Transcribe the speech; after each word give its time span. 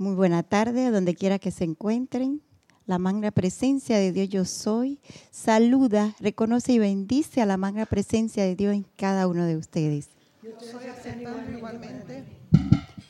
Muy 0.00 0.14
buena 0.14 0.44
tarde, 0.44 0.92
donde 0.92 1.16
quiera 1.16 1.40
que 1.40 1.50
se 1.50 1.64
encuentren. 1.64 2.40
La 2.86 2.98
magna 2.98 3.32
presencia 3.32 3.98
de 3.98 4.12
Dios 4.12 4.28
yo 4.28 4.44
soy. 4.44 5.00
Saluda, 5.32 6.14
reconoce 6.20 6.74
y 6.74 6.78
bendice 6.78 7.42
a 7.42 7.46
la 7.46 7.56
magna 7.56 7.84
presencia 7.84 8.44
de 8.44 8.54
Dios 8.54 8.74
en 8.74 8.86
cada 8.96 9.26
uno 9.26 9.44
de 9.44 9.56
ustedes. 9.56 10.10
Yo 10.40 10.50
aceptando 10.88 11.50
igualmente. 11.50 12.22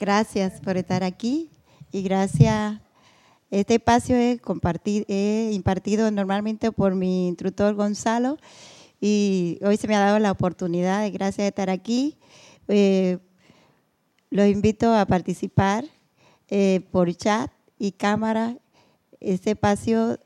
Gracias 0.00 0.62
por 0.62 0.78
estar 0.78 1.04
aquí 1.04 1.50
y 1.92 2.00
gracias. 2.00 2.80
Este 3.50 3.74
espacio 3.74 4.16
es 4.16 4.40
impartido 5.54 6.10
normalmente 6.10 6.72
por 6.72 6.94
mi 6.94 7.28
instructor 7.28 7.74
Gonzalo 7.74 8.38
y 8.98 9.58
hoy 9.62 9.76
se 9.76 9.88
me 9.88 9.94
ha 9.94 10.00
dado 10.00 10.18
la 10.20 10.30
oportunidad, 10.30 11.06
gracias 11.12 11.44
de 11.44 11.48
estar 11.48 11.68
aquí. 11.68 12.16
Eh, 12.66 13.18
los 14.30 14.46
invito 14.46 14.94
a 14.94 15.04
participar 15.04 15.84
eh, 16.48 16.80
por 16.90 17.14
chat 17.14 17.50
y 17.78 17.92
cámara. 17.92 18.56
Este 19.20 19.50
espacio, 19.50 20.18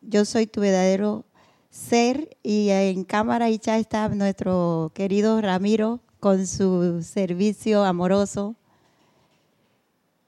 yo 0.00 0.24
soy 0.24 0.46
tu 0.46 0.60
verdadero 0.60 1.24
ser 1.70 2.36
y 2.42 2.70
en 2.70 3.04
cámara 3.04 3.50
y 3.50 3.58
chat 3.58 3.80
está 3.80 4.08
nuestro 4.08 4.90
querido 4.94 5.40
Ramiro 5.40 6.00
con 6.20 6.46
su 6.46 7.02
servicio 7.02 7.84
amoroso. 7.84 8.56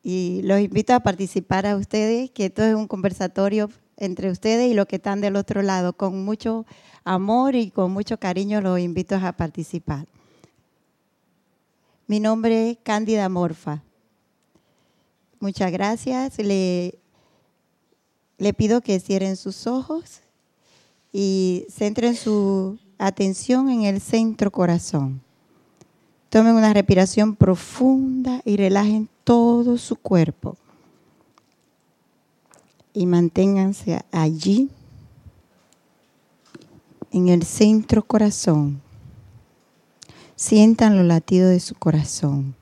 Y 0.03 0.41
los 0.43 0.61
invito 0.61 0.95
a 0.95 1.01
participar 1.01 1.65
a 1.67 1.77
ustedes, 1.77 2.31
que 2.33 2.47
esto 2.47 2.65
es 2.65 2.75
un 2.75 2.89
conversatorio 2.89 3.71
entre 3.97 4.31
ustedes 4.31 4.69
y 4.71 4.75
los 4.75 4.87
que 4.87 4.97
están 4.97 5.21
del 5.21 5.37
otro 5.37 5.63
lado. 5.63 5.93
Con 5.93 6.25
mucho 6.25 6.67
amor 7.05 7.55
y 7.55 7.71
con 7.71 7.93
mucho 7.93 8.19
cariño 8.19 8.61
los 8.61 8.81
invito 8.81 9.15
a 9.15 9.33
participar. 9.33 10.09
Mi 12.09 12.19
nombre 12.19 12.71
es 12.71 12.79
Cándida 12.83 13.29
Morfa. 13.29 13.83
Muchas 15.43 15.73
gracias. 15.73 16.39
Le, 16.39 17.01
le 18.39 18.55
pido 18.55 18.81
que 18.81 19.01
cierren 19.01 19.37
sus 19.37 19.67
ojos 19.67 20.21
y 21.13 21.67
centren 21.69 22.15
su 22.15 22.79
atención 22.97 23.69
en 23.69 23.83
el 23.83 24.01
centro 24.01 24.53
corazón. 24.53 25.21
Tomen 26.29 26.55
una 26.55 26.73
respiración 26.73 27.35
profunda 27.35 28.41
y 28.45 28.57
relajen 28.57 29.09
todo 29.25 29.79
su 29.79 29.97
cuerpo. 29.97 30.57
Y 32.95 33.07
manténganse 33.07 34.01
allí, 34.13 34.71
en 37.11 37.31
el 37.31 37.43
centro 37.43 38.05
corazón. 38.05 38.81
Sientan 40.37 40.97
los 40.97 41.05
latidos 41.05 41.51
de 41.51 41.59
su 41.59 41.75
corazón. 41.75 42.55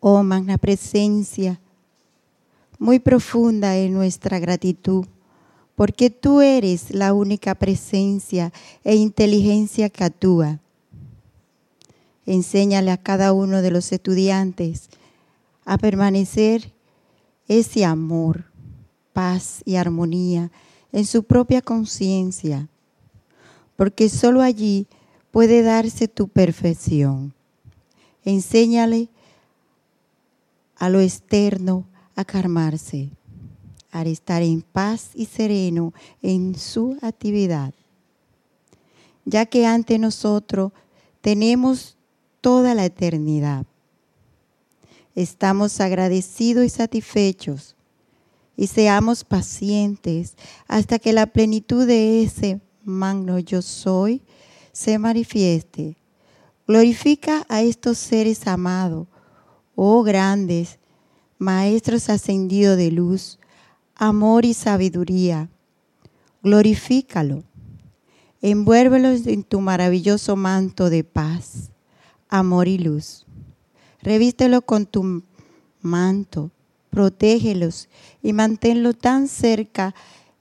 Oh 0.00 0.22
magna 0.22 0.58
presencia, 0.58 1.60
muy 2.78 2.98
profunda 2.98 3.76
en 3.76 3.92
nuestra 3.92 4.38
gratitud, 4.38 5.06
porque 5.76 6.10
tú 6.10 6.40
eres 6.40 6.90
la 6.90 7.12
única 7.12 7.54
presencia 7.54 8.52
e 8.84 8.96
inteligencia 8.96 9.88
que 9.90 10.04
actúa. 10.04 10.58
Enséñale 12.26 12.90
a 12.90 12.96
cada 12.96 13.32
uno 13.32 13.62
de 13.62 13.70
los 13.70 13.92
estudiantes 13.92 14.88
a 15.64 15.78
permanecer 15.78 16.72
ese 17.48 17.84
amor, 17.84 18.44
paz 19.12 19.62
y 19.64 19.76
armonía 19.76 20.50
en 20.92 21.04
su 21.04 21.24
propia 21.24 21.62
conciencia, 21.62 22.68
porque 23.76 24.08
sólo 24.08 24.42
allí 24.42 24.86
puede 25.30 25.62
darse 25.62 26.08
tu 26.08 26.28
perfección. 26.28 27.34
Enséñale 28.24 29.08
a 30.80 30.88
lo 30.88 30.98
externo 31.00 31.84
a 32.16 32.24
calmarse, 32.24 33.10
a 33.92 34.02
estar 34.02 34.42
en 34.42 34.62
paz 34.62 35.10
y 35.14 35.26
sereno 35.26 35.92
en 36.22 36.58
su 36.58 36.96
actividad. 37.02 37.74
Ya 39.26 39.44
que 39.46 39.66
ante 39.66 39.98
nosotros 39.98 40.72
tenemos 41.20 41.96
toda 42.40 42.74
la 42.74 42.86
eternidad. 42.86 43.66
Estamos 45.14 45.80
agradecidos 45.80 46.64
y 46.64 46.70
satisfechos 46.70 47.76
y 48.56 48.66
seamos 48.66 49.22
pacientes 49.22 50.34
hasta 50.66 50.98
que 50.98 51.12
la 51.12 51.26
plenitud 51.26 51.86
de 51.86 52.22
ese 52.22 52.58
magno 52.84 53.38
yo 53.38 53.60
soy 53.60 54.22
se 54.72 54.98
manifieste. 54.98 55.96
Glorifica 56.66 57.44
a 57.50 57.60
estos 57.60 57.98
seres 57.98 58.46
amados 58.46 59.08
oh 59.82 60.02
grandes, 60.02 60.78
maestros 61.38 62.10
ascendidos 62.10 62.76
de 62.76 62.90
luz, 62.90 63.38
amor 63.94 64.44
y 64.44 64.52
sabiduría. 64.52 65.48
Glorifícalo. 66.42 67.44
Envuélvelos 68.42 69.26
en 69.26 69.42
tu 69.42 69.62
maravilloso 69.62 70.36
manto 70.36 70.90
de 70.90 71.02
paz, 71.02 71.70
amor 72.28 72.68
y 72.68 72.76
luz. 72.76 73.24
Revístelo 74.02 74.60
con 74.60 74.84
tu 74.84 75.22
manto, 75.80 76.50
protégelos 76.90 77.88
y 78.22 78.34
manténlo 78.34 78.92
tan 78.92 79.28
cerca 79.28 79.94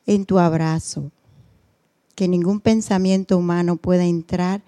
en 0.06 0.26
tu 0.26 0.38
abrazo 0.38 1.12
que 2.14 2.28
ningún 2.28 2.60
pensamiento 2.60 3.38
humano 3.38 3.78
pueda 3.78 4.04
entrar 4.04 4.62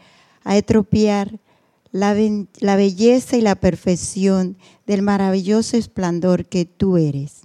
a 0.45 0.55
estropear 0.55 1.41
la, 1.91 2.13
belleza 2.13 3.37
y 3.37 3.41
la 3.41 3.55
perfección 3.55 4.57
del 4.87 5.01
maravilloso 5.01 5.77
esplendor 5.77 6.45
que 6.45 6.65
tú 6.65 6.97
eres. 6.97 7.41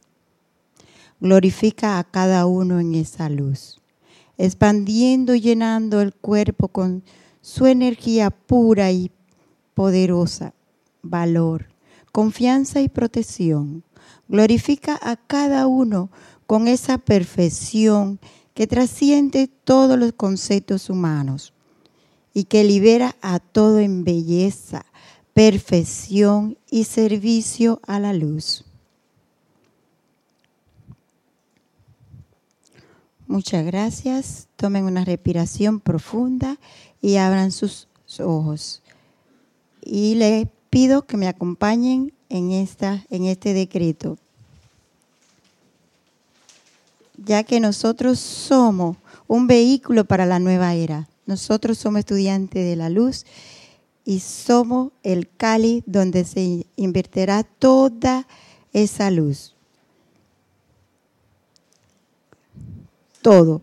Glorifica 1.20 1.98
a 1.98 2.04
cada 2.04 2.46
uno 2.46 2.78
en 2.78 2.94
esa 2.94 3.28
luz, 3.28 3.80
expandiendo 4.38 5.34
y 5.34 5.40
llenando 5.40 6.00
el 6.00 6.14
cuerpo 6.14 6.68
con 6.68 7.02
su 7.40 7.66
energía 7.66 8.30
pura 8.30 8.90
y 8.92 9.10
poderosa, 9.74 10.54
valor, 11.02 11.68
confianza 12.12 12.80
y 12.80 12.88
protección. 12.88 13.82
Glorifica 14.28 14.98
a 15.02 15.16
cada 15.16 15.66
uno 15.66 16.10
con 16.46 16.68
esa 16.68 16.98
perfección 16.98 18.20
que 18.54 18.66
trasciende 18.66 19.48
todos 19.48 19.98
los 19.98 20.12
conceptos 20.12 20.88
humanos 20.90 21.52
y 22.36 22.44
que 22.44 22.64
libera 22.64 23.16
a 23.22 23.38
todo 23.38 23.78
en 23.78 24.04
belleza, 24.04 24.84
perfección 25.32 26.58
y 26.70 26.84
servicio 26.84 27.80
a 27.86 27.98
la 27.98 28.12
luz. 28.12 28.62
Muchas 33.26 33.64
gracias. 33.64 34.48
Tomen 34.56 34.84
una 34.84 35.06
respiración 35.06 35.80
profunda 35.80 36.58
y 37.00 37.16
abran 37.16 37.52
sus 37.52 37.88
ojos. 38.18 38.82
Y 39.80 40.16
les 40.16 40.46
pido 40.68 41.06
que 41.06 41.16
me 41.16 41.28
acompañen 41.28 42.12
en, 42.28 42.50
esta, 42.50 43.06
en 43.08 43.24
este 43.24 43.54
decreto. 43.54 44.18
Ya 47.16 47.44
que 47.44 47.60
nosotros 47.60 48.18
somos 48.18 48.98
un 49.26 49.46
vehículo 49.46 50.04
para 50.04 50.26
la 50.26 50.38
nueva 50.38 50.74
era. 50.74 51.08
Nosotros 51.26 51.78
somos 51.78 52.00
estudiantes 52.00 52.64
de 52.64 52.76
la 52.76 52.88
luz 52.88 53.26
y 54.04 54.20
somos 54.20 54.92
el 55.02 55.28
cáliz 55.28 55.82
donde 55.86 56.24
se 56.24 56.66
invertirá 56.76 57.42
toda 57.42 58.26
esa 58.72 59.10
luz. 59.10 59.54
Todo. 63.20 63.62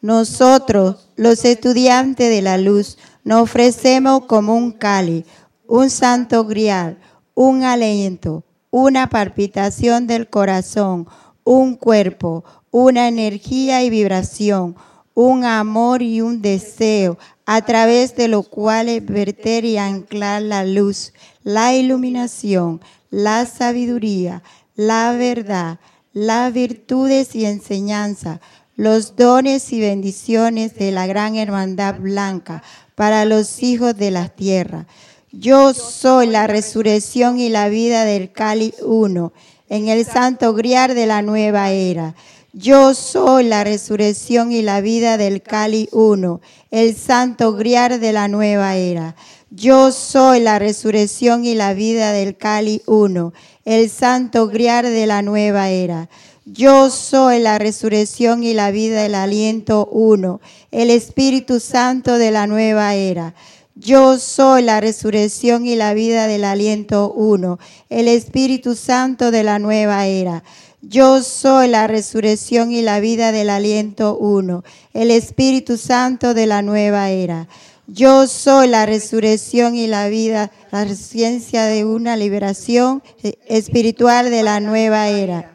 Nosotros, 0.00 1.08
los 1.16 1.44
estudiantes 1.44 2.30
de 2.30 2.42
la 2.42 2.58
luz, 2.58 2.96
nos 3.24 3.42
ofrecemos 3.42 4.26
como 4.26 4.54
un 4.54 4.70
cáliz, 4.70 5.24
un 5.66 5.90
santo 5.90 6.44
grial, 6.44 6.98
un 7.34 7.64
aliento, 7.64 8.44
una 8.70 9.08
palpitación 9.08 10.06
del 10.06 10.30
corazón, 10.30 11.08
un 11.42 11.74
cuerpo, 11.74 12.44
una 12.70 13.08
energía 13.08 13.82
y 13.82 13.90
vibración, 13.90 14.76
un 15.16 15.44
amor 15.44 16.02
y 16.02 16.20
un 16.20 16.42
deseo, 16.42 17.16
a 17.46 17.62
través 17.62 18.16
de 18.16 18.28
lo 18.28 18.42
cual 18.42 19.00
verter 19.00 19.64
y 19.64 19.78
anclar 19.78 20.42
la 20.42 20.62
luz, 20.62 21.14
la 21.42 21.74
iluminación, 21.74 22.82
la 23.10 23.46
sabiduría, 23.46 24.42
la 24.74 25.12
verdad, 25.12 25.80
las 26.12 26.52
virtudes 26.52 27.34
y 27.34 27.46
enseñanza, 27.46 28.42
los 28.76 29.16
dones 29.16 29.72
y 29.72 29.80
bendiciones 29.80 30.74
de 30.74 30.92
la 30.92 31.06
gran 31.06 31.36
hermandad 31.36 31.98
blanca 31.98 32.62
para 32.94 33.24
los 33.24 33.62
hijos 33.62 33.96
de 33.96 34.10
la 34.10 34.28
tierra. 34.28 34.86
Yo 35.32 35.72
soy 35.72 36.26
la 36.26 36.46
resurrección 36.46 37.40
y 37.40 37.48
la 37.48 37.70
vida 37.70 38.04
del 38.04 38.32
Cali 38.32 38.74
1 38.82 39.32
en 39.70 39.88
el 39.88 40.04
santo 40.04 40.52
griar 40.52 40.94
de 40.94 41.06
la 41.06 41.22
nueva 41.22 41.70
era. 41.70 42.14
Yo 42.58 42.94
soy 42.94 43.44
la 43.44 43.64
resurrección 43.64 44.50
y 44.50 44.62
la 44.62 44.80
vida 44.80 45.18
del 45.18 45.42
Cali 45.42 45.90
1, 45.92 46.40
el 46.70 46.96
santo 46.96 47.52
griar 47.52 48.00
de 48.00 48.14
la 48.14 48.28
nueva 48.28 48.76
era. 48.76 49.14
Yo 49.50 49.92
soy 49.92 50.40
la 50.40 50.58
resurrección 50.58 51.44
y 51.44 51.54
la 51.54 51.74
vida 51.74 52.12
del 52.12 52.34
Cali 52.38 52.80
1, 52.86 53.34
el 53.66 53.90
santo 53.90 54.48
griar 54.48 54.88
de 54.88 55.06
la 55.06 55.20
nueva 55.20 55.68
era. 55.68 56.08
Yo 56.46 56.88
soy 56.88 57.40
la 57.40 57.58
resurrección 57.58 58.42
y 58.42 58.54
la 58.54 58.70
vida 58.70 59.02
del 59.02 59.16
aliento 59.16 59.86
1, 59.92 60.40
el 60.70 60.88
Espíritu 60.88 61.60
Santo 61.60 62.16
de 62.16 62.30
la 62.30 62.46
nueva 62.46 62.94
era. 62.94 63.34
Yo 63.74 64.18
soy 64.18 64.62
la 64.62 64.80
resurrección 64.80 65.66
y 65.66 65.76
la 65.76 65.92
vida 65.92 66.26
del 66.26 66.44
aliento 66.44 67.12
1, 67.12 67.58
el 67.90 68.08
Espíritu 68.08 68.74
Santo 68.74 69.30
de 69.30 69.42
la 69.42 69.58
nueva 69.58 70.06
era. 70.06 70.42
Yo 70.88 71.20
soy 71.24 71.66
la 71.66 71.88
resurrección 71.88 72.70
y 72.70 72.80
la 72.80 73.00
vida 73.00 73.32
del 73.32 73.50
aliento 73.50 74.16
1, 74.16 74.62
el 74.94 75.10
Espíritu 75.10 75.78
Santo 75.78 76.32
de 76.32 76.46
la 76.46 76.62
nueva 76.62 77.10
era. 77.10 77.48
Yo 77.88 78.28
soy 78.28 78.68
la 78.68 78.86
resurrección 78.86 79.74
y 79.74 79.88
la 79.88 80.08
vida, 80.08 80.52
la 80.70 80.86
ciencia 80.94 81.64
de 81.64 81.84
una 81.84 82.16
liberación 82.16 83.02
espiritual 83.48 84.30
de 84.30 84.44
la 84.44 84.60
nueva 84.60 85.08
era. 85.08 85.52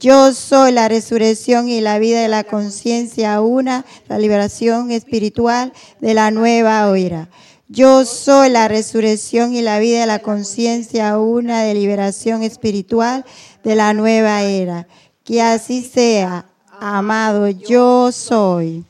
Yo 0.00 0.34
soy 0.34 0.72
la 0.72 0.88
resurrección 0.88 1.68
y 1.68 1.80
la 1.80 2.00
vida 2.00 2.20
de 2.20 2.28
la 2.28 2.42
conciencia 2.42 3.40
una, 3.40 3.84
la 4.08 4.18
liberación 4.18 4.90
espiritual 4.90 5.72
de 6.00 6.14
la 6.14 6.32
nueva 6.32 6.90
era. 6.98 7.28
Yo 7.68 8.04
soy 8.04 8.50
la 8.50 8.68
resurrección 8.68 9.54
y 9.54 9.62
la 9.62 9.78
vida 9.78 10.00
de 10.00 10.06
la 10.06 10.18
conciencia 10.18 11.18
una 11.18 11.62
de 11.62 11.72
liberación 11.72 12.42
espiritual 12.42 13.24
de 13.62 13.74
la 13.74 13.94
nueva 13.94 14.42
era. 14.42 14.86
Que 15.24 15.42
así 15.42 15.82
sea, 15.82 16.46
amado, 16.80 17.48
yo 17.48 18.12
soy. 18.12 18.84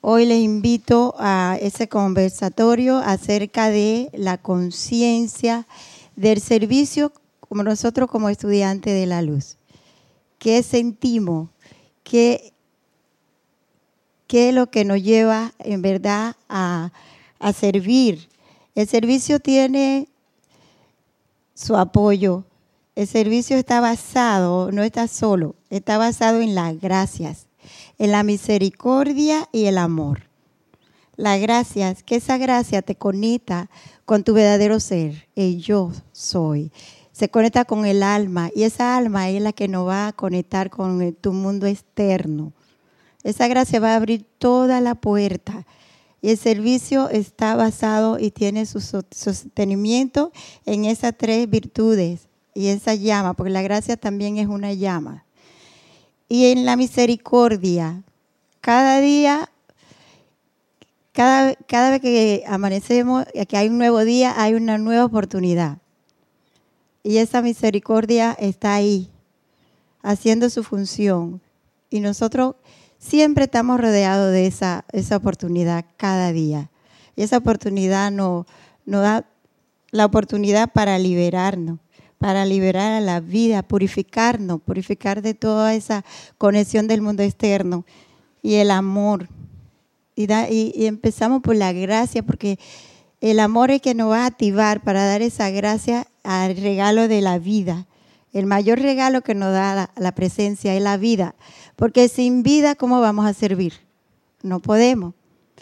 Hoy 0.00 0.26
les 0.26 0.40
invito 0.40 1.14
a 1.18 1.58
ese 1.60 1.88
conversatorio 1.88 2.98
acerca 2.98 3.70
de 3.70 4.10
la 4.12 4.38
conciencia 4.38 5.66
del 6.14 6.40
servicio 6.40 7.12
como 7.40 7.62
nosotros 7.62 8.10
como 8.10 8.28
estudiantes 8.28 8.92
de 8.92 9.06
la 9.06 9.22
luz. 9.22 9.56
¿Qué 10.38 10.62
sentimos? 10.62 11.48
¿Qué 12.02 12.54
qué 14.26 14.48
es 14.48 14.54
lo 14.54 14.70
que 14.70 14.84
nos 14.84 15.02
lleva 15.02 15.52
en 15.58 15.82
verdad 15.82 16.36
a, 16.48 16.90
servir. 17.54 18.28
El 18.74 18.88
servicio 18.88 19.38
tiene 19.38 20.08
su 21.54 21.76
apoyo. 21.76 22.44
El 22.94 23.06
servicio 23.06 23.56
está 23.56 23.80
basado, 23.80 24.70
no 24.70 24.82
está 24.82 25.08
solo, 25.08 25.56
está 25.70 25.98
basado 25.98 26.40
en 26.40 26.54
las 26.54 26.80
gracias, 26.80 27.46
en 27.98 28.12
la 28.12 28.22
misericordia 28.22 29.48
y 29.52 29.64
el 29.64 29.78
amor. 29.78 30.28
Las 31.16 31.40
gracias, 31.40 32.02
que 32.02 32.16
esa 32.16 32.38
gracia 32.38 32.82
te 32.82 32.96
conecta 32.96 33.70
con 34.04 34.24
tu 34.24 34.34
verdadero 34.34 34.80
ser, 34.80 35.28
el 35.36 35.60
yo 35.60 35.92
soy. 36.12 36.72
Se 37.12 37.28
conecta 37.28 37.64
con 37.64 37.86
el 37.86 38.02
alma 38.02 38.50
y 38.54 38.64
esa 38.64 38.96
alma 38.96 39.28
es 39.28 39.40
la 39.40 39.52
que 39.52 39.68
nos 39.68 39.86
va 39.86 40.08
a 40.08 40.12
conectar 40.12 40.70
con 40.70 41.14
tu 41.14 41.32
mundo 41.32 41.66
externo. 41.66 42.52
Esa 43.22 43.46
gracia 43.46 43.78
va 43.78 43.92
a 43.92 43.96
abrir 43.96 44.26
toda 44.38 44.80
la 44.80 44.96
puerta. 44.96 45.64
Y 46.24 46.30
el 46.30 46.38
servicio 46.38 47.10
está 47.10 47.54
basado 47.54 48.18
y 48.18 48.30
tiene 48.30 48.64
su 48.64 48.80
sostenimiento 48.80 50.32
en 50.64 50.86
esas 50.86 51.12
tres 51.18 51.50
virtudes 51.50 52.28
y 52.54 52.68
esa 52.68 52.94
llama, 52.94 53.34
porque 53.34 53.50
la 53.50 53.60
gracia 53.60 53.98
también 53.98 54.38
es 54.38 54.46
una 54.46 54.72
llama. 54.72 55.26
Y 56.26 56.46
en 56.46 56.64
la 56.64 56.76
misericordia, 56.76 58.02
cada 58.62 59.02
día, 59.02 59.50
cada, 61.12 61.56
cada 61.66 61.90
vez 61.90 62.00
que 62.00 62.42
amanecemos, 62.46 63.26
que 63.46 63.56
hay 63.58 63.68
un 63.68 63.76
nuevo 63.76 64.02
día, 64.02 64.32
hay 64.34 64.54
una 64.54 64.78
nueva 64.78 65.04
oportunidad. 65.04 65.76
Y 67.02 67.18
esa 67.18 67.42
misericordia 67.42 68.34
está 68.40 68.72
ahí, 68.72 69.10
haciendo 70.00 70.48
su 70.48 70.64
función. 70.64 71.42
Y 71.90 72.00
nosotros 72.00 72.54
siempre 73.04 73.44
estamos 73.44 73.80
rodeados 73.80 74.32
de 74.32 74.46
esa, 74.46 74.84
esa 74.92 75.16
oportunidad 75.16 75.84
cada 75.96 76.32
día. 76.32 76.70
Y 77.16 77.22
esa 77.22 77.38
oportunidad 77.38 78.10
nos, 78.10 78.46
da 78.86 79.26
la 79.90 80.06
oportunidad 80.06 80.72
para 80.72 80.98
liberarnos, 80.98 81.78
para 82.18 82.46
liberar 82.46 82.92
a 82.92 83.00
la 83.00 83.20
vida, 83.20 83.62
purificarnos, 83.62 84.60
purificar 84.62 85.22
de 85.22 85.34
toda 85.34 85.74
esa 85.74 86.04
conexión 86.38 86.88
del 86.88 87.02
mundo 87.02 87.22
externo 87.22 87.84
y 88.42 88.54
el 88.54 88.70
amor. 88.70 89.28
Y, 90.16 90.26
y, 90.74 90.86
empezamos 90.86 91.42
por 91.42 91.56
la 91.56 91.72
gracia, 91.72 92.22
porque 92.22 92.58
el 93.20 93.40
amor 93.40 93.70
es 93.70 93.82
que 93.82 93.94
nos 93.94 94.10
va 94.10 94.22
a 94.22 94.26
activar 94.26 94.82
para 94.82 95.04
dar 95.04 95.22
esa 95.22 95.50
gracia 95.50 96.06
al 96.22 96.56
regalo 96.56 97.06
de 97.08 97.20
la 97.20 97.38
vida. 97.38 97.86
El 98.32 98.46
mayor 98.46 98.80
regalo 98.80 99.22
que 99.22 99.34
nos 99.34 99.52
da 99.52 99.90
la 99.94 100.12
presencia 100.12 100.74
es 100.74 100.82
la 100.82 100.96
vida. 100.96 101.34
Porque 101.76 102.08
sin 102.08 102.42
vida, 102.42 102.74
¿cómo 102.74 103.00
vamos 103.00 103.26
a 103.26 103.34
servir? 103.34 103.74
No 104.42 104.60
podemos. 104.60 105.14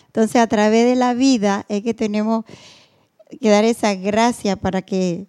Entonces, 0.07 0.37
a 0.37 0.47
través 0.47 0.85
de 0.87 0.97
la 0.97 1.15
vida 1.15 1.65
es 1.69 1.83
que 1.83 1.95
tenemos 1.95 2.45
que 3.41 3.49
dar 3.49 3.65
esa 3.65 3.95
gracia 3.95 4.57
para 4.57 4.83
que 4.83 5.27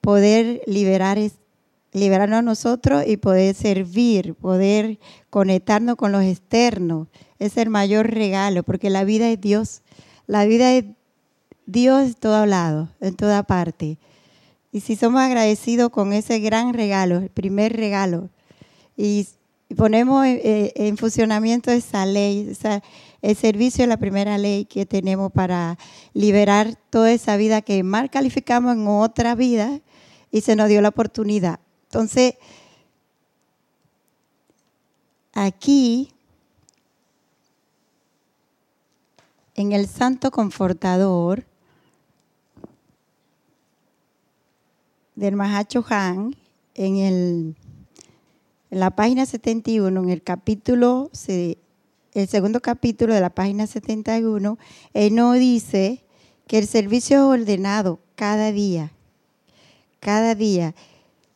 poder 0.00 0.60
liberar, 0.66 1.18
liberarnos 1.92 2.40
a 2.40 2.42
nosotros 2.42 3.04
y 3.06 3.16
poder 3.16 3.54
servir, 3.54 4.34
poder 4.34 4.98
conectarnos 5.30 5.96
con 5.96 6.12
los 6.12 6.22
externos. 6.22 7.08
Es 7.38 7.56
el 7.56 7.70
mayor 7.70 8.10
regalo, 8.10 8.62
porque 8.62 8.90
la 8.90 9.04
vida 9.04 9.30
es 9.30 9.40
Dios. 9.40 9.82
La 10.26 10.44
vida 10.44 10.72
es 10.72 10.84
Dios 11.64 12.02
en 12.02 12.14
todo 12.14 12.44
lado, 12.44 12.90
en 13.00 13.16
toda 13.16 13.42
parte. 13.44 13.98
Y 14.70 14.80
si 14.80 14.96
somos 14.96 15.22
agradecidos 15.22 15.90
con 15.90 16.12
ese 16.12 16.40
gran 16.40 16.74
regalo, 16.74 17.18
el 17.18 17.30
primer 17.30 17.74
regalo, 17.74 18.28
y 18.96 19.26
ponemos 19.76 20.26
eh, 20.26 20.72
en 20.76 20.96
funcionamiento 20.96 21.70
esa 21.70 22.06
ley, 22.06 22.56
el 23.22 23.36
servicio 23.36 23.84
es 23.84 23.88
la 23.88 23.96
primera 23.96 24.36
ley 24.38 24.66
que 24.66 24.86
tenemos 24.86 25.32
para 25.32 25.78
liberar 26.12 26.76
toda 26.90 27.12
esa 27.12 27.36
vida 27.36 27.62
que 27.62 27.82
mal 27.82 28.10
calificamos 28.10 28.74
en 28.74 28.86
otra 28.86 29.34
vida 29.34 29.80
y 30.30 30.42
se 30.42 30.56
nos 30.56 30.68
dio 30.68 30.82
la 30.82 30.88
oportunidad. 30.88 31.60
Entonces, 31.84 32.34
aquí, 35.32 36.12
en 39.54 39.72
el 39.72 39.86
Santo 39.86 40.30
Confortador 40.30 41.46
del 45.14 45.36
Mahacho 45.36 45.84
Han, 45.88 46.34
en 46.74 46.96
el 46.96 47.56
en 48.74 48.80
la 48.80 48.90
página 48.90 49.24
71, 49.24 50.02
en 50.02 50.10
el 50.10 50.20
capítulo, 50.20 51.08
el 51.28 52.28
segundo 52.28 52.60
capítulo 52.60 53.14
de 53.14 53.20
la 53.20 53.30
página 53.30 53.68
71, 53.68 54.58
él 54.94 55.14
nos 55.14 55.38
dice 55.38 56.02
que 56.48 56.58
el 56.58 56.66
servicio 56.66 57.18
es 57.18 57.40
ordenado 57.40 58.00
cada 58.16 58.50
día, 58.50 58.90
cada 60.00 60.34
día. 60.34 60.74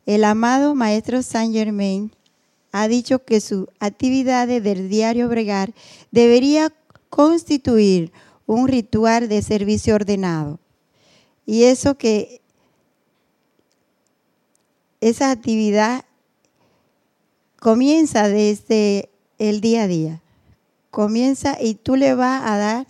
El 0.04 0.24
amado 0.24 0.74
Maestro 0.74 1.22
Saint 1.22 1.54
Germain 1.54 2.10
ha 2.72 2.88
dicho 2.88 3.24
que 3.24 3.40
su 3.40 3.68
actividad 3.78 4.48
del 4.48 4.88
diario 4.88 5.28
bregar 5.28 5.72
debería 6.10 6.72
constituir 7.08 8.10
un 8.46 8.66
ritual 8.66 9.28
de 9.28 9.42
servicio 9.42 9.94
ordenado. 9.94 10.58
Y 11.46 11.62
eso 11.62 11.96
que 11.96 12.40
esa 15.00 15.30
actividad 15.30 16.04
comienza 17.58 18.28
desde 18.28 19.10
el 19.38 19.60
día 19.60 19.84
a 19.84 19.88
día. 19.88 20.22
Comienza 20.90 21.56
y 21.60 21.74
tú 21.74 21.96
le 21.96 22.14
vas 22.14 22.42
a 22.44 22.56
dar 22.56 22.86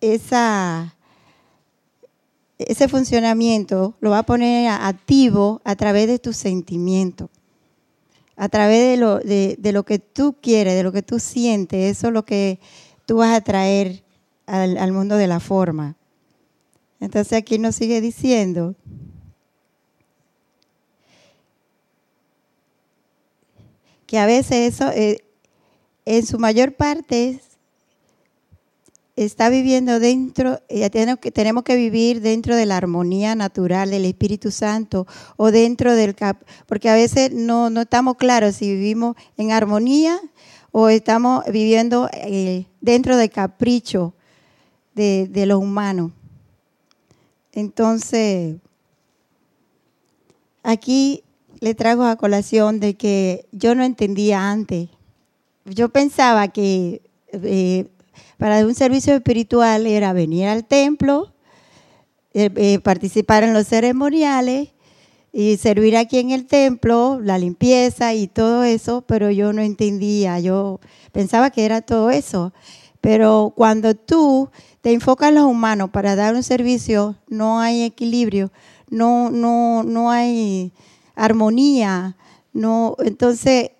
esa, 0.00 0.94
ese 2.58 2.88
funcionamiento, 2.88 3.94
lo 4.00 4.10
va 4.10 4.18
a 4.18 4.26
poner 4.26 4.68
activo 4.70 5.60
a 5.64 5.76
través 5.76 6.06
de 6.06 6.18
tus 6.18 6.36
sentimientos, 6.36 7.30
a 8.36 8.48
través 8.48 8.90
de 8.90 8.96
lo, 8.96 9.18
de, 9.18 9.58
lo 9.72 9.84
que 9.84 9.98
tú 9.98 10.36
quieres, 10.40 10.74
de 10.74 10.82
lo 10.82 10.92
que 10.92 11.02
tú 11.02 11.18
sientes. 11.18 11.96
Eso 11.96 12.08
es 12.08 12.12
lo 12.12 12.24
que 12.24 12.60
tú 13.06 13.16
vas 13.16 13.34
a 13.34 13.40
traer 13.40 14.04
al, 14.46 14.76
al 14.76 14.92
mundo 14.92 15.16
de 15.16 15.26
la 15.26 15.40
forma. 15.40 15.96
Entonces 17.00 17.32
aquí 17.38 17.58
nos 17.58 17.76
sigue 17.76 18.00
diciendo, 18.00 18.74
que 24.08 24.18
a 24.18 24.24
veces 24.24 24.74
eso, 24.74 24.90
eh, 24.90 25.22
en 26.06 26.24
su 26.24 26.38
mayor 26.38 26.72
parte, 26.72 27.42
está 29.16 29.50
viviendo 29.50 30.00
dentro, 30.00 30.62
eh, 30.70 30.88
tenemos 30.88 31.18
que, 31.20 31.30
tenemos 31.30 31.62
que 31.62 31.76
vivir 31.76 32.22
dentro 32.22 32.56
de 32.56 32.64
la 32.64 32.78
armonía 32.78 33.34
natural 33.34 33.90
del 33.90 34.06
Espíritu 34.06 34.50
Santo 34.50 35.06
o 35.36 35.50
dentro 35.50 35.94
del 35.94 36.14
cap, 36.14 36.42
porque 36.64 36.88
a 36.88 36.94
veces 36.94 37.32
no, 37.32 37.68
no 37.68 37.82
estamos 37.82 38.16
claros 38.16 38.56
si 38.56 38.72
vivimos 38.72 39.14
en 39.36 39.52
armonía 39.52 40.18
o 40.72 40.88
estamos 40.88 41.44
viviendo 41.44 42.08
eh, 42.14 42.64
dentro 42.80 43.18
del 43.18 43.28
capricho 43.28 44.14
de, 44.94 45.28
de 45.28 45.44
lo 45.44 45.58
humano. 45.58 46.12
Entonces, 47.52 48.56
aquí 50.62 51.24
le 51.60 51.74
traigo 51.74 52.04
a 52.04 52.16
colación 52.16 52.80
de 52.80 52.96
que 52.96 53.46
yo 53.52 53.74
no 53.74 53.84
entendía 53.84 54.50
antes. 54.50 54.88
Yo 55.64 55.88
pensaba 55.90 56.48
que 56.48 57.02
eh, 57.32 57.86
para 58.38 58.64
un 58.64 58.74
servicio 58.74 59.14
espiritual 59.14 59.86
era 59.86 60.12
venir 60.12 60.46
al 60.46 60.64
templo, 60.64 61.32
eh, 62.34 62.50
eh, 62.56 62.78
participar 62.78 63.42
en 63.42 63.52
los 63.52 63.66
ceremoniales 63.66 64.70
y 65.32 65.56
servir 65.56 65.96
aquí 65.96 66.18
en 66.18 66.30
el 66.30 66.46
templo, 66.46 67.20
la 67.22 67.38
limpieza 67.38 68.14
y 68.14 68.28
todo 68.28 68.64
eso, 68.64 69.02
pero 69.02 69.30
yo 69.30 69.52
no 69.52 69.60
entendía, 69.60 70.40
yo 70.40 70.80
pensaba 71.12 71.50
que 71.50 71.64
era 71.64 71.82
todo 71.82 72.10
eso. 72.10 72.52
Pero 73.00 73.52
cuando 73.54 73.94
tú 73.94 74.50
te 74.80 74.92
enfocas 74.92 75.28
en 75.28 75.36
los 75.36 75.44
humanos 75.44 75.90
para 75.90 76.16
dar 76.16 76.34
un 76.34 76.42
servicio, 76.42 77.16
no 77.28 77.60
hay 77.60 77.82
equilibrio, 77.82 78.50
no, 78.90 79.30
no, 79.30 79.82
no 79.82 80.10
hay 80.10 80.72
armonía, 81.18 82.16
no, 82.52 82.96
entonces 83.04 83.70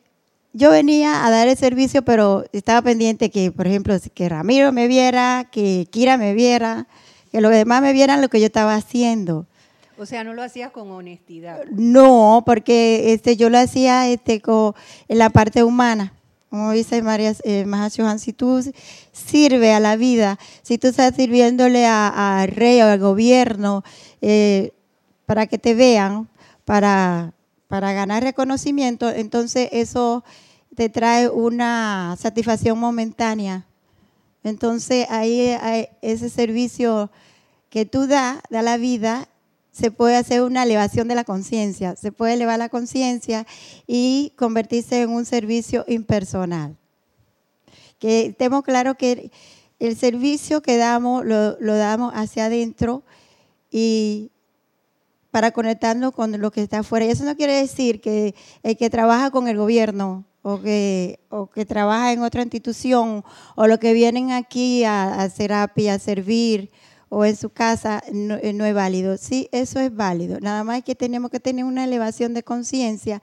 yo 0.53 0.71
venía 0.71 1.27
a 1.27 1.31
dar 1.31 1.49
el 1.49 1.57
servicio, 1.57 2.03
pero 2.03 2.45
estaba 2.53 2.83
pendiente 2.83 3.31
que, 3.31 3.53
por 3.53 3.67
ejemplo, 3.67 3.97
que 4.15 4.29
Ramiro 4.29 4.73
me 4.73 4.89
viera, 4.89 5.49
que 5.51 5.87
Kira 5.91 6.17
me 6.17 6.35
viera, 6.35 6.87
que 7.31 7.41
los 7.41 7.53
demás 7.53 7.83
me 7.83 7.93
vieran 7.93 8.21
lo 8.21 8.29
que 8.29 8.41
yo 8.41 8.47
estaba 8.47 8.75
haciendo. 8.75 9.47
O 9.99 10.07
sea, 10.07 10.23
no 10.25 10.33
lo 10.33 10.43
hacías 10.43 10.71
con 10.71 10.91
honestidad. 10.91 11.65
No, 11.71 12.45
porque 12.47 13.13
este, 13.13 13.37
yo 13.37 13.51
lo 13.51 13.59
hacía 13.59 14.09
este, 14.09 14.41
con, 14.41 14.75
en 15.09 15.19
la 15.19 15.31
parte 15.31 15.65
humana. 15.65 16.13
Como 16.51 16.73
dice 16.73 17.03
María 17.03 17.35
eh, 17.45 17.67
si 18.19 18.33
tú 18.33 18.65
sirves 19.13 19.75
a 19.75 19.81
la 19.81 19.97
vida, 19.97 20.39
si 20.63 20.79
tú 20.79 20.89
estás 20.89 21.15
sirviéndole 21.15 21.85
al 21.87 22.49
rey 22.49 22.81
o 22.81 22.87
al 22.87 22.99
gobierno 22.99 23.85
eh, 24.23 24.73
para 25.27 25.47
que 25.47 25.59
te 25.59 25.75
vean, 25.75 26.27
para, 26.69 27.33
para 27.67 27.95
ganar 27.95 28.23
reconocimiento, 28.23 29.09
entonces 29.09 29.71
eso 29.73 30.23
te 30.77 30.91
trae 30.91 31.31
una 31.31 32.15
satisfacción 32.21 32.79
momentánea. 32.79 33.65
Entonces 34.45 35.07
ahí 35.09 35.57
ese 36.03 36.29
servicio 36.29 37.11
que 37.71 37.87
tú 37.87 38.07
das, 38.07 38.41
da 38.51 38.61
la 38.61 38.77
vida, 38.77 39.29
se 39.73 39.91
puede 39.91 40.17
hacer 40.17 40.43
una 40.43 40.63
elevación 40.65 41.09
de 41.09 41.15
la 41.15 41.25
conciencia, 41.25 41.97
se 41.97 42.13
puede 42.13 42.35
elevar 42.35 42.59
la 42.59 42.69
conciencia 42.69 43.47
y 43.87 44.35
convertirse 44.37 45.01
en 45.01 45.09
un 45.09 45.25
servicio 45.25 45.87
impersonal. 45.89 46.77
Que 47.99 48.35
tenemos 48.37 48.63
claro 48.63 48.95
que 48.97 49.31
el 49.79 49.97
servicio 49.97 50.61
que 50.61 50.77
damos 50.77 51.25
lo, 51.25 51.59
lo 51.61 51.77
damos 51.77 52.13
hacia 52.15 52.45
adentro 52.45 53.05
y 53.71 54.33
para 55.31 55.51
conectarnos 55.51 56.13
con 56.13 56.41
lo 56.41 56.51
que 56.51 56.63
está 56.63 56.81
afuera. 56.81 57.07
Y 57.07 57.11
eso 57.11 57.25
no 57.25 57.37
quiere 57.37 57.55
decir 57.55 58.01
que 58.01 58.35
el 58.63 58.77
que 58.77 58.91
trabaja 58.91 59.31
con 59.31 59.49
el 59.49 59.57
gobierno 59.57 60.25
o 60.43 60.61
que, 60.61 61.21
o 61.29 61.51
que 61.51 61.67
trabaja 61.67 62.13
en 62.13 62.23
otra 62.23 62.43
institución 62.43 63.25
o 63.57 63.67
los 63.67 63.79
que 63.79 63.93
vienen 63.93 64.33
aquí 64.33 64.85
a, 64.85 65.23
a 65.23 65.29
terapia, 65.29 65.95
a 65.95 65.99
servir 65.99 66.71
o 67.11 67.25
en 67.25 67.37
su 67.37 67.51
casa 67.51 68.03
no, 68.13 68.37
eh, 68.37 68.53
no, 68.53 68.65
es 68.65 68.75
válido. 68.75 69.17
Sí, 69.17 69.49
eso 69.53 69.81
es 69.81 69.95
válido. 69.95 70.39
Nada 70.41 70.65
más 70.65 70.83
que 70.83 70.95
tenemos 70.95 71.31
que 71.31 71.41
tener 71.41 71.65
una 71.65 71.85
elevación 71.85 72.35
de 72.35 72.43
conciencia 72.43 73.23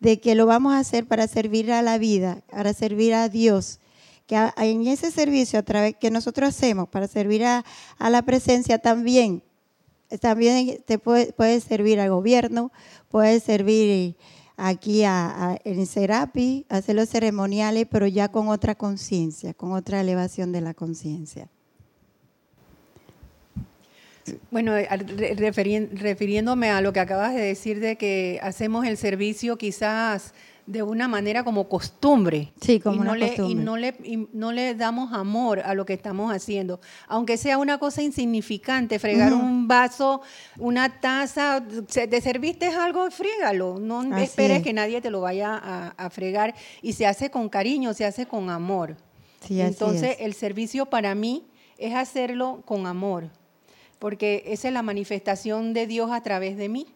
de 0.00 0.20
que 0.20 0.34
lo 0.34 0.46
vamos 0.46 0.74
a 0.74 0.78
hacer 0.78 1.06
para 1.06 1.26
servir 1.26 1.72
a 1.72 1.82
la 1.82 1.98
vida, 1.98 2.42
para 2.50 2.72
servir 2.72 3.14
a 3.14 3.28
Dios. 3.28 3.80
Que 4.26 4.36
en 4.56 4.86
ese 4.88 5.10
servicio 5.10 5.58
a 5.58 5.62
través 5.62 5.96
que 5.96 6.10
nosotros 6.10 6.48
hacemos 6.48 6.88
para 6.88 7.06
servir 7.06 7.44
a 7.44 7.64
la 7.98 8.22
presencia 8.22 8.78
también, 8.78 9.42
también 10.20 10.82
te 10.84 10.98
puede, 10.98 11.32
puede 11.32 11.60
servir 11.60 12.00
al 12.00 12.10
gobierno, 12.10 12.72
puede 13.10 13.40
servir 13.40 14.16
aquí 14.56 15.04
a, 15.04 15.58
en 15.64 15.86
Serapi, 15.86 16.66
hacer 16.68 16.96
los 16.96 17.08
ceremoniales, 17.08 17.86
pero 17.90 18.06
ya 18.06 18.28
con 18.28 18.48
otra 18.48 18.74
conciencia, 18.74 19.54
con 19.54 19.72
otra 19.72 20.00
elevación 20.00 20.52
de 20.52 20.60
la 20.60 20.74
conciencia. 20.74 21.48
Bueno, 24.50 24.72
refiriéndome 24.72 26.70
a 26.70 26.80
lo 26.80 26.92
que 26.92 26.98
acabas 26.98 27.34
de 27.34 27.42
decir 27.42 27.78
de 27.78 27.96
que 27.96 28.40
hacemos 28.42 28.84
el 28.84 28.96
servicio 28.96 29.56
quizás 29.56 30.34
de 30.66 30.82
una 30.82 31.06
manera 31.06 31.44
como 31.44 31.68
costumbre. 31.68 32.52
Sí, 32.60 32.80
como 32.80 32.96
y 32.96 32.98
no 32.98 33.02
una 33.04 33.16
le, 33.16 33.26
costumbre. 33.28 33.52
Y 33.52 33.64
no 33.64 33.76
le, 33.76 33.96
y 34.02 34.28
no 34.32 34.52
le 34.52 34.74
damos 34.74 35.12
amor 35.12 35.60
a 35.60 35.74
lo 35.74 35.86
que 35.86 35.92
estamos 35.92 36.32
haciendo. 36.32 36.80
Aunque 37.06 37.36
sea 37.36 37.58
una 37.58 37.78
cosa 37.78 38.02
insignificante, 38.02 38.98
fregar 38.98 39.32
uh 39.32 39.36
-huh. 39.36 39.42
un 39.42 39.68
vaso, 39.68 40.22
una 40.58 41.00
taza, 41.00 41.64
te 41.64 42.20
serviste 42.20 42.66
algo, 42.66 43.10
frégalo. 43.10 43.78
No 43.78 44.00
Así 44.12 44.24
esperes 44.24 44.58
es. 44.58 44.62
que 44.64 44.72
nadie 44.72 45.00
te 45.00 45.10
lo 45.10 45.20
vaya 45.20 45.54
a, 45.54 45.88
a, 45.96 46.10
fregar. 46.10 46.54
Y 46.82 46.94
se 46.94 47.06
hace 47.06 47.30
con 47.30 47.48
cariño, 47.48 47.94
se 47.94 48.04
hace 48.04 48.26
con 48.26 48.50
amor. 48.50 48.96
Sí, 49.40 49.60
Entonces, 49.60 50.16
es. 50.18 50.26
el 50.26 50.34
servicio 50.34 50.86
para 50.86 51.14
mí 51.14 51.46
es 51.78 51.94
hacerlo 51.94 52.62
con 52.64 52.86
amor. 52.86 53.30
Porque 53.98 54.42
esa 54.46 54.68
es 54.68 54.74
la 54.74 54.82
manifestación 54.82 55.72
de 55.72 55.86
Dios 55.86 56.10
a 56.10 56.22
través 56.22 56.56
de 56.56 56.68
mí 56.68 56.86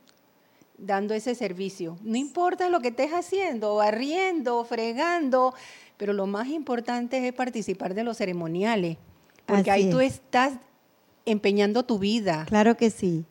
dando 0.80 1.14
ese 1.14 1.34
servicio. 1.34 1.98
No 2.02 2.16
importa 2.16 2.68
lo 2.68 2.80
que 2.80 2.88
estés 2.88 3.12
haciendo, 3.12 3.76
barriendo, 3.76 4.64
fregando, 4.64 5.54
pero 5.96 6.12
lo 6.12 6.26
más 6.26 6.48
importante 6.48 7.26
es 7.26 7.32
participar 7.34 7.94
de 7.94 8.04
los 8.04 8.16
ceremoniales, 8.16 8.96
porque 9.46 9.70
Así 9.70 9.82
ahí 9.82 9.84
es. 9.84 9.90
tú 9.90 10.00
estás 10.00 10.54
empeñando 11.26 11.84
tu 11.84 11.98
vida. 11.98 12.46
Claro 12.48 12.76
que 12.76 12.90
sí. 12.90 13.24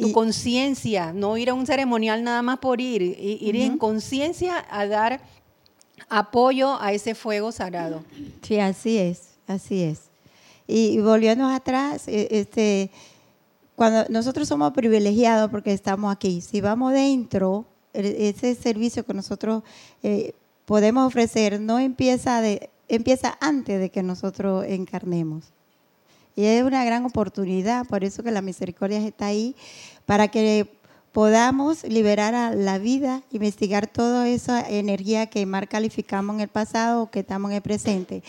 Tu 0.00 0.10
conciencia, 0.10 1.12
no 1.12 1.36
ir 1.36 1.50
a 1.50 1.54
un 1.54 1.66
ceremonial 1.66 2.24
nada 2.24 2.42
más 2.42 2.58
por 2.58 2.80
ir, 2.80 3.00
ir 3.02 3.54
uh 3.54 3.58
-huh. 3.58 3.66
en 3.66 3.78
conciencia 3.78 4.66
a 4.68 4.86
dar 4.88 5.20
apoyo 6.08 6.80
a 6.80 6.92
ese 6.92 7.14
fuego 7.14 7.52
sagrado. 7.52 8.02
Sí, 8.42 8.58
así 8.58 8.98
es, 8.98 9.36
así 9.46 9.82
es. 9.82 10.10
Y, 10.66 10.86
y 10.94 11.00
volviendo 11.00 11.46
atrás, 11.46 12.04
este, 12.08 12.90
cuando 13.76 14.04
nosotros 14.08 14.48
somos 14.48 14.72
privilegiados 14.72 15.50
porque 15.50 15.72
estamos 15.72 16.12
aquí, 16.12 16.40
si 16.40 16.60
vamos 16.60 16.92
dentro, 16.92 17.66
ese 17.92 18.54
servicio 18.54 19.04
que 19.04 19.14
nosotros 19.14 19.62
eh, 20.02 20.32
podemos 20.64 21.06
ofrecer 21.06 21.60
no 21.60 21.78
empieza, 21.78 22.40
de, 22.40 22.70
empieza 22.88 23.36
antes 23.40 23.80
de 23.80 23.90
que 23.90 24.02
nosotros 24.02 24.64
encarnemos. 24.66 25.44
Y 26.36 26.44
es 26.44 26.64
una 26.64 26.84
gran 26.84 27.04
oportunidad, 27.04 27.86
por 27.86 28.02
eso 28.02 28.22
que 28.22 28.32
la 28.32 28.42
misericordia 28.42 28.98
está 28.98 29.26
ahí, 29.26 29.54
para 30.04 30.28
que 30.28 30.68
podamos 31.12 31.84
liberar 31.84 32.34
a 32.34 32.52
la 32.54 32.78
vida, 32.78 33.22
investigar 33.30 33.86
toda 33.86 34.28
esa 34.28 34.68
energía 34.68 35.26
que 35.26 35.46
mal 35.46 35.68
calificamos 35.68 36.34
en 36.34 36.40
el 36.40 36.48
pasado 36.48 37.02
o 37.02 37.10
que 37.10 37.20
estamos 37.20 37.52
en 37.52 37.56
el 37.56 37.62
presente. 37.62 38.24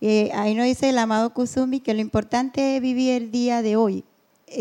Eh, 0.00 0.30
ahí 0.32 0.54
nos 0.54 0.64
dice 0.64 0.88
el 0.88 0.96
amado 0.96 1.34
Kusumi 1.34 1.80
que 1.80 1.92
lo 1.92 2.00
importante 2.00 2.76
es 2.76 2.82
vivir 2.82 3.12
el 3.12 3.30
día 3.30 3.60
de 3.60 3.76
hoy, 3.76 4.04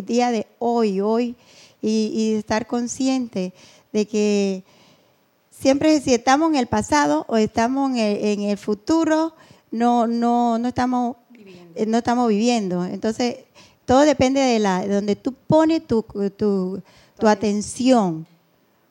día 0.06 0.32
de 0.32 0.48
hoy, 0.60 1.02
hoy, 1.02 1.36
y, 1.82 2.12
y 2.14 2.34
estar 2.36 2.68
consciente 2.68 3.54
de 3.92 4.06
que 4.08 4.64
siempre 5.50 6.00
si 6.02 6.14
estamos 6.14 6.50
en 6.50 6.56
el 6.56 6.68
pasado 6.68 7.26
o 7.28 7.38
estamos 7.38 7.92
en 7.92 7.98
el, 7.98 8.18
en 8.26 8.42
el 8.42 8.58
futuro, 8.58 9.34
no, 9.72 10.08
no, 10.08 10.58
no, 10.58 10.68
estamos, 10.68 11.18
viviendo. 11.30 11.86
no 11.88 11.98
estamos 11.98 12.30
viviendo. 12.30 12.86
Entonces, 12.86 13.38
todo 13.86 14.02
depende 14.02 14.40
de, 14.40 14.60
la, 14.60 14.82
de 14.82 14.94
donde 14.94 15.16
tú 15.16 15.34
pones 15.34 15.86
tu, 15.86 16.04
tu, 16.38 16.82
tu 17.18 17.28
atención. 17.28 18.26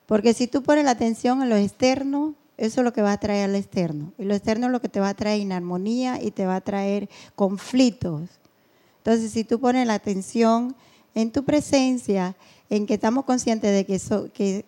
Porque 0.06 0.34
si 0.34 0.46
tú 0.46 0.62
pones 0.62 0.84
la 0.84 0.92
atención 0.92 1.42
en 1.42 1.48
lo 1.48 1.56
externo, 1.56 2.34
eso 2.56 2.80
es 2.80 2.84
lo 2.84 2.92
que 2.92 3.02
va 3.02 3.12
a 3.12 3.20
traer 3.20 3.48
al 3.48 3.56
externo. 3.56 4.12
Y 4.18 4.24
lo 4.24 4.34
externo 4.34 4.66
es 4.66 4.72
lo 4.72 4.80
que 4.80 4.88
te 4.88 5.00
va 5.00 5.10
a 5.10 5.14
traer 5.14 5.40
inarmonía 5.40 6.20
y 6.22 6.30
te 6.30 6.46
va 6.46 6.56
a 6.56 6.60
traer 6.60 7.08
conflictos. 7.34 8.22
Entonces, 9.08 9.32
si 9.32 9.42
tú 9.42 9.58
pones 9.58 9.86
la 9.86 9.94
atención 9.94 10.76
en 11.14 11.32
tu 11.32 11.42
presencia, 11.42 12.36
en 12.68 12.84
que 12.84 12.92
estamos 12.92 13.24
conscientes 13.24 13.72
de 13.72 13.86
que, 13.86 14.64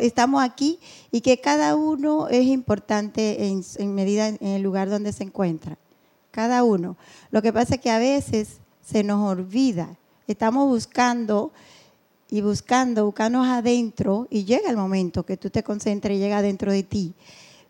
estamos 0.00 0.42
aquí 0.42 0.80
y 1.12 1.20
que 1.20 1.40
cada 1.40 1.76
uno 1.76 2.26
es 2.26 2.44
importante 2.44 3.46
en, 3.46 3.94
medida 3.94 4.26
en 4.26 4.44
el 4.44 4.62
lugar 4.62 4.90
donde 4.90 5.12
se 5.12 5.22
encuentra. 5.22 5.78
Cada 6.32 6.64
uno. 6.64 6.96
Lo 7.30 7.40
que 7.40 7.52
pasa 7.52 7.76
es 7.76 7.80
que 7.80 7.90
a 7.92 8.00
veces 8.00 8.58
se 8.84 9.04
nos 9.04 9.24
olvida. 9.24 9.96
Estamos 10.26 10.66
buscando 10.66 11.52
y 12.28 12.40
buscando, 12.40 13.04
buscándonos 13.04 13.46
adentro 13.46 14.26
y 14.28 14.44
llega 14.44 14.68
el 14.68 14.76
momento 14.76 15.24
que 15.24 15.36
tú 15.36 15.50
te 15.50 15.62
concentres 15.62 16.16
y 16.16 16.20
llega 16.20 16.42
dentro 16.42 16.72
de 16.72 16.82
ti. 16.82 17.14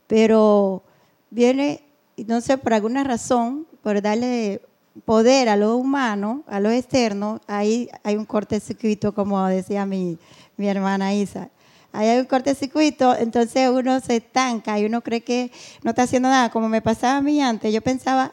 Pero 0.07 0.83
viene, 1.29 1.83
no 2.17 2.41
sé, 2.41 2.57
por 2.57 2.73
alguna 2.73 3.05
razón, 3.05 3.67
por 3.83 4.01
darle 4.01 4.63
poder 5.05 5.49
a 5.49 5.57
lo 5.57 5.77
humano, 5.77 6.45
a 6.47 6.61
lo 6.61 6.71
externo, 6.71 7.41
ahí 7.47 7.89
hay 8.03 8.17
un 8.17 8.25
cortocircuito, 8.25 9.15
como 9.15 9.45
decía 9.47 9.87
mi, 9.87 10.19
mi 10.57 10.69
hermana 10.69 11.15
Isa. 11.15 11.51
Ahí 11.93 12.09
hay 12.09 12.19
un 12.19 12.27
cortocircuito, 12.27 13.17
entonces 13.17 13.69
uno 13.69 14.01
se 14.01 14.17
estanca 14.17 14.79
y 14.79 14.85
uno 14.85 15.01
cree 15.01 15.21
que 15.21 15.53
no 15.83 15.91
está 15.91 16.03
haciendo 16.03 16.29
nada. 16.29 16.51
Como 16.51 16.69
me 16.69 16.83
pasaba 16.83 17.19
a 17.19 17.23
mí 17.23 17.41
antes, 17.41 17.73
yo 17.73 17.81
pensaba, 17.83 18.33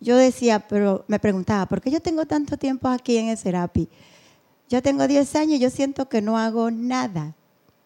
yo 0.00 0.16
decía, 0.16 0.60
pero 0.60 1.04
me 1.08 1.18
preguntaba, 1.18 1.66
¿por 1.66 1.80
qué 1.80 1.90
yo 1.90 2.00
tengo 2.00 2.26
tanto 2.26 2.56
tiempo 2.56 2.88
aquí 2.88 3.16
en 3.16 3.28
el 3.28 3.36
Serapi? 3.36 3.88
Yo 4.68 4.82
tengo 4.82 5.06
10 5.06 5.34
años 5.36 5.54
y 5.56 5.58
yo 5.58 5.70
siento 5.70 6.08
que 6.08 6.22
no 6.22 6.38
hago 6.38 6.70
nada, 6.70 7.34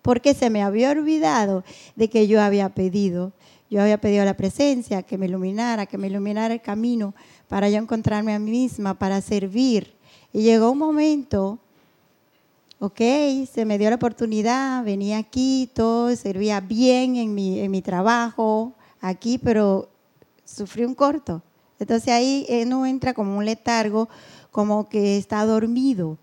porque 0.03 0.35
se 0.35 0.51
me 0.51 0.63
había 0.63 0.91
olvidado 0.91 1.65
de 1.97 2.09
que 2.09 2.29
yo 2.29 2.41
había 2.41 2.69
pedido. 2.71 3.33
Yo 3.69 3.83
había 3.83 3.99
pedido 3.99 4.25
la 4.25 4.37
presencia, 4.37 5.03
que 5.03 5.19
me 5.19 5.27
iluminara, 5.27 5.87
que 5.87 5.99
me 5.99 6.07
iluminara 6.07 6.55
el 6.55 6.61
camino 6.61 7.15
para 7.49 7.69
yo 7.69 7.79
encontrarme 7.79 8.35
a 8.35 8.39
mí 8.39 8.51
misma, 8.51 8.95
para 8.95 9.21
servir. 9.21 9.95
Y 10.33 10.43
llegó 10.43 10.71
un 10.71 10.79
momento, 10.79 11.59
ok, 12.79 13.01
se 13.51 13.65
me 13.65 13.79
dio 13.79 13.89
la 13.91 13.97
oportunidad, 13.97 14.85
venía 14.85 15.19
aquí, 15.19 15.71
todo 15.75 16.15
servía 16.17 16.61
bien 16.61 17.17
en 17.17 17.35
mi, 17.35 17.61
en 17.61 17.71
mi 17.71 17.83
trabajo 17.83 18.75
aquí, 19.01 19.39
pero 19.39 19.89
sufrí 20.45 20.85
un 20.85 20.95
corto. 20.95 21.43
Entonces 21.79 22.09
ahí 22.09 22.47
uno 22.65 22.87
entra 22.87 23.15
como 23.15 23.37
un 23.37 23.45
letargo, 23.45 24.09
como 24.51 24.89
que 24.89 25.17
está 25.19 25.45
dormido. 25.45 26.19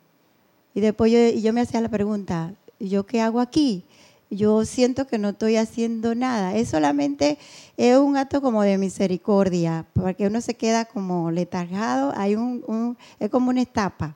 Y 0.74 0.82
después 0.82 1.12
yo, 1.12 1.40
yo 1.40 1.54
me 1.54 1.62
hacía 1.62 1.82
la 1.82 1.90
pregunta, 1.90 2.54
¿yo 2.80 3.06
qué 3.06 3.22
hago 3.22 3.40
aquí? 3.40 3.86
Yo 4.36 4.66
siento 4.66 5.08
que 5.08 5.18
no 5.18 5.30
estoy 5.30 5.58
haciendo 5.58 6.16
nada. 6.16 6.56
Es 6.56 6.70
solamente 6.70 7.38
es 7.78 7.98
un 7.98 8.18
acto 8.18 8.42
como 8.42 8.64
de 8.64 8.78
misericordia, 8.78 9.86
porque 9.94 10.28
uno 10.28 10.42
se 10.42 10.56
queda 10.56 10.86
como 10.86 11.32
letargado. 11.32 12.14
Hay 12.16 12.36
un, 12.36 12.98
es 13.20 13.30
como 13.30 13.50
una 13.50 13.62
etapa, 13.62 14.16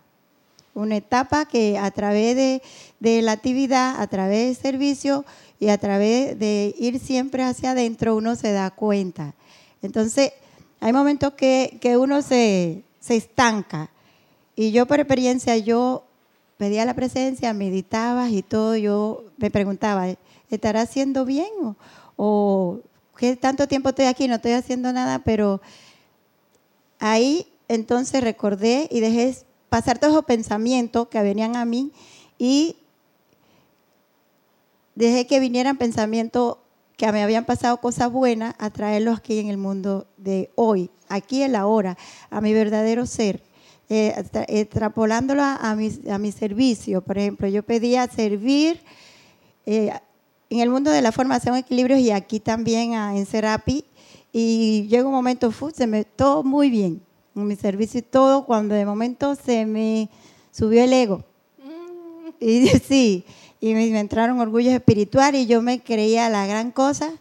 una 0.73 0.97
etapa 0.97 1.45
que 1.45 1.77
a 1.77 1.89
través 1.91 2.35
de, 2.35 2.61
de 2.99 3.21
la 3.21 3.33
actividad, 3.33 4.01
a 4.01 4.07
través 4.07 4.47
del 4.47 4.55
servicio 4.55 5.25
y 5.59 5.69
a 5.69 5.77
través 5.77 6.37
de 6.37 6.75
ir 6.77 6.99
siempre 6.99 7.43
hacia 7.43 7.71
adentro, 7.71 8.15
uno 8.15 8.35
se 8.35 8.51
da 8.51 8.69
cuenta. 8.71 9.33
Entonces, 9.81 10.33
hay 10.79 10.93
momentos 10.93 11.33
que, 11.33 11.97
uno 11.99 12.21
se, 12.21 12.83
estanca. 13.09 13.89
Y 14.55 14.71
yo 14.71 14.85
por 14.85 14.99
experiencia, 14.99 15.57
yo 15.57 16.03
pedía 16.57 16.85
la 16.85 16.95
presencia, 16.95 17.53
meditaba 17.53 18.29
y 18.29 18.41
todo, 18.41 18.75
yo 18.75 19.23
me 19.37 19.51
preguntaba, 19.51 20.07
¿estará 20.49 20.81
haciendo 20.81 21.25
bien? 21.25 21.47
¿O, 21.61 21.75
o 22.15 22.81
qué 23.15 23.35
tanto 23.35 23.67
tiempo 23.67 23.89
estoy 23.89 24.05
aquí? 24.05 24.27
No 24.27 24.35
estoy 24.35 24.53
haciendo 24.53 24.91
nada, 24.91 25.19
pero 25.19 25.61
ahí 26.99 27.47
entonces 27.67 28.23
recordé 28.23 28.87
y 28.91 28.99
dejé 28.99 29.37
pasar 29.69 29.99
todos 29.99 30.13
esos 30.13 30.25
pensamientos 30.25 31.07
que 31.07 31.21
venían 31.21 31.55
a 31.55 31.65
mí 31.65 31.91
y 32.37 32.77
dejé 34.95 35.27
que 35.27 35.39
vinieran 35.39 35.77
pensamientos 35.77 36.57
que 36.97 37.11
me 37.11 37.21
habían 37.21 37.45
pasado 37.45 37.77
cosas 37.77 38.11
buenas, 38.11 38.55
a 38.57 38.71
traerlos 38.71 39.19
aquí 39.19 39.39
en 39.39 39.49
el 39.49 39.57
mundo 39.57 40.07
de 40.17 40.49
hoy, 40.55 40.89
aquí 41.07 41.43
en 41.43 41.51
la 41.51 41.67
hora, 41.67 41.95
a 42.31 42.41
mi 42.41 42.53
verdadero 42.53 43.05
ser. 43.05 43.43
Eh, 43.89 44.13
extrapolándolo 44.49 45.41
a 45.41 45.73
mi, 45.75 45.89
a 46.09 46.17
mi 46.17 46.33
servicio. 46.33 47.01
Por 47.01 47.17
ejemplo, 47.17 47.47
yo 47.47 47.63
pedía 47.63 48.05
servir 48.07 48.81
eh, 49.65 49.91
en 50.49 50.59
el 50.59 50.69
mundo 50.69 50.91
de 50.91 51.01
la 51.01 51.13
formación 51.13 51.55
equilibrios 51.55 52.01
y 52.01 52.11
aquí 52.11 52.41
también 52.41 52.93
en 52.93 53.25
Serapi. 53.25 53.85
Y 54.33 54.87
llega 54.89 55.05
un 55.05 55.13
momento, 55.13 55.53
se 55.73 55.87
me 55.87 56.03
todo 56.03 56.43
muy 56.43 56.69
bien 56.69 57.01
en 57.33 57.47
mi 57.47 57.55
servicio 57.55 57.99
y 57.99 58.03
todo, 58.03 58.45
cuando 58.45 58.75
de 58.75 58.85
momento 58.85 59.35
se 59.35 59.65
me 59.65 60.09
subió 60.51 60.83
el 60.83 60.91
ego. 60.91 61.23
Mm. 61.63 62.43
Y 62.43 62.67
sí, 62.87 63.25
y 63.61 63.73
me, 63.73 63.87
entraron 63.99 64.39
orgullos 64.41 64.73
espirituales 64.73 65.41
y 65.41 65.47
yo 65.47 65.61
me 65.61 65.79
creía 65.81 66.27
la 66.29 66.45
gran 66.45 66.71
cosa 66.71 67.13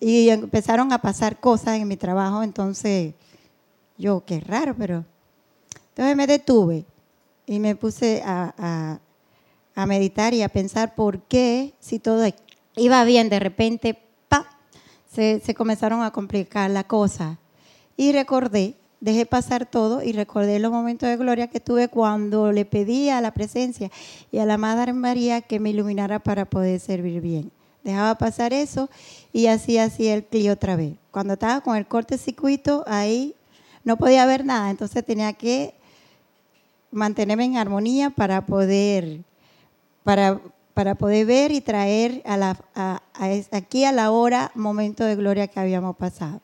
y 0.00 0.30
empezaron 0.30 0.90
a 0.92 1.02
pasar 1.02 1.38
cosas 1.38 1.78
en 1.78 1.86
mi 1.86 1.98
trabajo, 1.98 2.42
entonces 2.42 3.12
yo, 3.98 4.24
qué 4.24 4.40
raro, 4.40 4.74
pero... 4.76 5.04
Entonces 5.92 6.16
me 6.16 6.26
detuve 6.26 6.86
y 7.46 7.58
me 7.58 7.76
puse 7.76 8.22
a, 8.24 8.98
meditar 9.86 10.32
y 10.32 10.42
a 10.42 10.48
pensar 10.48 10.94
por 10.94 11.20
qué, 11.22 11.74
si 11.80 11.98
todo 11.98 12.26
iba 12.76 13.04
bien, 13.04 13.28
de 13.28 13.38
repente, 13.38 13.98
¡pa! 14.28 14.46
Se, 15.12 15.54
comenzaron 15.54 16.02
a 16.02 16.10
complicar 16.10 16.70
la 16.70 16.84
cosa. 16.84 17.38
Y 17.96 18.12
recordé 18.12 18.74
dejé 19.00 19.26
pasar 19.26 19.66
todo 19.66 20.00
y 20.02 20.12
recordé 20.12 20.60
los 20.60 20.70
momentos 20.70 21.08
de 21.08 21.16
gloria 21.16 21.48
que 21.48 21.58
tuve 21.58 21.88
cuando 21.88 22.52
le 22.52 22.64
pedí 22.64 23.08
a 23.08 23.20
la 23.20 23.32
presencia 23.32 23.90
y 24.30 24.38
a 24.38 24.46
la 24.46 24.56
Madre 24.56 24.92
María 24.92 25.40
que 25.40 25.58
me 25.58 25.70
iluminara 25.70 26.20
para 26.20 26.44
poder 26.44 26.78
servir 26.78 27.20
bien. 27.20 27.50
Dejaba 27.82 28.16
pasar 28.16 28.52
eso 28.52 28.88
y 29.32 29.46
así 29.46 29.76
hacía 29.76 30.14
el 30.14 30.24
clí 30.24 30.48
otra 30.48 30.76
vez. 30.76 30.94
Cuando 31.10 31.32
estaba 31.32 31.60
con 31.62 31.76
el 31.76 31.86
corte 31.86 32.16
circuito, 32.16 32.84
ahí 32.86 33.34
no 33.82 33.96
podía 33.96 34.24
ver 34.24 34.44
nada, 34.44 34.70
entonces 34.70 35.04
tenía 35.04 35.32
que 35.32 35.74
mantenerme 36.92 37.44
en 37.44 37.56
armonía 37.56 38.10
para 38.10 38.46
poder, 38.46 39.20
para, 40.04 40.40
para 40.74 40.94
poder 40.94 41.26
ver 41.26 41.50
y 41.50 41.60
traer 41.60 42.22
a 42.24 42.36
la, 42.36 43.02
aquí 43.50 43.84
a 43.84 43.92
la 43.92 44.10
hora 44.12 44.52
momento 44.54 45.04
de 45.04 45.16
gloria 45.16 45.48
que 45.48 45.58
habíamos 45.58 45.96
pasado. 45.96 46.40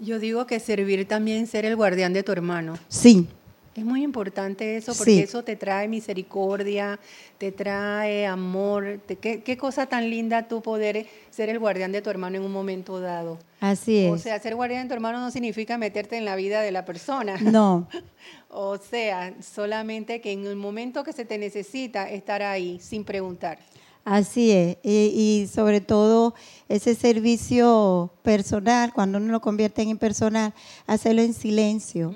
Yo 0.00 0.18
digo 0.18 0.46
que 0.46 0.60
servir 0.60 1.06
también 1.06 1.46
ser 1.46 1.64
el 1.64 1.76
guardián 1.76 2.12
de 2.12 2.22
tu 2.22 2.32
hermano. 2.32 2.78
Sí. 2.88 3.28
Es 3.76 3.84
muy 3.84 4.02
importante 4.02 4.78
eso 4.78 4.94
porque 4.96 5.20
eso 5.20 5.44
te 5.44 5.54
trae 5.54 5.86
misericordia, 5.86 6.98
te 7.36 7.52
trae 7.52 8.26
amor. 8.26 9.00
¿qué, 9.20 9.56
cosa 9.58 9.84
tan 9.84 10.08
linda 10.08 10.48
tú 10.48 10.62
poder 10.62 11.06
ser 11.28 11.50
el 11.50 11.58
guardián 11.58 11.92
de 11.92 12.00
tu 12.00 12.08
hermano 12.08 12.36
en 12.36 12.42
un 12.42 12.52
momento 12.52 13.00
dado. 13.00 13.38
Así 13.60 13.98
es. 13.98 14.12
O 14.12 14.16
sea, 14.16 14.40
ser 14.40 14.54
guardián 14.54 14.84
de 14.84 14.88
tu 14.88 14.94
hermano 14.94 15.20
no 15.20 15.30
significa 15.30 15.76
meterte 15.76 16.16
en 16.16 16.24
la 16.24 16.36
vida 16.36 16.62
de 16.62 16.72
la 16.72 16.86
persona. 16.86 17.36
No. 17.36 17.86
o 18.48 18.78
sea, 18.78 19.34
solamente 19.42 20.22
que 20.22 20.32
en 20.32 20.46
el 20.46 20.56
momento 20.56 21.04
que 21.04 21.12
se 21.12 21.26
te 21.26 21.36
necesita 21.36 22.08
estar 22.08 22.42
ahí 22.42 22.78
sin 22.80 23.04
preguntar. 23.04 23.58
Así 24.06 24.52
es, 24.52 24.78
y, 24.84 25.48
sobre 25.52 25.80
todo 25.80 26.34
ese 26.68 26.94
servicio 26.94 28.14
personal, 28.22 28.92
cuando 28.92 29.18
uno 29.18 29.32
lo 29.32 29.40
convierte 29.40 29.82
en 29.82 29.88
impersonal, 29.88 30.54
hacerlo 30.86 31.22
en 31.22 31.34
silencio 31.34 32.14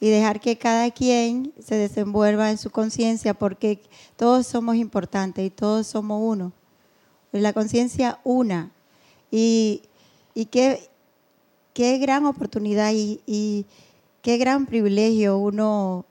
y 0.00 0.10
dejar 0.10 0.40
que 0.40 0.58
cada 0.58 0.90
quien 0.90 1.52
se 1.58 1.76
desenvuelva 1.76 2.50
en 2.50 2.58
su 2.58 2.70
conciencia, 2.70 3.34
porque 3.34 3.80
todos 4.16 4.46
somos 4.46 4.76
importantes 4.76 5.46
y 5.46 5.50
todos 5.50 5.86
somos 5.86 6.20
uno. 6.22 6.52
La 7.32 7.52
conciencia 7.52 8.18
una. 8.24 8.70
Y, 9.30 9.82
qué, 10.50 10.88
qué 11.72 11.98
gran 11.98 12.26
oportunidad 12.26 12.92
y, 12.92 13.20
y 13.26 13.66
qué 14.22 14.38
gran 14.38 14.66
privilegio 14.66 15.38
uno, 15.38 16.04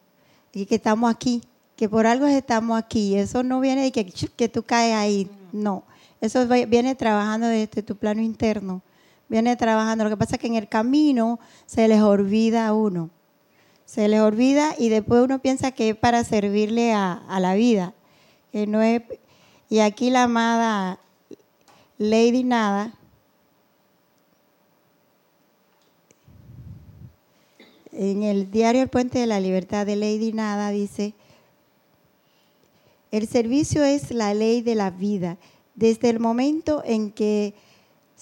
y 0.54 0.65
que 0.65 0.76
estamos 0.76 1.10
aquí 1.10 1.41
que 1.76 1.89
por 1.89 2.08
algo 2.08 2.26
estamos 2.28 2.78
aquí. 2.78 3.15
Eso 3.15 3.43
no 3.43 3.60
viene 3.60 3.84
de 3.84 3.91
que, 3.91 4.06
que 4.06 4.50
tú 4.50 4.63
caes 4.63 4.96
ahí, 4.96 5.30
no. 5.52 5.84
Eso 6.22 6.48
viene 6.48 6.96
trabajando 6.96 7.48
desde 7.48 7.84
tu 7.84 7.98
plano 7.98 8.22
interno, 8.22 8.82
viene 9.28 9.56
trabajando. 9.56 10.06
Lo 10.06 10.10
que 10.10 10.17
pasa 10.17 10.36
es 10.36 10.41
que 10.41 10.48
en 10.48 10.56
el 10.56 10.69
camino 10.69 11.39
se 11.65 11.88
les 11.88 12.02
olvida 12.02 12.67
a 12.67 12.74
uno, 12.74 13.10
se 13.86 14.08
les 14.08 14.22
olvida 14.22 14.76
y 14.78 14.89
después 14.89 15.22
uno 15.24 15.39
piensa 15.39 15.72
que 15.72 15.89
es 15.89 15.96
para 15.96 16.24
servirle 16.24 16.93
a, 16.93 17.22
la 17.39 17.54
vida, 17.54 17.93
que 18.52 18.67
no 18.67 18.82
es. 18.82 19.02
Y 19.69 19.80
aquí 19.80 20.10
la 20.10 20.24
amada 20.24 21.00
Lady 21.98 22.43
Nada. 22.43 22.93
En 27.91 28.24
el 28.24 28.50
diario 28.50 28.82
El 28.82 28.89
Puente 28.89 29.19
de 29.19 29.28
la 29.28 29.39
Libertad 29.39 29.86
de 29.86 29.96
Lady 29.96 30.34
Nada 30.34 30.72
dice, 30.72 31.13
el 33.12 33.28
servicio 33.28 33.84
es 33.84 34.10
la 34.10 34.34
ley 34.34 34.62
de 34.62 34.74
la 34.74 34.89
vida. 34.89 35.38
Desde 35.76 36.10
el 36.10 36.19
momento 36.19 36.82
en 36.86 37.12
que 37.12 37.54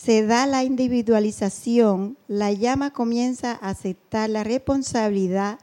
se 0.03 0.25
da 0.25 0.47
la 0.47 0.63
individualización, 0.63 2.17
la 2.27 2.51
llama 2.51 2.91
comienza 2.91 3.51
a 3.51 3.69
aceptar 3.69 4.31
la 4.31 4.43
responsabilidad 4.43 5.59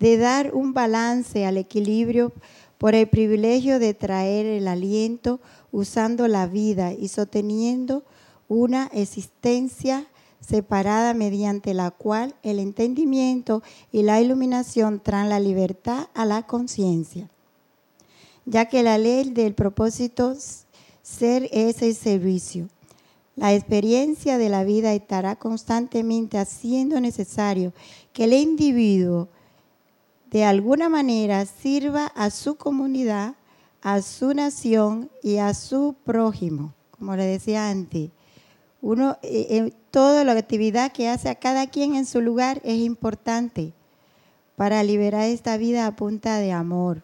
de 0.00 0.16
dar 0.16 0.54
un 0.54 0.72
balance 0.72 1.44
al 1.44 1.58
equilibrio 1.58 2.32
por 2.78 2.94
el 2.94 3.06
privilegio 3.06 3.78
de 3.78 3.92
traer 3.92 4.46
el 4.46 4.66
aliento 4.66 5.40
usando 5.72 6.26
la 6.26 6.46
vida 6.46 6.94
y 6.94 7.08
sosteniendo 7.08 8.02
una 8.48 8.88
existencia 8.94 10.06
separada 10.40 11.12
mediante 11.12 11.74
la 11.74 11.90
cual 11.90 12.34
el 12.42 12.60
entendimiento 12.60 13.62
y 13.92 14.04
la 14.04 14.22
iluminación 14.22 15.00
traen 15.00 15.28
la 15.28 15.38
libertad 15.38 16.08
a 16.14 16.24
la 16.24 16.46
conciencia 16.46 17.28
ya 18.46 18.66
que 18.66 18.82
la 18.82 18.96
ley 18.96 19.30
del 19.30 19.54
propósito 19.54 20.34
ser 21.02 21.48
es 21.52 21.82
el 21.82 21.94
servicio. 21.94 22.68
La 23.34 23.54
experiencia 23.54 24.36
de 24.36 24.50
la 24.50 24.62
vida 24.62 24.92
estará 24.92 25.36
constantemente 25.36 26.38
haciendo 26.38 27.00
necesario 27.00 27.72
que 28.12 28.24
el 28.24 28.34
individuo 28.34 29.28
de 30.30 30.44
alguna 30.44 30.88
manera 30.88 31.46
sirva 31.46 32.06
a 32.06 32.30
su 32.30 32.56
comunidad, 32.56 33.34
a 33.80 34.02
su 34.02 34.34
nación 34.34 35.10
y 35.22 35.38
a 35.38 35.54
su 35.54 35.94
prójimo, 36.04 36.74
como 36.90 37.16
le 37.16 37.24
decía 37.24 37.70
antes. 37.70 38.10
Uno, 38.82 39.16
eh, 39.22 39.46
eh, 39.50 39.72
toda 39.90 40.24
la 40.24 40.32
actividad 40.32 40.92
que 40.92 41.08
hace 41.08 41.28
a 41.28 41.34
cada 41.34 41.68
quien 41.68 41.94
en 41.94 42.04
su 42.04 42.20
lugar 42.20 42.60
es 42.64 42.78
importante 42.78 43.72
para 44.56 44.82
liberar 44.82 45.28
esta 45.28 45.56
vida 45.56 45.86
a 45.86 45.96
punta 45.96 46.38
de 46.38 46.52
amor. 46.52 47.02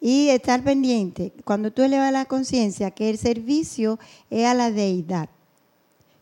Y 0.00 0.30
estar 0.30 0.62
pendiente, 0.64 1.32
cuando 1.44 1.72
tú 1.72 1.82
elevas 1.82 2.10
la 2.10 2.24
conciencia, 2.24 2.90
que 2.90 3.10
el 3.10 3.18
servicio 3.18 3.98
es 4.30 4.46
a 4.46 4.54
la 4.54 4.70
deidad, 4.70 5.28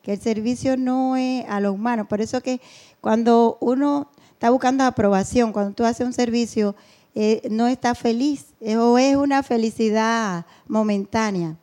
que 0.02 0.14
el 0.14 0.20
servicio 0.20 0.76
no 0.76 1.16
es 1.16 1.44
a 1.48 1.60
lo 1.60 1.72
humano. 1.72 2.08
Por 2.08 2.20
eso 2.20 2.40
que 2.40 2.60
cuando 3.00 3.56
uno 3.60 4.10
está 4.32 4.50
buscando 4.50 4.84
aprobación, 4.84 5.52
cuando 5.52 5.74
tú 5.74 5.84
haces 5.84 6.06
un 6.06 6.12
servicio, 6.12 6.74
eh, 7.14 7.48
no 7.50 7.66
está 7.66 7.94
feliz, 7.94 8.46
eh, 8.60 8.76
o 8.76 8.98
es 8.98 9.16
una 9.16 9.42
felicidad 9.42 10.46
momentánea. 10.66 11.56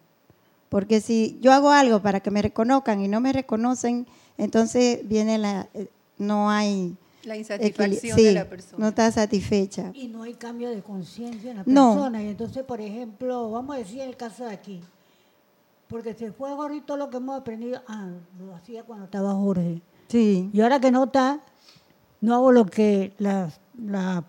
Porque 0.70 1.02
si 1.02 1.38
yo 1.42 1.54
hago 1.54 1.72
algo 1.72 2.02
para 2.02 2.20
que 2.20 2.32
me 2.32 2.42
reconozcan 2.42 3.02
y 3.02 3.08
no 3.08 3.22
me 3.22 3.34
reconocen, 3.34 4.08
entonces 4.38 5.08
viene 5.08 5.38
la, 5.38 5.68
eh, 5.74 5.88
no 6.18 6.50
hay 6.50 6.98
La 7.26 7.36
insatisfacción 7.38 8.18
sí, 8.18 8.24
de 8.26 8.34
la 8.34 8.46
persona. 8.48 8.78
no 8.84 8.88
está 8.90 9.12
satisfecha. 9.12 9.92
Y 9.94 10.08
no 10.08 10.24
hay 10.24 10.34
cambio 10.36 10.70
de 10.70 10.82
conciencia 10.82 11.52
en 11.52 11.58
la 11.58 11.64
No. 11.66 11.94
persona. 11.94 12.24
Y 12.24 12.28
entonces, 12.30 12.64
por 12.64 12.80
ejemplo, 12.82 13.50
vamos 13.52 13.76
a 13.76 13.80
decir 13.80 14.02
el 14.02 14.16
caso 14.16 14.46
de 14.46 14.52
aquí. 14.54 14.82
Porque 15.88 16.14
se 16.14 16.32
fue 16.32 16.50
Jorge 16.52 16.82
todo 16.86 16.98
lo 16.98 17.10
que 17.10 17.18
hemos 17.18 17.40
aprendido, 17.40 17.82
ah, 17.88 18.10
lo 18.40 18.56
hacía 18.56 18.84
cuando 18.84 19.06
estaba 19.06 19.34
Jorge. 19.34 19.82
Sí, 20.08 20.50
Y 20.54 20.62
ahora 20.62 20.80
que 20.80 20.92
no 20.92 21.06
está, 21.06 21.40
no 22.22 22.34
hago 22.36 22.52
lo 22.52 22.66
que 22.66 23.14
las 23.20 23.60
la, 23.78 24.24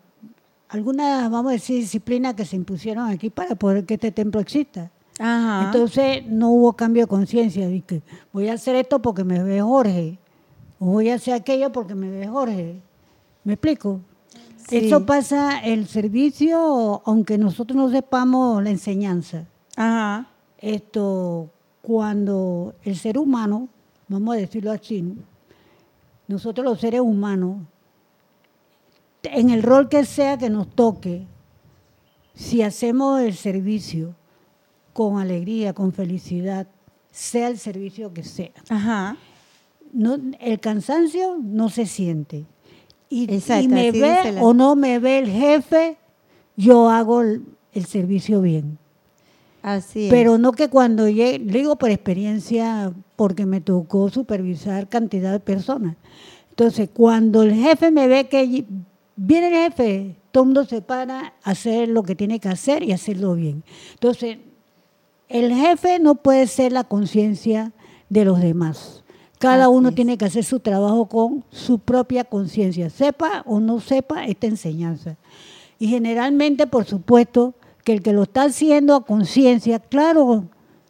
algunas, 0.68 1.30
vamos 1.30 1.50
a 1.50 1.52
decir, 1.52 1.78
disciplinas 1.80 2.34
que 2.34 2.44
se 2.44 2.56
impusieron 2.56 3.08
aquí 3.08 3.30
para 3.30 3.54
poder 3.54 3.84
que 3.86 3.94
este 3.94 4.10
templo 4.10 4.40
exista. 4.40 4.90
ajá. 5.18 5.66
Entonces 5.66 6.26
no 6.26 6.50
hubo 6.50 6.72
cambio 6.74 7.02
de 7.04 7.08
conciencia. 7.08 7.68
de 7.68 7.80
que 7.82 8.02
voy 8.32 8.48
a 8.48 8.54
hacer 8.54 8.74
esto 8.76 9.00
porque 9.00 9.24
me 9.24 9.42
ve 9.42 9.60
Jorge. 9.62 10.18
O 10.78 10.86
voy 10.86 11.10
a 11.10 11.14
hacer 11.14 11.34
aquello 11.34 11.72
porque 11.72 11.94
me 11.94 12.10
ve 12.10 12.26
Jorge. 12.26 12.80
¿Me 13.44 13.54
explico? 13.54 14.00
Sí. 14.68 14.78
Eso 14.78 15.06
pasa 15.06 15.60
el 15.60 15.86
servicio, 15.86 17.02
aunque 17.04 17.38
nosotros 17.38 17.76
no 17.76 17.90
sepamos 17.90 18.62
la 18.62 18.70
enseñanza. 18.70 19.46
ajá. 19.76 20.28
Esto, 20.58 21.50
cuando 21.82 22.74
el 22.82 22.96
ser 22.96 23.18
humano, 23.18 23.68
vamos 24.08 24.34
a 24.34 24.38
decirlo 24.38 24.72
así, 24.72 25.14
nosotros 26.26 26.64
los 26.64 26.80
seres 26.80 27.02
humanos, 27.02 27.58
en 29.22 29.50
el 29.50 29.62
rol 29.62 29.88
que 29.88 30.04
sea 30.04 30.38
que 30.38 30.48
nos 30.48 30.68
toque, 30.74 31.26
si 32.34 32.62
hacemos 32.62 33.20
el 33.20 33.34
servicio 33.34 34.14
con 34.92 35.18
alegría, 35.18 35.74
con 35.74 35.92
felicidad, 35.92 36.66
sea 37.10 37.48
el 37.48 37.58
servicio 37.58 38.12
que 38.12 38.24
sea, 38.24 38.50
Ajá. 38.68 39.16
No, 39.96 40.18
el 40.40 40.60
cansancio 40.60 41.38
no 41.42 41.68
se 41.70 41.86
siente. 41.86 42.44
Y, 43.08 43.32
Exacto, 43.32 43.64
y 43.64 43.68
me 43.68 43.90
ve 43.92 44.32
la- 44.32 44.42
o 44.42 44.52
no 44.52 44.76
me 44.76 44.98
ve 44.98 45.18
el 45.18 45.30
jefe, 45.30 45.96
yo 46.56 46.90
hago 46.90 47.22
el- 47.22 47.42
el 47.72 47.84
servicio 47.86 48.40
bien. 48.40 48.78
Así 49.62 50.04
es. 50.06 50.10
Pero 50.10 50.38
no 50.38 50.52
que 50.52 50.68
cuando 50.68 51.08
llegue, 51.08 51.38
le 51.38 51.58
digo 51.58 51.76
por 51.76 51.90
experiencia, 51.90 52.92
porque 53.16 53.46
me 53.46 53.60
tocó 53.60 54.08
supervisar 54.10 54.88
cantidad 54.88 55.32
de 55.32 55.40
personas. 55.40 55.96
Entonces, 56.50 56.88
cuando 56.92 57.42
el 57.42 57.52
jefe 57.54 57.90
me 57.90 58.06
ve 58.08 58.28
que 58.28 58.64
viene 59.16 59.48
el 59.48 59.54
jefe, 59.72 60.16
todo 60.30 60.44
el 60.44 60.48
mundo 60.48 60.64
se 60.64 60.82
para 60.82 61.20
a 61.42 61.50
hacer 61.50 61.88
lo 61.88 62.02
que 62.02 62.14
tiene 62.14 62.38
que 62.40 62.48
hacer 62.48 62.82
y 62.82 62.92
hacerlo 62.92 63.34
bien. 63.34 63.64
Entonces, 63.94 64.38
el 65.28 65.52
jefe 65.52 65.98
no 65.98 66.14
puede 66.16 66.46
ser 66.46 66.72
la 66.72 66.84
conciencia 66.84 67.72
de 68.08 68.24
los 68.24 68.40
demás. 68.40 69.02
Cada 69.38 69.64
Así 69.66 69.74
uno 69.74 69.88
es. 69.90 69.94
tiene 69.94 70.16
que 70.16 70.24
hacer 70.24 70.44
su 70.44 70.60
trabajo 70.60 71.06
con 71.06 71.44
su 71.50 71.78
propia 71.78 72.24
conciencia, 72.24 72.88
sepa 72.90 73.42
o 73.46 73.60
no 73.60 73.80
sepa 73.80 74.24
esta 74.26 74.46
enseñanza. 74.46 75.16
Y 75.78 75.88
generalmente, 75.88 76.66
por 76.66 76.84
supuesto, 76.86 77.52
que 77.84 77.92
el 77.92 78.02
que 78.02 78.12
lo 78.14 78.22
está 78.22 78.44
haciendo 78.44 78.94
a 78.94 79.04
conciencia, 79.04 79.78
claro, 79.78 80.44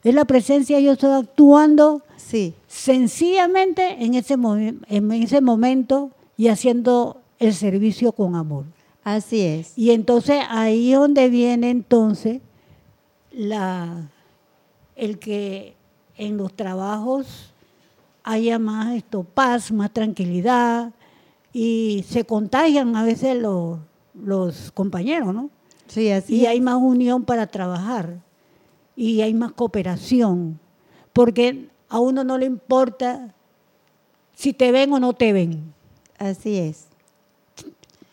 es 0.05 0.15
la 0.15 0.25
presencia, 0.25 0.79
yo 0.79 0.93
estoy 0.93 1.11
actuando 1.11 2.03
sí, 2.17 2.55
sencillamente 2.69 4.05
en 4.05 4.15
ese, 4.15 4.37
momen- 4.37 4.79
en 4.89 5.11
ese 5.13 5.41
momento 5.41 6.11
y 6.37 6.49
haciendo 6.49 7.21
el 7.41 7.53
servicio 7.53 8.13
con 8.13 8.37
amor. 8.37 8.65
así 9.03 9.41
es. 9.41 9.73
Y 9.77 9.91
entonces 9.91 10.41
ahí 10.49 10.93
es 10.93 10.99
donde 10.99 11.29
viene 11.29 11.71
entonces 11.71 12.41
la, 13.33 14.09
el 14.95 15.19
que 15.19 15.75
en 16.17 16.37
los 16.37 16.53
trabajos 16.55 17.53
haya 18.27 18.59
más 18.59 18.93
esto, 18.97 19.23
paz, 19.23 19.71
más 19.71 19.93
tranquilidad 19.93 20.93
y 21.53 22.05
se 22.09 22.25
contagian 22.25 22.97
a 22.97 23.05
veces 23.05 23.37
los, 23.41 23.79
los 24.15 24.73
compañeros, 24.73 25.33
¿no? 25.33 25.49
Sí, 25.87 26.11
así 26.11 26.35
y 26.35 26.43
es. 26.43 26.49
hay 26.49 26.61
más 26.61 26.75
unión 26.75 27.25
para 27.25 27.47
trabajar 27.47 28.19
y 28.97 29.21
hay 29.21 29.33
más 29.33 29.53
cooperación, 29.53 30.59
porque 31.13 31.69
a 31.89 32.01
uno 32.01 32.25
no 32.25 32.37
le 32.37 32.47
importa 32.47 33.33
si 34.35 34.53
te 34.53 34.73
ven 34.73 34.93
o 34.93 34.99
no 34.99 35.13
te 35.13 35.33
ven. 35.33 35.73
Así 36.19 36.57
es. 36.57 36.87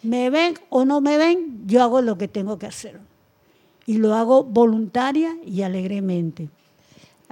Me 0.03 0.29
ven 0.29 0.53
o 0.69 0.85
no 0.85 1.01
me 1.01 1.17
ven, 1.17 1.63
yo 1.65 1.81
hago 1.81 2.01
lo 2.03 2.19
que 2.19 2.27
tengo 2.27 2.59
que 2.59 2.67
hacer. 2.67 2.99
Y 3.87 3.97
lo 3.97 4.13
hago 4.13 4.43
voluntaria 4.43 5.35
y 5.43 5.63
alegremente. 5.63 6.49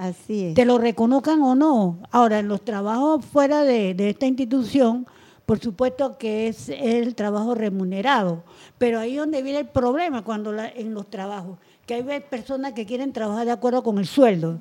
Así 0.08 0.44
es. 0.46 0.54
Te 0.54 0.64
lo 0.64 0.78
reconozcan 0.78 1.40
o 1.42 1.54
no. 1.54 1.98
Ahora, 2.10 2.38
en 2.40 2.48
los 2.48 2.62
trabajos 2.64 3.24
fuera 3.24 3.62
de, 3.62 3.94
de 3.94 4.10
esta 4.10 4.26
institución, 4.26 5.06
por 5.46 5.58
supuesto 5.60 6.18
que 6.18 6.48
es 6.48 6.68
el 6.68 7.14
trabajo 7.14 7.54
remunerado. 7.54 8.42
Pero 8.78 8.98
ahí 8.98 9.12
es 9.12 9.18
donde 9.18 9.42
viene 9.42 9.60
el 9.60 9.68
problema 9.68 10.22
cuando 10.22 10.50
la- 10.52 10.68
en 10.68 10.92
los 10.94 11.08
trabajos. 11.08 11.58
Que 11.86 11.94
hay 11.94 12.20
personas 12.20 12.72
que 12.72 12.86
quieren 12.86 13.12
trabajar 13.12 13.44
de 13.44 13.50
acuerdo 13.52 13.82
con 13.82 13.98
el 13.98 14.06
sueldo. 14.06 14.58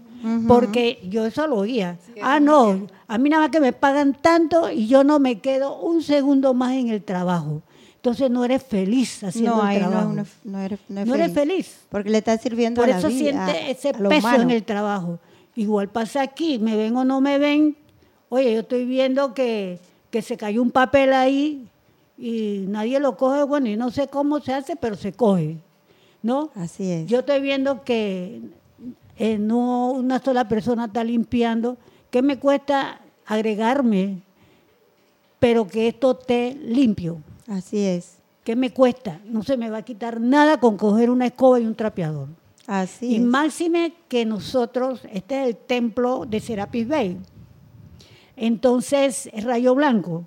Porque 0.48 1.00
yo 1.10 1.26
eso 1.26 1.46
lo 1.48 1.58
oía. 1.58 1.98
ah, 2.22 2.40
no, 2.40 2.88
a 3.08 3.18
mí 3.18 3.30
nada 3.30 3.44
más 3.44 3.52
que 3.52 3.60
me 3.60 3.74
pagan 3.74 4.14
tanto 4.22 4.70
y 4.72 4.88
yo 4.88 5.04
no 5.04 5.20
me 5.20 5.40
quedo 5.40 5.80
un 5.82 6.02
segundo 6.04 6.54
más 6.54 6.74
en 6.74 6.90
el 6.90 7.04
trabajo. 7.04 7.62
Entonces 7.96 8.32
no 8.32 8.44
eres 8.44 8.64
feliz 8.64 9.24
haciendo 9.24 9.58
no, 9.58 9.62
el 9.62 9.68
ahí 9.68 9.80
no, 9.80 9.90
trabajo. 9.90 10.14
no 10.44 10.60
eres, 10.60 10.80
no, 10.90 11.14
eres 11.16 11.32
feliz. 11.34 11.82
Porque 11.90 12.10
le 12.10 12.18
está 12.18 12.36
sirviendo 12.38 12.82
Por 12.82 12.90
a 12.90 12.94
la 12.94 13.00
eso 13.00 13.08
vida, 13.10 13.18
siente 13.46 13.52
a- 13.52 13.70
ese 13.70 13.90
a 13.90 14.00
lo 14.00 14.10
peso 14.10 14.28
humano. 14.28 14.44
en 14.44 14.50
el 14.52 14.64
trabajo. 14.64 15.20
Igual 15.56 15.90
pasa 15.90 16.22
aquí, 16.22 16.60
me 16.60 16.76
ven 16.76 16.96
o 16.96 17.04
no 17.04 17.22
me 17.22 17.38
ven. 17.38 17.76
Oye, 18.30 18.54
yo 18.54 18.60
estoy 18.62 18.86
viendo 18.86 19.34
que, 19.34 19.80
que 20.10 20.22
se 20.22 20.38
cayó 20.38 20.62
un 20.62 20.72
papel 20.72 21.14
ahí 21.14 21.68
y 22.18 22.66
nadie 22.68 23.00
lo 23.00 23.18
coge, 23.18 23.44
bueno, 23.44 23.68
y 23.68 23.76
no 23.76 23.92
sé 23.92 24.08
cómo 24.08 24.40
se 24.40 24.54
hace, 24.54 24.76
pero 24.76 24.96
se 24.96 25.12
coge, 25.12 25.58
¿no? 26.22 26.52
Así 26.56 26.90
es. 26.90 27.08
Yo 27.08 27.20
estoy 27.20 27.42
viendo 27.42 27.84
que 27.84 28.42
eh, 29.18 29.38
no 29.38 29.92
una 29.92 30.20
sola 30.20 30.48
persona 30.48 30.86
está 30.86 31.04
limpiando. 31.04 31.78
¿Qué 32.10 32.22
me 32.22 32.40
cuesta 32.40 33.02
agregarme? 33.26 34.22
Pero 35.40 35.68
que 35.68 35.88
esto 35.88 36.18
esté 36.20 36.58
limpio. 36.64 37.18
Así 37.48 37.80
es. 37.80 38.18
¿Qué 38.44 38.56
me 38.56 38.72
cuesta? 38.72 39.20
No 39.26 39.44
se 39.44 39.58
me 39.58 39.70
va 39.70 39.80
a 39.80 39.82
quitar 39.84 40.20
nada 40.20 40.60
con 40.60 40.78
coger 40.78 41.10
una 41.10 41.28
escoba 41.28 41.60
y 41.60 41.66
un 41.66 41.76
trapeador. 41.76 42.28
Así 42.68 43.08
Y 43.08 43.16
es. 43.16 43.22
máxime 43.22 43.94
que 44.08 44.26
nosotros, 44.26 45.02
este 45.12 45.42
es 45.42 45.48
el 45.50 45.58
templo 45.58 46.26
de 46.28 46.40
Serapis 46.40 46.88
Bay. 46.88 47.18
Entonces 48.36 49.30
es 49.34 49.44
rayo 49.44 49.76
blanco. 49.76 50.26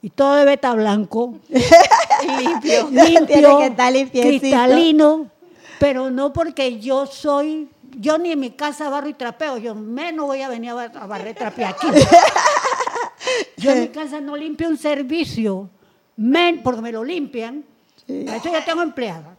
Y 0.00 0.10
todo 0.10 0.34
debe 0.34 0.54
estar 0.54 0.76
blanco, 0.76 1.38
limpio. 1.48 2.88
limpio, 2.90 3.26
Tiene 3.26 3.56
que 3.58 3.66
estar 3.66 3.92
limpiecito. 3.92 4.38
cristalino, 4.40 5.30
pero 5.78 6.10
no 6.10 6.32
porque 6.32 6.80
yo 6.80 7.06
soy, 7.06 7.68
yo 7.96 8.18
ni 8.18 8.32
en 8.32 8.40
mi 8.40 8.50
casa 8.50 8.88
barro 8.90 9.08
y 9.08 9.14
trapeo, 9.14 9.58
yo 9.58 9.76
menos 9.76 10.26
voy 10.26 10.42
a 10.42 10.48
venir 10.48 10.70
a 10.70 10.74
bar- 10.74 10.92
a 10.98 11.06
barrer 11.06 11.36
trapear 11.36 11.74
aquí. 11.74 11.86
Yo 13.58 13.70
en 13.70 13.80
mi 13.82 13.88
casa 13.92 14.20
no 14.20 14.36
limpio 14.36 14.68
un 14.68 14.76
servicio, 14.76 15.70
men, 16.16 16.62
porque 16.64 16.80
me 16.82 16.90
lo 16.90 17.04
limpian. 17.04 17.64
Para 18.26 18.36
eso 18.38 18.50
ya 18.50 18.64
tengo 18.64 18.82
empleada. 18.82 19.31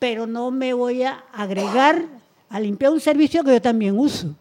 Pero 0.00 0.26
no 0.26 0.50
me 0.50 0.72
voy 0.74 1.04
a 1.04 1.24
agregar 1.32 2.04
a 2.48 2.58
limpiar 2.58 2.90
un 2.90 3.00
servicio 3.00 3.44
que 3.44 3.52
yo 3.52 3.62
también 3.62 3.96
uso. 3.96 4.34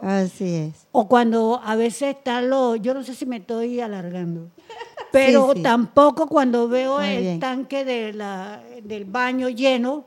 Así 0.00 0.54
es. 0.54 0.86
O 0.92 1.06
cuando 1.08 1.60
a 1.62 1.76
veces 1.76 2.16
está 2.16 2.40
lo, 2.40 2.76
yo 2.76 2.94
no 2.94 3.02
sé 3.02 3.14
si 3.14 3.26
me 3.26 3.36
estoy 3.36 3.80
alargando, 3.80 4.48
pero 5.12 5.52
sí. 5.54 5.62
tampoco 5.62 6.26
cuando 6.26 6.68
veo 6.68 6.98
Muy 6.98 7.08
el 7.08 7.20
bien. 7.22 7.40
tanque 7.40 7.84
de 7.84 8.12
la- 8.12 8.62
del 8.82 9.04
baño 9.04 9.48
lleno, 9.48 10.04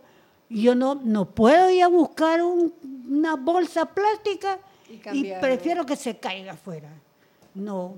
yo 0.49 0.73
no, 0.75 0.95
no 0.95 1.25
puedo 1.25 1.69
ir 1.69 1.83
a 1.83 1.87
buscar 1.87 2.41
un- 2.41 2.73
una 3.09 3.35
bolsa 3.35 3.85
plástica 3.85 4.57
Y 5.11 5.33
prefiero 5.41 5.85
que 5.85 5.95
se 5.97 6.17
caiga 6.17 6.53
afuera. 6.53 6.89
No. 7.53 7.95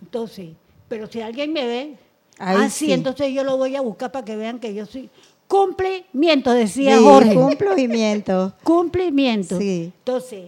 Entonces, 0.00 0.50
Pero 0.88 1.06
si 1.10 1.20
alguien 1.20 1.52
me 1.52 1.66
ve 1.66 1.98
Ahí 2.38 2.56
así, 2.64 2.86
sí. 2.86 2.92
entonces 2.92 3.32
yo 3.34 3.42
lo 3.42 3.56
voy 3.56 3.74
a 3.74 3.80
buscar 3.80 4.12
para 4.12 4.24
que 4.24 4.36
vean 4.36 4.58
que 4.60 4.72
yo 4.72 4.86
soy 4.86 5.10
cumplimiento, 5.48 6.52
decía 6.52 6.96
Sí, 6.98 7.02
Jorge. 7.02 7.34
Cumplimiento. 7.34 8.52
Cumplimiento. 8.62 9.58
Sí. 9.58 9.92
Entonces, 9.98 10.46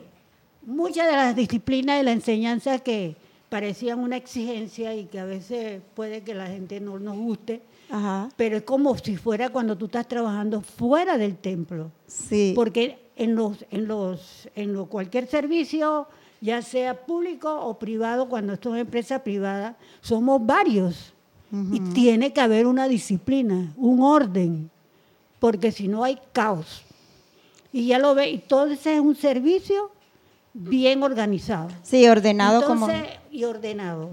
muchas 0.65 1.07
de 1.07 1.13
las 1.13 1.35
disciplinas 1.35 1.97
de 1.99 2.05
la 2.05 2.13
enseñanza 2.13 2.79
que 2.79 3.17
parecían 3.49 3.99
una 3.99 4.17
exigencia 4.17 4.95
y 4.95 5.07
que 5.07 5.19
a 5.19 5.25
veces 5.25 5.81
puede 5.95 6.23
que 6.23 6.35
la 6.35 6.47
gente 6.47 6.79
no 6.81 6.99
nos 7.01 7.17
guste, 7.17 7.63
Ajá. 7.91 8.29
pero 8.37 8.59
es 8.59 8.63
como 8.63 8.97
si 8.97 9.17
fuera 9.17 9.49
cuando 9.49 9.77
tú 9.77 9.87
estás 9.87 10.07
trabajando 10.07 10.61
fuera 10.61 11.19
del 11.19 11.37
templo. 11.37 11.91
Sí. 12.07 12.53
Porque 12.55 12.99
en 13.17 13.35
los, 13.35 13.65
en 13.71 13.89
los, 13.89 14.49
en 14.55 14.73
lo- 14.73 14.87
cualquier 14.87 15.27
servicio, 15.27 16.07
ya 16.41 16.63
sea 16.63 16.95
público 17.07 17.53
o 17.53 17.79
privado, 17.79 18.29
cuando 18.29 18.53
esto 18.53 18.75
es 18.77 18.83
empresa 18.83 19.25
privada, 19.25 19.77
somos 20.01 20.45
varios. 20.47 21.13
Y 21.73 21.81
tiene 21.81 22.33
que 22.33 22.41
haber 22.41 22.65
una 22.69 22.87
disciplina, 22.87 23.73
un 23.77 24.01
orden, 24.05 24.71
porque 25.41 25.73
si 25.73 25.89
no 25.89 26.05
hay 26.05 26.19
caos. 26.33 26.83
Y 27.73 27.89
ya 27.89 27.99
lo 27.99 28.15
ve, 28.15 28.31
y 28.31 28.39
todo 28.39 28.67
ese 28.67 28.95
es 28.95 29.01
un 29.01 29.17
servicio 29.17 29.91
bien 30.55 31.03
organizado. 31.03 31.69
Sí, 31.83 32.07
ordenado 32.09 32.65
como. 32.65 32.89
Y 33.31 33.45
ordenado. 33.45 34.11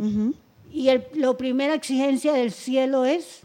Y 0.71 0.89
el, 0.89 1.05
la 1.15 1.35
primera 1.35 1.73
exigencia 1.73 2.33
del 2.33 2.51
cielo 2.51 3.05
es 3.05 3.41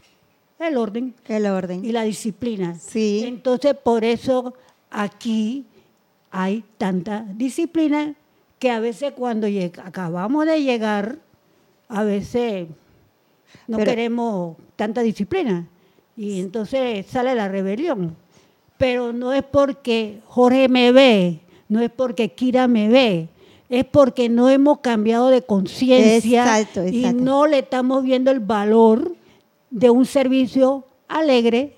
el 0.59 0.77
orden 0.77 1.13
El 1.27 1.45
orden. 1.47 1.83
y 1.83 1.91
la 1.91 2.03
disciplina. 2.03 2.75
Sí. 2.75 3.23
Entonces, 3.25 3.75
por 3.75 4.03
eso 4.03 4.53
aquí 4.91 5.65
hay 6.31 6.63
tanta 6.77 7.25
disciplina 7.35 8.13
que 8.59 8.69
a 8.71 8.79
veces 8.79 9.13
cuando 9.13 9.47
acabamos 9.83 10.45
de 10.45 10.61
llegar, 10.63 11.17
a 11.89 12.03
veces 12.03 12.67
no 13.67 13.77
Pero- 13.77 13.89
queremos 13.91 14.57
tanta 14.75 15.01
disciplina. 15.01 15.67
Y 16.15 16.39
entonces 16.39 17.05
sale 17.07 17.35
la 17.35 17.47
rebelión. 17.47 18.15
Pero 18.77 19.13
no 19.13 19.33
es 19.33 19.43
porque 19.43 20.19
Jorge 20.27 20.67
me 20.67 20.91
ve, 20.91 21.39
no 21.69 21.81
es 21.81 21.89
porque 21.91 22.29
Kira 22.33 22.67
me 22.67 22.89
ve, 22.89 23.29
es 23.69 23.85
porque 23.85 24.29
no 24.29 24.49
hemos 24.49 24.79
cambiado 24.79 25.29
de 25.29 25.41
conciencia 25.41 26.67
y 26.91 27.05
no 27.13 27.47
le 27.47 27.59
estamos 27.59 28.03
viendo 28.03 28.29
el 28.31 28.39
valor 28.39 29.15
de 29.69 29.89
un 29.89 30.05
servicio 30.05 30.83
alegre, 31.07 31.75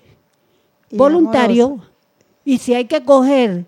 Y 0.90 0.96
voluntario, 0.96 1.66
amoroso. 1.66 1.90
y 2.44 2.58
si 2.58 2.74
hay 2.74 2.86
que 2.86 3.02
coger 3.04 3.64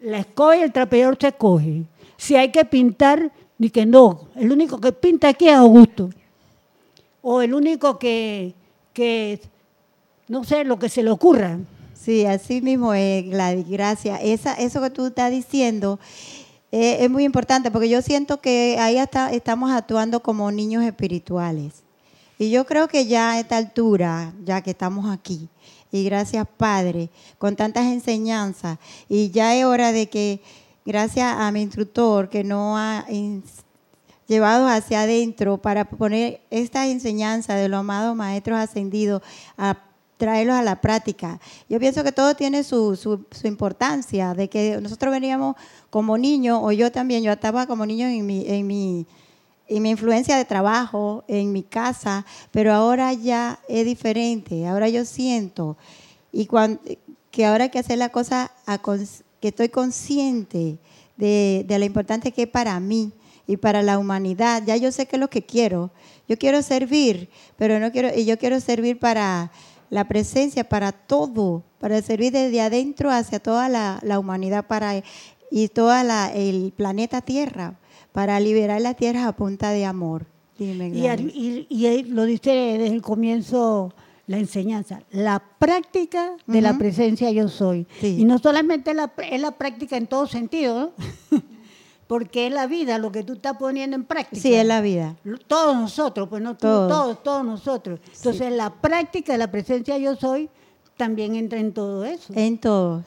la 0.00 0.18
escoba 0.20 0.56
y 0.56 0.62
el 0.62 0.72
trapeador 0.72 1.16
se 1.20 1.32
coge. 1.32 1.82
Si 2.16 2.36
hay 2.36 2.50
que 2.50 2.64
pintar, 2.64 3.30
ni 3.58 3.70
que 3.70 3.84
no. 3.86 4.28
El 4.34 4.50
único 4.52 4.80
que 4.80 4.92
pinta 4.92 5.28
aquí 5.28 5.48
es 5.48 5.54
Augusto. 5.54 6.10
O 7.22 7.42
el 7.42 7.52
único 7.54 7.98
que, 7.98 8.54
que 8.92 9.40
no 10.30 10.44
sé, 10.44 10.62
lo 10.62 10.78
que 10.78 10.88
se 10.88 11.02
le 11.02 11.10
ocurra. 11.10 11.58
Sí, 11.92 12.24
así 12.24 12.62
mismo 12.62 12.94
es, 12.94 13.28
Gladys, 13.28 13.68
gracias. 13.68 14.20
Esa, 14.22 14.54
eso 14.54 14.80
que 14.80 14.88
tú 14.88 15.06
estás 15.06 15.28
diciendo 15.32 15.98
eh, 16.70 16.98
es 17.00 17.10
muy 17.10 17.24
importante 17.24 17.72
porque 17.72 17.88
yo 17.88 18.00
siento 18.00 18.40
que 18.40 18.76
ahí 18.78 18.96
hasta 18.96 19.32
estamos 19.32 19.72
actuando 19.72 20.22
como 20.22 20.52
niños 20.52 20.84
espirituales. 20.84 21.82
Y 22.38 22.50
yo 22.50 22.64
creo 22.64 22.86
que 22.86 23.06
ya 23.06 23.32
a 23.32 23.40
esta 23.40 23.56
altura, 23.56 24.32
ya 24.44 24.62
que 24.62 24.70
estamos 24.70 25.10
aquí, 25.10 25.48
y 25.90 26.04
gracias 26.04 26.46
Padre, 26.56 27.10
con 27.36 27.56
tantas 27.56 27.86
enseñanzas, 27.86 28.78
y 29.08 29.30
ya 29.30 29.56
es 29.56 29.64
hora 29.64 29.90
de 29.90 30.08
que, 30.08 30.40
gracias 30.86 31.26
a 31.26 31.50
mi 31.50 31.60
instructor 31.60 32.30
que 32.30 32.44
no 32.44 32.78
ha 32.78 33.04
llevado 34.28 34.68
hacia 34.68 35.02
adentro 35.02 35.58
para 35.58 35.90
poner 35.90 36.40
esta 36.50 36.86
enseñanza 36.86 37.56
de 37.56 37.68
los 37.68 37.80
amados 37.80 38.14
maestros 38.14 38.60
ascendidos 38.60 39.22
a 39.58 39.89
traerlos 40.20 40.54
a 40.54 40.62
la 40.62 40.80
práctica. 40.82 41.40
Yo 41.68 41.80
pienso 41.80 42.04
que 42.04 42.12
todo 42.12 42.36
tiene 42.36 42.62
su, 42.62 42.94
su, 42.94 43.46
importancia, 43.48 44.34
de 44.34 44.48
que 44.48 44.78
nosotros 44.80 45.10
veníamos 45.10 45.56
como 45.88 46.18
niños, 46.18 46.60
o 46.62 46.70
yo 46.72 46.92
también, 46.92 47.22
yo 47.22 47.32
estaba 47.32 47.66
como 47.66 47.86
niño 47.86 48.06
en 48.06 48.26
mi, 48.26 48.44
en 48.46 48.66
mi, 48.66 49.06
en 49.66 49.82
mi 49.82 49.90
influencia 49.90 50.36
de 50.36 50.44
trabajo, 50.44 51.24
en 51.26 51.52
mi 51.52 51.62
casa, 51.62 52.26
pero 52.50 52.74
ahora 52.74 53.14
ya 53.14 53.58
es 53.66 53.86
diferente, 53.86 54.68
ahora 54.68 54.90
yo 54.90 55.06
siento 55.06 55.78
y 56.32 56.44
cuan- 56.46 56.78
que 57.30 57.46
ahora 57.46 57.64
hay 57.64 57.70
que 57.70 57.78
hacer 57.78 57.96
la 57.96 58.10
cosa, 58.10 58.50
que 59.40 59.48
estoy 59.48 59.70
consciente 59.70 60.76
de, 61.16 61.64
de 61.66 61.78
lo 61.78 61.84
importante 61.86 62.30
que 62.32 62.42
es 62.42 62.48
para 62.48 62.78
mí 62.78 63.12
y 63.46 63.56
para 63.56 63.82
la 63.82 63.98
humanidad. 63.98 64.62
Ya 64.66 64.76
yo 64.76 64.92
sé 64.92 65.06
qué 65.06 65.16
es 65.16 65.20
lo 65.20 65.30
que 65.30 65.42
quiero. 65.42 65.90
Yo 66.28 66.38
quiero 66.38 66.62
servir, 66.62 67.28
pero 67.56 67.80
no 67.80 67.90
quiero, 67.90 68.10
y 68.16 68.24
yo 68.24 68.38
quiero 68.38 68.60
servir 68.60 69.00
para 69.00 69.50
la 69.90 70.06
presencia, 70.08 70.64
para 70.68 70.92
todo, 70.92 71.62
para 71.80 72.00
servir 72.00 72.32
desde 72.32 72.60
adentro 72.60 73.10
hacia 73.10 73.40
toda 73.40 73.68
la, 73.68 73.98
la 74.02 74.18
humanidad 74.18 74.66
para, 74.66 75.02
y 75.50 75.68
todo 75.68 75.92
el 76.34 76.72
planeta 76.76 77.20
Tierra, 77.20 77.74
para 78.12 78.38
liberar 78.40 78.80
la 78.80 78.94
Tierra 78.94 79.26
a 79.26 79.32
punta 79.36 79.70
de 79.70 79.84
amor. 79.84 80.26
Dime, 80.58 80.88
Y, 80.88 81.66
y- 81.68 82.02
lo 82.04 82.24
dice 82.24 82.50
desde 82.50 82.86
el 82.94 83.02
comienzo 83.02 83.92
la 84.26 84.38
enseñanza, 84.38 85.00
la 85.10 85.42
práctica 85.58 86.36
de 86.46 86.60
la 86.60 86.78
presencia 86.78 87.30
yo 87.32 87.48
soy. 87.48 87.86
Sí. 88.00 88.16
Y 88.20 88.24
no 88.24 88.38
solamente 88.38 88.94
la, 88.94 89.10
es 89.28 89.40
la 89.40 89.50
práctica 89.52 89.96
en 89.96 90.06
todo 90.06 90.26
sentido, 90.28 90.92
¿no? 91.30 91.40
porque 92.10 92.48
es 92.48 92.52
la 92.52 92.66
vida 92.66 92.98
lo 92.98 93.12
que 93.12 93.22
tú 93.22 93.34
estás 93.34 93.56
poniendo 93.56 93.94
en 93.94 94.02
práctica. 94.02 94.42
Sí, 94.42 94.52
es 94.52 94.66
la 94.66 94.80
vida. 94.80 95.14
Todos 95.46 95.76
nosotros, 95.76 96.28
pues 96.28 96.42
no 96.42 96.54
tú, 96.54 96.62
Todos. 96.62 96.88
todos, 96.90 97.22
todos, 97.22 97.44
nosotros. 97.44 98.00
Entonces 98.16 98.50
la 98.52 98.70
práctica 98.70 99.30
de 99.32 99.38
la 99.38 99.48
presencia 99.48 99.96
yo 99.96 100.16
soy 100.16 100.48
también 100.96 101.36
entra 101.36 101.60
en 101.60 101.72
todo 101.72 102.04
eso. 102.04 102.32
En 102.34 102.58
todos. 102.58 103.04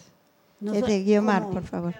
No 0.61 0.73
este, 0.73 1.03
Guiomar, 1.03 1.49
por 1.49 1.63
favor. 1.63 1.93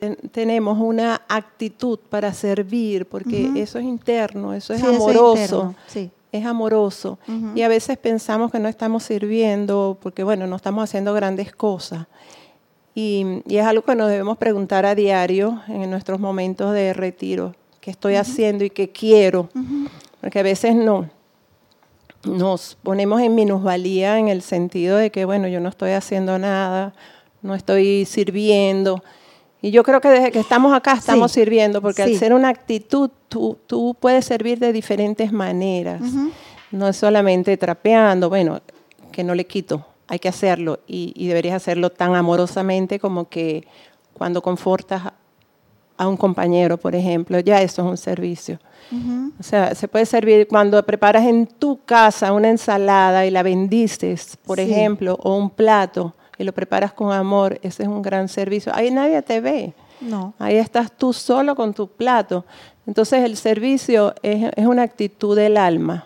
ten- 0.00 0.16
tenemos 0.32 0.76
una 0.80 1.22
actitud 1.28 2.00
para 2.10 2.32
servir, 2.34 3.06
porque 3.06 3.52
eso 3.54 3.78
es 3.78 3.84
interno, 3.84 4.54
eso 4.54 4.72
es 4.74 4.80
Sí, 4.80 4.86
eso 4.86 4.92
es 4.96 5.00
amoroso. 5.00 5.34
interno, 5.40 5.74
sí. 5.86 6.10
Es 6.32 6.44
amoroso. 6.44 7.20
Y 7.54 7.62
a 7.62 7.68
veces 7.68 7.96
pensamos 7.96 8.50
que 8.50 8.58
no 8.58 8.68
estamos 8.68 9.04
sirviendo 9.04 9.96
porque, 10.02 10.24
bueno, 10.24 10.48
no 10.48 10.56
estamos 10.56 10.82
haciendo 10.82 11.14
grandes 11.14 11.54
cosas. 11.54 12.08
Y, 12.94 13.42
y 13.46 13.56
es 13.56 13.66
algo 13.66 13.82
que 13.82 13.94
nos 13.96 14.08
debemos 14.08 14.38
preguntar 14.38 14.86
a 14.86 14.94
diario 14.94 15.62
en 15.68 15.90
nuestros 15.90 16.20
momentos 16.20 16.72
de 16.72 16.92
retiro. 16.92 17.54
¿Qué 17.80 17.90
estoy 17.90 18.14
haciendo 18.14 18.64
y 18.64 18.70
qué 18.70 18.90
quiero? 18.90 19.48
Porque 20.20 20.38
a 20.38 20.42
veces 20.42 20.74
no. 20.74 21.10
Nos 22.24 22.78
ponemos 22.82 23.20
en 23.20 23.34
minusvalía 23.34 24.18
en 24.18 24.28
el 24.28 24.40
sentido 24.40 24.96
de 24.96 25.10
que, 25.10 25.24
bueno, 25.26 25.48
yo 25.48 25.60
no 25.60 25.68
estoy 25.68 25.90
haciendo 25.90 26.38
nada, 26.38 26.94
no 27.42 27.54
estoy 27.54 28.06
sirviendo. 28.06 29.02
Y 29.60 29.70
yo 29.70 29.82
creo 29.82 30.00
que 30.00 30.08
desde 30.08 30.30
que 30.30 30.40
estamos 30.40 30.72
acá 30.74 30.92
estamos 30.94 31.32
Sí, 31.32 31.40
sirviendo, 31.40 31.82
porque 31.82 32.04
sí. 32.04 32.12
al 32.12 32.18
ser 32.18 32.32
una 32.32 32.48
actitud, 32.48 33.10
tú, 33.28 33.58
tú 33.66 33.94
puedes 33.98 34.24
servir 34.24 34.58
de 34.58 34.72
diferentes 34.72 35.32
maneras. 35.32 36.00
No 36.70 36.88
es 36.88 36.96
solamente 36.96 37.56
trapeando, 37.56 38.28
bueno, 38.30 38.60
que 39.12 39.22
no 39.24 39.34
le 39.34 39.46
quito, 39.46 39.84
hay 40.08 40.18
que 40.18 40.28
hacerlo. 40.28 40.80
Y, 40.86 41.12
y 41.16 41.28
deberías 41.28 41.56
hacerlo 41.56 41.90
tan 41.90 42.14
amorosamente 42.14 42.98
como 42.98 43.28
que 43.28 43.66
cuando 44.12 44.42
confortas 44.42 45.02
a- 45.96 46.08
un 46.08 46.16
compañero, 46.16 46.76
por 46.76 46.94
ejemplo, 46.96 47.38
ya 47.40 47.62
eso 47.62 47.82
es 47.82 47.88
un 47.88 47.96
servicio. 47.96 48.58
O 49.40 49.42
sea, 49.42 49.74
se 49.74 49.88
puede 49.88 50.06
servir 50.06 50.46
cuando 50.46 50.84
preparas 50.84 51.24
en 51.24 51.46
tu 51.46 51.80
casa 51.84 52.32
una 52.32 52.48
ensalada 52.50 53.24
y 53.26 53.30
la 53.30 53.42
bendices, 53.42 54.36
por 54.44 54.58
Sí. 54.58 54.64
ejemplo, 54.70 55.16
o 55.22 55.36
un 55.36 55.50
plato 55.50 56.14
y 56.36 56.44
lo 56.44 56.52
preparas 56.52 56.92
con 56.92 57.12
amor, 57.12 57.58
ese 57.62 57.84
es 57.84 57.88
un 57.88 58.02
gran 58.02 58.28
servicio. 58.28 58.72
Ahí 58.74 58.90
nadie 58.90 59.22
te 59.22 59.40
ve. 59.40 59.72
No. 60.00 60.34
Ahí 60.38 60.56
estás 60.56 60.92
tú 60.92 61.12
solo 61.12 61.54
con 61.56 61.72
tu 61.74 61.88
plato. 61.88 62.44
Entonces 62.86 63.24
el 63.24 63.36
servicio 63.36 64.14
es, 64.22 64.50
es 64.54 64.66
una 64.66 64.82
actitud 64.82 65.34
del 65.36 65.56
alma. 65.56 66.04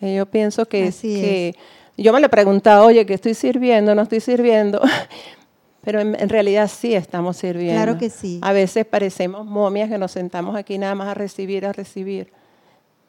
Y 0.00 0.14
yo 0.14 0.26
pienso 0.26 0.66
que, 0.66 0.88
Así 0.88 1.20
que 1.20 1.54
yo 1.96 2.12
me 2.12 2.20
lo 2.20 2.26
he 2.26 2.30
preguntado, 2.30 2.86
oye, 2.86 3.04
¿qué 3.06 3.14
estoy 3.14 3.34
sirviendo? 3.34 3.94
¿No 3.94 4.02
estoy 4.02 4.20
sirviendo? 4.20 4.80
Pero 5.82 6.00
en, 6.00 6.14
en 6.20 6.28
realidad 6.28 6.68
sí 6.72 6.94
estamos 6.94 7.38
sirviendo. 7.38 7.74
Claro 7.82 7.98
que 7.98 8.10
sí. 8.10 8.38
A 8.42 8.52
veces 8.52 8.84
parecemos 8.84 9.46
momias 9.46 9.88
que 9.88 9.96
nos 9.98 10.12
sentamos 10.12 10.54
aquí 10.56 10.76
nada 10.78 10.94
más 10.94 11.08
a 11.08 11.14
recibir, 11.14 11.64
a 11.64 11.72
recibir. 11.72 12.30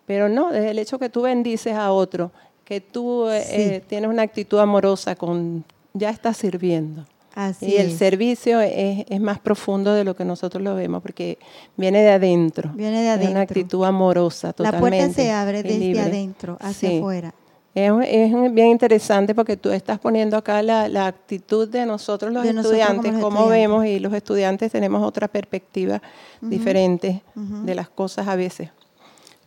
Pero 0.05 0.29
no, 0.29 0.51
desde 0.51 0.71
el 0.71 0.79
hecho 0.79 0.97
que 0.97 1.09
tú 1.09 1.21
bendices 1.23 1.73
a 1.73 1.91
otro, 1.91 2.31
que 2.63 2.79
tú 2.81 3.27
eh, 3.29 3.41
Sí. 3.43 3.55
eh, 3.57 3.83
tienes 3.87 4.09
una 4.09 4.21
actitud 4.23 4.59
amorosa 4.59 5.15
con, 5.15 5.65
ya 5.93 6.09
estás 6.09 6.37
sirviendo. 6.37 7.05
Así 7.35 7.65
y 7.67 7.75
el 7.77 7.87
es. 7.91 7.97
servicio 7.97 8.59
es, 8.59 9.05
es 9.09 9.21
más 9.21 9.39
profundo 9.39 9.93
de 9.93 10.03
lo 10.03 10.15
que 10.17 10.25
nosotros 10.25 10.61
lo 10.63 10.75
vemos, 10.75 11.01
porque 11.01 11.37
viene 11.77 12.01
de 12.01 12.11
adentro. 12.11 12.71
Viene 12.73 13.01
de 13.01 13.07
Es 13.09 13.15
una 13.15 13.23
adentro. 13.25 13.41
actitud 13.41 13.83
amorosa, 13.85 14.47
La 14.47 14.53
totalmente. 14.53 14.97
puerta 14.97 15.13
se 15.13 15.31
abre 15.31 15.63
desde 15.63 15.77
libre. 15.77 16.01
adentro 16.01 16.57
hacia 16.59 16.89
Sí. 16.89 16.97
afuera. 16.97 17.33
Es, 17.73 17.91
es 18.05 18.53
bien 18.53 18.67
interesante 18.67 19.33
porque 19.33 19.55
tú 19.55 19.69
estás 19.69 19.97
poniendo 19.97 20.35
acá 20.35 20.61
la, 20.61 20.89
la 20.89 21.07
actitud 21.07 21.69
de 21.69 21.85
nosotros 21.85 22.33
los 22.33 22.43
De 22.43 22.51
nosotros 22.51 22.77
estudiantes, 22.79 23.11
como 23.13 23.21
cómo 23.21 23.39
estudiantes. 23.39 23.69
vemos, 23.69 23.85
y 23.85 23.99
los 23.99 24.13
estudiantes 24.13 24.71
tenemos 24.73 25.01
otra 25.01 25.29
perspectiva 25.29 26.01
diferente 26.41 27.21
de 27.35 27.75
las 27.75 27.87
cosas 27.87 28.27
a 28.27 28.35
veces. 28.35 28.69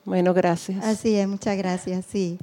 Bueno, 0.06 0.32
gracias. 0.32 0.82
Así 0.84 1.14
es, 1.14 1.28
muchas 1.28 1.56
gracias, 1.58 2.06
sí. 2.06 2.38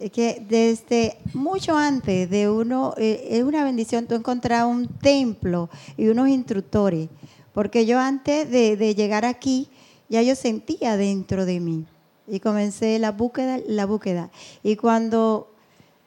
Es 0.00 0.10
que 0.10 0.44
desde 0.48 1.16
mucho 1.32 1.76
antes 1.76 2.28
de 2.28 2.50
uno, 2.50 2.94
eh, 2.96 3.28
es 3.30 3.44
una 3.44 3.62
bendición 3.62 4.06
tú 4.06 4.16
encontrar 4.16 4.66
un 4.66 4.88
templo 4.88 5.70
y 5.96 6.08
unos 6.08 6.28
instructores, 6.28 7.08
porque 7.52 7.86
yo 7.86 8.00
antes 8.00 8.50
de, 8.50 8.76
de 8.76 8.96
llegar 8.96 9.24
aquí, 9.24 9.68
ya 10.08 10.22
yo 10.22 10.34
sentía 10.34 10.96
dentro 10.96 11.46
de 11.46 11.60
mí 11.60 11.86
y 12.26 12.40
comencé 12.40 12.98
la 12.98 13.12
búsqueda, 13.12 13.58
la 13.66 13.86
búsqueda. 13.86 14.30
Y 14.62 14.76
cuando 14.76 15.48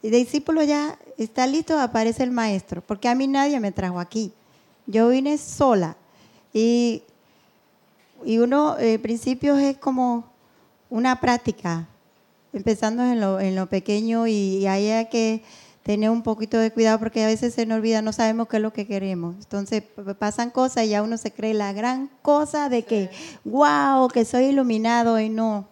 el 0.04 0.12
discípulo 0.12 0.64
ya 0.64 0.98
está 1.18 1.48
listo, 1.48 1.80
aparece 1.80 2.24
el 2.24 2.32
maestro, 2.32 2.82
porque 2.82 3.08
a 3.08 3.16
mí 3.16 3.28
nadie 3.28 3.60
me 3.60 3.72
trajo 3.72 4.00
aquí. 4.00 4.32
Yo 4.88 5.10
vine 5.10 5.38
sola 5.38 5.98
y, 6.54 7.04
y 8.24 8.38
uno, 8.38 8.78
en 8.78 9.02
principio 9.02 9.58
es 9.58 9.78
como 9.78 10.26
una 10.90 11.20
práctica, 11.20 11.88
empezando 12.54 13.04
en 13.04 13.20
lo, 13.20 13.40
en 13.40 13.56
lo 13.56 13.68
pequeño 13.68 14.28
y, 14.28 14.58
y 14.60 14.68
ahí 14.68 14.90
hay 14.90 15.10
que 15.10 15.44
tener 15.86 16.10
un 16.10 16.24
poquito 16.24 16.58
de 16.58 16.72
cuidado 16.72 16.98
porque 16.98 17.24
a 17.24 17.28
veces 17.28 17.54
se 17.54 17.68
nos 17.68 17.78
olvida, 17.78 18.02
no 18.02 18.12
sabemos 18.12 18.48
qué 18.48 18.58
es 18.58 18.64
lo 18.64 18.74
que 18.74 18.88
queremos. 18.88 19.36
Entonces 19.36 19.84
pasan 20.18 20.50
cosas 20.50 20.86
y 20.86 20.90
ya 20.90 21.04
uno 21.04 21.16
se 21.18 21.32
cree 21.32 21.54
la 21.54 21.74
gran 21.74 22.10
cosa 22.24 22.70
de 22.70 22.84
que, 22.84 23.12
wow, 23.44 24.08
que 24.08 24.26
soy 24.26 24.46
iluminado 24.46 25.20
y 25.20 25.30
no, 25.30 25.68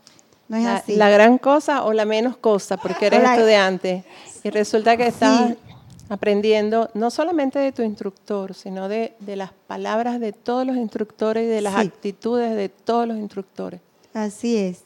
no 0.53 0.59
es 0.59 0.63
La, 0.65 0.75
así. 0.77 0.95
la 0.95 1.09
gran 1.09 1.37
cosa 1.37 1.83
o 1.83 1.93
la 1.93 2.05
menos 2.05 2.37
cosa, 2.37 2.77
porque 2.77 3.07
eres 3.07 3.23
estudiante. 3.23 4.03
Y 4.43 4.49
resulta 4.49 4.95
que 4.97 5.07
estás 5.07 5.49
Sí. 5.49 5.57
aprendiendo 6.09 6.89
no 6.93 7.09
solamente 7.09 7.59
de 7.59 7.71
tu 7.71 7.81
instructor, 7.81 8.53
sino 8.53 8.87
de, 8.87 9.13
de 9.19 9.35
las 9.35 9.51
palabras 9.67 10.19
de 10.19 10.31
todos 10.33 10.65
los 10.65 10.75
instructores 10.75 11.45
y 11.45 11.47
de 11.47 11.61
las 11.61 11.73
Sí. 11.75 11.81
actitudes 11.87 12.55
de 12.55 12.69
todos 12.69 13.07
los 13.07 13.17
instructores. 13.17 13.79
Así 14.13 14.57
es. 14.57 14.81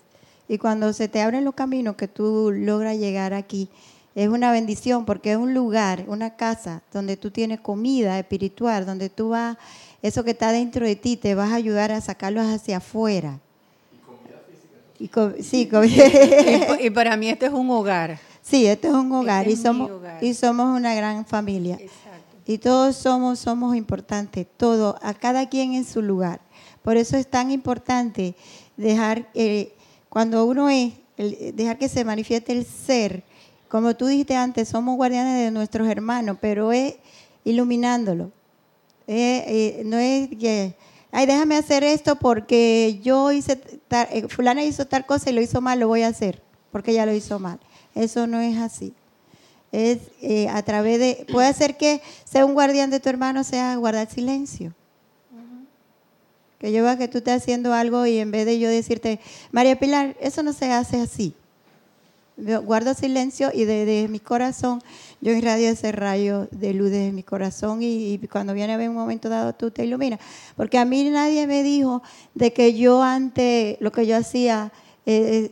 Y 0.47 0.57
cuando 0.57 0.93
se 0.93 1.07
te 1.09 1.21
abren 1.21 1.43
los 1.43 1.53
caminos 1.55 1.95
que 1.95 2.07
tú 2.07 2.51
logras 2.53 2.97
llegar 2.97 3.33
aquí, 3.33 3.67
es 4.15 4.29
una 4.29 4.51
bendición 4.51 5.05
porque 5.05 5.31
es 5.31 5.37
un 5.37 5.53
lugar, 5.53 6.05
una 6.07 6.35
casa 6.35 6.81
donde 6.93 7.17
tú 7.17 7.29
tienes 7.31 7.59
comida 7.59 8.17
espiritual, 8.17 8.85
donde 8.85 9.09
tú 9.09 9.29
vas, 9.29 9.57
eso 10.01 10.23
que 10.23 10.31
está 10.31 10.51
dentro 10.51 10.85
de 10.85 10.95
ti, 10.95 11.17
te 11.17 11.35
vas 11.35 11.51
a 11.51 11.55
ayudar 11.55 11.91
a 11.91 11.99
sacarlo 12.01 12.41
hacia 12.41 12.77
afuera. 12.77 13.39
Y 14.99 15.09
sí, 15.43 15.69
Y, 16.81 16.85
y 16.85 16.89
para 16.89 17.15
mí 17.17 17.29
este 17.29 17.45
es 17.47 17.53
un 17.53 17.69
hogar. 17.69 18.19
sí, 18.41 18.65
esto 18.65 18.87
es 18.87 18.93
un 18.93 19.11
hogar, 19.11 19.47
Este 19.47 19.49
y, 19.49 19.53
es 19.53 19.59
mi 19.59 19.63
somos, 19.65 19.91
hogar. 19.91 20.23
y 20.23 20.33
somos 20.33 20.77
una 20.77 20.95
gran 20.95 21.25
familia. 21.25 21.75
Exacto. 21.75 22.37
Y 22.45 22.57
todos 22.59 22.95
somos, 22.95 23.39
somos 23.39 23.75
importantes, 23.75 24.47
todo, 24.57 24.97
a 25.01 25.13
cada 25.13 25.47
quien 25.49 25.73
en 25.73 25.83
su 25.85 26.01
lugar. 26.01 26.39
Por 26.81 26.95
eso 26.97 27.17
es 27.17 27.27
tan 27.27 27.51
importante 27.51 28.35
dejar, 28.77 29.27
eh, 29.33 29.73
cuando 30.09 30.45
uno 30.45 30.69
es, 30.69 30.93
el- 31.17 31.53
dejar 31.55 31.77
que 31.77 31.89
se 31.89 32.05
manifieste 32.05 32.53
el 32.53 32.65
ser. 32.65 33.23
Como 33.67 33.95
tú 33.97 34.05
dijiste 34.07 34.35
antes, 34.35 34.69
somos 34.69 34.95
guardianes 34.95 35.43
de 35.43 35.51
nuestros 35.51 35.89
hermanos, 35.89 36.37
pero 36.39 36.71
es 36.71 36.95
iluminándolo. 37.43 38.31
Eh, 39.07 39.43
eh, 39.47 39.81
no 39.85 39.97
es 39.97 40.29
que, 40.29 40.75
ay, 41.11 41.25
déjame 41.25 41.55
hacer 41.55 41.83
esto 41.83 42.17
porque 42.17 42.99
yo 43.03 43.31
hice, 43.31 43.59
eh, 44.11 44.27
fulana 44.27 44.63
hizo 44.63 44.85
tal 44.85 45.05
cosa 45.05 45.29
y 45.29 45.33
lo 45.33 45.41
hizo 45.41 45.61
mal, 45.61 45.79
lo 45.79 45.87
voy 45.87 46.03
a 46.03 46.07
hacer, 46.07 46.41
porque 46.71 46.91
ella 46.91 47.05
lo 47.05 47.13
hizo 47.13 47.39
mal. 47.39 47.59
Eso 47.95 48.27
no 48.27 48.39
es 48.39 48.57
así 48.57 48.93
es 49.71 49.99
eh, 50.21 50.47
a 50.49 50.61
través 50.63 50.99
de, 50.99 51.25
puede 51.31 51.53
ser 51.53 51.77
que 51.77 52.01
sea 52.23 52.45
un 52.45 52.53
guardián 52.53 52.89
de 52.89 52.99
tu 52.99 53.09
hermano, 53.09 53.43
sea 53.43 53.75
guardar 53.75 54.09
silencio. 54.09 54.73
Que 56.59 56.71
yo 56.71 56.83
vea 56.83 56.97
que 56.97 57.07
tú 57.07 57.19
estás 57.19 57.43
haciendo 57.43 57.73
algo 57.73 58.07
y 58.07 58.17
en 58.17 58.31
vez 58.31 58.47
de 58.47 58.57
yo 58.57 58.67
decirte, 58.67 59.19
María 59.51 59.77
Pilar, 59.77 60.17
eso 60.19 60.41
no 60.41 60.53
se 60.53 60.71
hace 60.71 60.99
así. 60.99 61.35
Yo 62.35 62.63
guardo 62.63 62.95
silencio 62.95 63.51
y 63.53 63.65
desde 63.65 64.07
mi 64.07 64.19
corazón, 64.19 64.81
yo 65.21 65.33
irradio 65.33 65.69
ese 65.69 65.91
rayo 65.91 66.47
de 66.51 66.73
luz 66.73 66.91
desde 66.91 67.11
mi 67.11 67.23
corazón 67.23 67.79
y, 67.81 68.19
cuando 68.31 68.53
viene 68.53 68.73
a 68.73 68.77
ver 68.77 68.89
un 68.89 68.95
momento 68.95 69.29
dado 69.29 69.53
tú 69.53 69.71
te 69.71 69.83
iluminas. 69.85 70.19
Porque 70.55 70.77
a 70.77 70.85
mí 70.85 71.09
nadie 71.09 71.47
me 71.47 71.63
dijo 71.63 72.03
de 72.35 72.53
que 72.53 72.73
yo 72.73 73.01
antes, 73.01 73.77
lo 73.79 73.91
que 73.91 74.05
yo 74.05 74.15
hacía, 74.17 74.71
eh, 75.05 75.51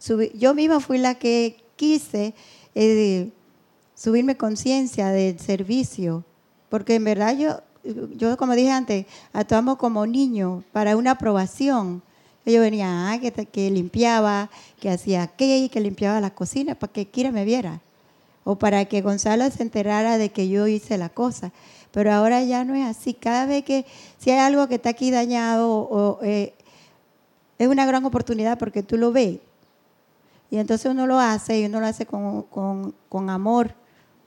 subí- 0.00 0.32
yo 0.34 0.54
misma 0.54 0.80
fui 0.80 0.98
la 0.98 1.14
que 1.14 1.56
quise 1.76 2.34
eh, 2.74 3.30
subirme 3.94 4.36
conciencia 4.36 5.08
del 5.08 5.38
servicio, 5.38 6.24
porque 6.68 6.96
en 6.96 7.04
verdad 7.04 7.36
yo, 7.36 7.60
yo 8.14 8.36
como 8.36 8.54
dije 8.54 8.70
antes, 8.70 9.06
actuamos 9.32 9.78
como 9.78 10.06
niños 10.06 10.62
para 10.72 10.96
una 10.96 11.12
aprobación. 11.12 12.02
Yo 12.44 12.60
venía, 12.62 13.10
ah, 13.10 13.18
que, 13.20 13.30
que 13.30 13.70
limpiaba, 13.70 14.48
que 14.80 14.88
hacía 14.88 15.26
qué, 15.26 15.68
que 15.70 15.80
limpiaba 15.80 16.18
la 16.20 16.34
cocina 16.34 16.74
para 16.74 16.92
que 16.92 17.06
Kira 17.06 17.30
me 17.30 17.44
viera, 17.44 17.82
o 18.50 18.56
para 18.56 18.86
que 18.86 19.02
Gonzalo 19.02 19.50
se 19.50 19.62
enterara 19.62 20.16
de 20.16 20.30
que 20.30 20.48
yo 20.48 20.66
hice 20.66 20.96
la 20.96 21.10
cosa. 21.10 21.52
Pero 21.92 22.14
ahora 22.14 22.42
ya 22.44 22.64
no 22.64 22.74
es 22.74 22.86
así. 22.86 23.12
Cada 23.12 23.44
vez 23.44 23.62
que, 23.62 23.84
si 24.16 24.30
hay 24.30 24.38
algo 24.38 24.66
que 24.68 24.76
está 24.76 24.88
aquí 24.88 25.10
dañado, 25.10 25.68
o, 25.70 26.18
eh, 26.22 26.54
es 27.58 27.68
una 27.68 27.84
gran 27.84 28.06
oportunidad 28.06 28.56
porque 28.58 28.82
tú 28.82 28.96
lo 28.96 29.12
ves. 29.12 29.38
Y 30.50 30.56
entonces 30.56 30.90
uno 30.90 31.06
lo 31.06 31.18
hace 31.18 31.60
y 31.60 31.66
uno 31.66 31.78
lo 31.78 31.86
hace 31.88 32.06
con, 32.06 32.44
con- 32.44 32.94
con 33.10 33.28
amor, 33.28 33.74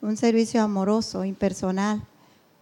un 0.03 0.15
servicio 0.17 0.61
amoroso, 0.61 1.25
impersonal. 1.25 2.03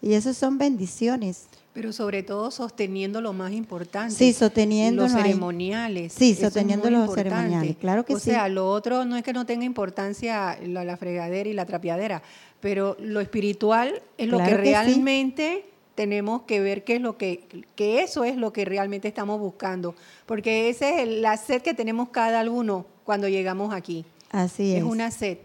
Y 0.02 0.14
esas 0.14 0.38
son 0.38 0.58
bendiciones. 0.58 1.48
Pero 1.74 1.94
sobre 1.94 2.24
todo 2.24 2.50
sosteniendo 2.52 3.22
lo 3.22 3.32
más 3.32 3.52
importante. 3.52 4.14
Sí, 4.16 4.34
sosteniendo 4.34 5.04
Los 5.04 5.12
ceremoniales. 5.12 6.14
Sí, 6.14 6.34
sosteniendo 6.36 6.90
los 6.90 7.02
importante. 7.02 7.30
ceremoniales, 7.30 7.78
claro 7.78 8.04
que 8.06 8.16
o 8.16 8.20
sí. 8.20 8.32
sea, 8.32 8.50
lo 8.50 8.70
otro 8.72 9.06
no 9.06 9.16
es 9.16 9.24
que 9.24 9.34
no 9.34 9.46
tenga 9.46 9.66
importancia 9.66 10.58
la, 10.66 10.84
la 10.84 10.98
fregadera 10.98 11.48
y 11.48 11.54
la 11.54 11.66
trapeadera, 11.66 12.24
pero 12.60 12.98
lo 13.00 13.22
espiritual 13.22 14.02
es 14.18 14.28
lo 14.28 14.40
que, 14.40 14.46
sí. 14.48 14.52
realmente 14.54 15.66
tenemos 15.96 16.42
que 16.44 16.60
ver 16.60 16.84
qué 16.84 16.96
es 16.96 17.02
lo 17.02 17.18
que, 17.18 17.44
que 17.76 18.02
eso 18.02 18.24
es 18.24 18.36
lo 18.36 18.52
que 18.52 18.66
realmente 18.66 19.08
estamos 19.08 19.40
buscando. 19.40 19.96
Porque 20.26 20.70
esa 20.70 20.90
es 20.90 21.02
el- 21.02 21.22
la 21.22 21.38
sed 21.38 21.62
que 21.62 21.74
tenemos 21.76 22.10
cada 22.10 22.42
uno 22.50 22.86
cuando 23.04 23.28
llegamos 23.28 23.74
aquí. 23.74 24.06
Así 24.32 24.72
es. 24.74 24.78
Es 24.80 24.84
una 24.84 25.12
sed, 25.12 25.38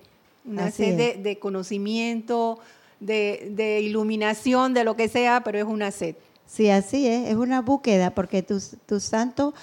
una 0.44 0.66
Así 0.66 0.84
sed 0.84 1.16
de 1.18 1.38
conocimiento, 1.38 2.58
de, 3.04 3.52
de 3.52 3.80
iluminación, 3.80 4.74
de 4.74 4.84
lo 4.84 4.96
que 4.96 5.08
sea, 5.08 5.42
pero 5.44 5.58
es 5.58 5.64
una 5.64 5.90
sed. 5.90 6.16
Sí, 6.46 6.68
así 6.70 7.06
es. 7.06 7.28
Es 7.28 7.36
una 7.36 7.60
búsqueda 7.60 8.14
porque 8.14 8.42
tu, 8.42 8.60
tu 8.86 9.00
santo, 9.00 9.54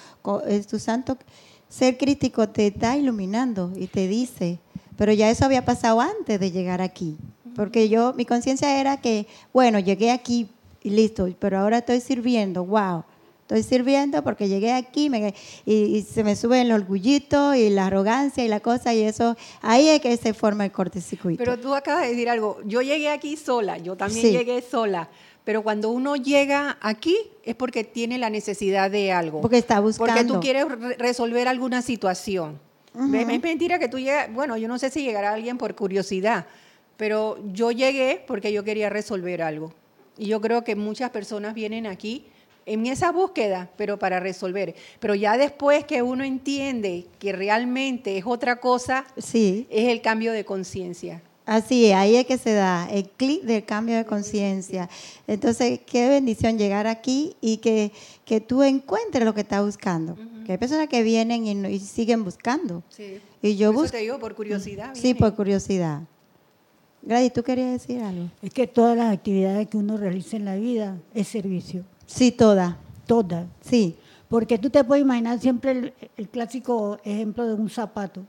eh, 0.46 0.64
tu 0.68 0.78
santo 0.78 1.16
ser 1.68 1.96
crítico 1.96 2.48
te 2.48 2.66
está 2.66 2.96
iluminando 2.96 3.72
y 3.76 3.86
te 3.86 4.08
dice. 4.08 4.58
Pero 4.96 5.12
ya 5.12 5.30
eso 5.30 5.44
había 5.44 5.64
pasado 5.64 6.00
antes 6.00 6.38
de 6.38 6.50
llegar 6.50 6.82
aquí. 6.82 7.16
Porque 7.56 7.88
yo, 7.88 8.12
mi 8.14 8.24
conciencia 8.24 8.80
era 8.80 8.98
que, 8.98 9.26
bueno, 9.52 9.78
llegué 9.78 10.10
aquí 10.10 10.48
y 10.82 10.90
listo, 10.90 11.28
pero 11.38 11.58
ahora 11.58 11.78
estoy 11.78 12.00
sirviendo, 12.00 12.64
wow. 12.64 13.04
Estoy 13.54 13.62
sirviendo 13.78 14.24
porque 14.24 14.48
llegué 14.48 14.72
aquí 14.72 15.10
me- 15.10 15.34
y, 15.66 15.74
y 15.96 16.02
se 16.02 16.24
me 16.24 16.36
sube 16.36 16.62
el 16.62 16.72
orgullito 16.72 17.54
y 17.54 17.68
la 17.68 17.86
arrogancia 17.88 18.42
y 18.44 18.48
la 18.48 18.60
cosa 18.60 18.94
y 18.94 19.02
eso, 19.02 19.36
ahí 19.60 19.88
es 19.88 20.00
que 20.00 20.16
se 20.16 20.32
forma 20.32 20.64
el 20.64 20.72
cortocircuito. 20.72 21.36
Pero 21.44 21.58
tú 21.58 21.74
acabas 21.74 22.02
de 22.04 22.08
decir 22.10 22.30
algo, 22.30 22.58
yo 22.64 22.80
llegué 22.80 23.10
aquí 23.10 23.36
sola, 23.36 23.76
yo 23.76 23.94
también 23.94 24.26
Sí. 24.26 24.32
llegué 24.32 24.62
sola, 24.62 25.10
pero 25.44 25.62
cuando 25.62 25.90
uno 25.90 26.16
llega 26.16 26.78
aquí 26.80 27.14
es 27.44 27.54
porque 27.54 27.84
tiene 27.84 28.16
la 28.16 28.30
necesidad 28.30 28.90
de 28.90 29.12
algo. 29.12 29.42
Porque 29.42 29.58
está 29.58 29.80
buscando. 29.80 30.12
Porque 30.14 30.24
tú 30.32 30.40
quieres 30.40 30.66
re- 30.68 30.96
resolver 30.96 31.46
alguna 31.46 31.82
situación. 31.82 32.58
Ve- 32.94 33.20
Es 33.22 33.42
mentira 33.42 33.78
que 33.78 33.88
tú 33.88 33.98
llegas, 33.98 34.32
bueno, 34.32 34.56
yo 34.56 34.66
no 34.66 34.78
sé 34.78 34.88
si 34.88 35.02
llegará 35.02 35.34
alguien 35.34 35.58
por 35.58 35.74
curiosidad, 35.74 36.46
pero 36.96 37.38
yo 37.52 37.70
llegué 37.70 38.24
porque 38.26 38.50
yo 38.50 38.64
quería 38.64 38.88
resolver 38.88 39.42
algo. 39.42 39.74
Y 40.16 40.26
yo 40.26 40.40
creo 40.40 40.62
que 40.64 40.74
muchas 40.76 41.10
personas 41.10 41.52
vienen 41.54 41.86
aquí 41.86 42.26
en 42.66 42.86
esa 42.86 43.10
búsqueda, 43.12 43.70
pero 43.76 43.98
para 43.98 44.20
resolver. 44.20 44.74
Pero 45.00 45.14
ya 45.14 45.36
después 45.36 45.84
que 45.84 46.02
uno 46.02 46.24
entiende 46.24 47.06
que 47.18 47.32
realmente 47.32 48.16
es 48.18 48.24
otra 48.26 48.60
cosa, 48.60 49.04
Sí. 49.16 49.66
es 49.70 49.88
el 49.88 50.00
cambio 50.00 50.32
de 50.32 50.44
conciencia. 50.44 51.22
Así 51.44 51.86
es, 51.86 51.94
ahí 51.94 52.14
es 52.14 52.24
que 52.24 52.38
se 52.38 52.52
da 52.52 52.88
el 52.88 53.08
clic 53.08 53.42
del 53.42 53.64
cambio 53.64 53.96
de 53.96 54.04
conciencia. 54.04 54.88
Entonces, 55.26 55.80
qué 55.84 56.08
bendición 56.08 56.56
llegar 56.56 56.86
aquí 56.86 57.34
y 57.40 57.56
que, 57.56 57.90
que 58.24 58.40
tú 58.40 58.62
encuentres 58.62 59.24
lo 59.24 59.34
que 59.34 59.40
estás 59.40 59.64
buscando. 59.64 60.16
Que 60.46 60.52
hay 60.52 60.58
personas 60.58 60.86
que 60.88 61.02
vienen 61.02 61.44
y, 61.46 61.54
no- 61.56 61.68
y 61.68 61.80
siguen 61.80 62.22
buscando. 62.22 62.84
Sí. 62.90 63.18
Y 63.42 63.56
yo 63.56 63.68
Por 63.72 63.74
eso 63.74 63.82
busco. 63.82 63.96
te 63.96 64.02
digo, 64.02 64.18
por 64.20 64.34
curiosidad. 64.36 64.90
Sí, 64.94 65.02
vienen. 65.02 65.18
por 65.20 65.34
curiosidad. 65.34 66.02
Gladys, 67.02 67.32
¿tú 67.32 67.42
querías 67.42 67.72
decir 67.72 68.00
algo? 68.00 68.28
Es 68.40 68.52
que 68.54 68.68
todas 68.68 68.96
las 68.96 69.12
actividades 69.12 69.66
que 69.68 69.76
uno 69.76 69.96
realiza 69.96 70.36
en 70.36 70.44
la 70.44 70.54
vida 70.54 70.96
es 71.12 71.26
servicio. 71.26 71.84
Sí, 72.14 72.30
toda. 72.32 72.76
Todas. 73.06 73.46
Sí, 73.60 73.96
Porque 74.28 74.58
tú 74.58 74.70
te 74.70 74.82
puedes 74.84 75.02
imaginar 75.04 75.38
siempre 75.40 75.70
el, 75.72 75.94
el 76.16 76.28
clásico 76.28 76.98
ejemplo 77.04 77.46
de 77.46 77.54
un 77.54 77.68
zapato. 77.68 78.22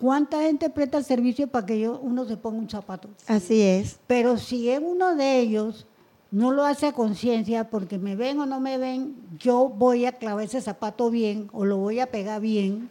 ¿Cuánta 0.00 0.40
gente 0.42 0.70
presta 0.70 1.02
servicio 1.02 1.46
para 1.46 1.66
que 1.66 1.78
yo- 1.80 1.98
uno 2.02 2.24
se 2.24 2.36
ponga 2.38 2.58
un 2.58 2.70
zapato? 2.70 3.08
así 3.26 3.60
es. 3.60 3.98
Pero 4.06 4.38
si 4.38 4.70
es 4.70 4.80
uno 4.82 5.14
de 5.16 5.38
ellos, 5.38 5.86
no 6.30 6.52
lo 6.52 6.64
hace 6.64 6.86
a 6.86 6.92
conciencia 6.92 7.68
porque 7.68 7.98
me 7.98 8.16
ven 8.16 8.38
o 8.40 8.46
no 8.46 8.60
me 8.60 8.78
ven, 8.78 9.16
yo 9.38 9.68
voy 9.68 10.06
a 10.06 10.12
clavar 10.12 10.44
ese 10.44 10.60
zapato 10.62 11.10
bien 11.10 11.48
o 11.52 11.64
lo 11.66 11.76
voy 11.76 12.00
a 12.00 12.06
pegar 12.10 12.40
bien 12.40 12.88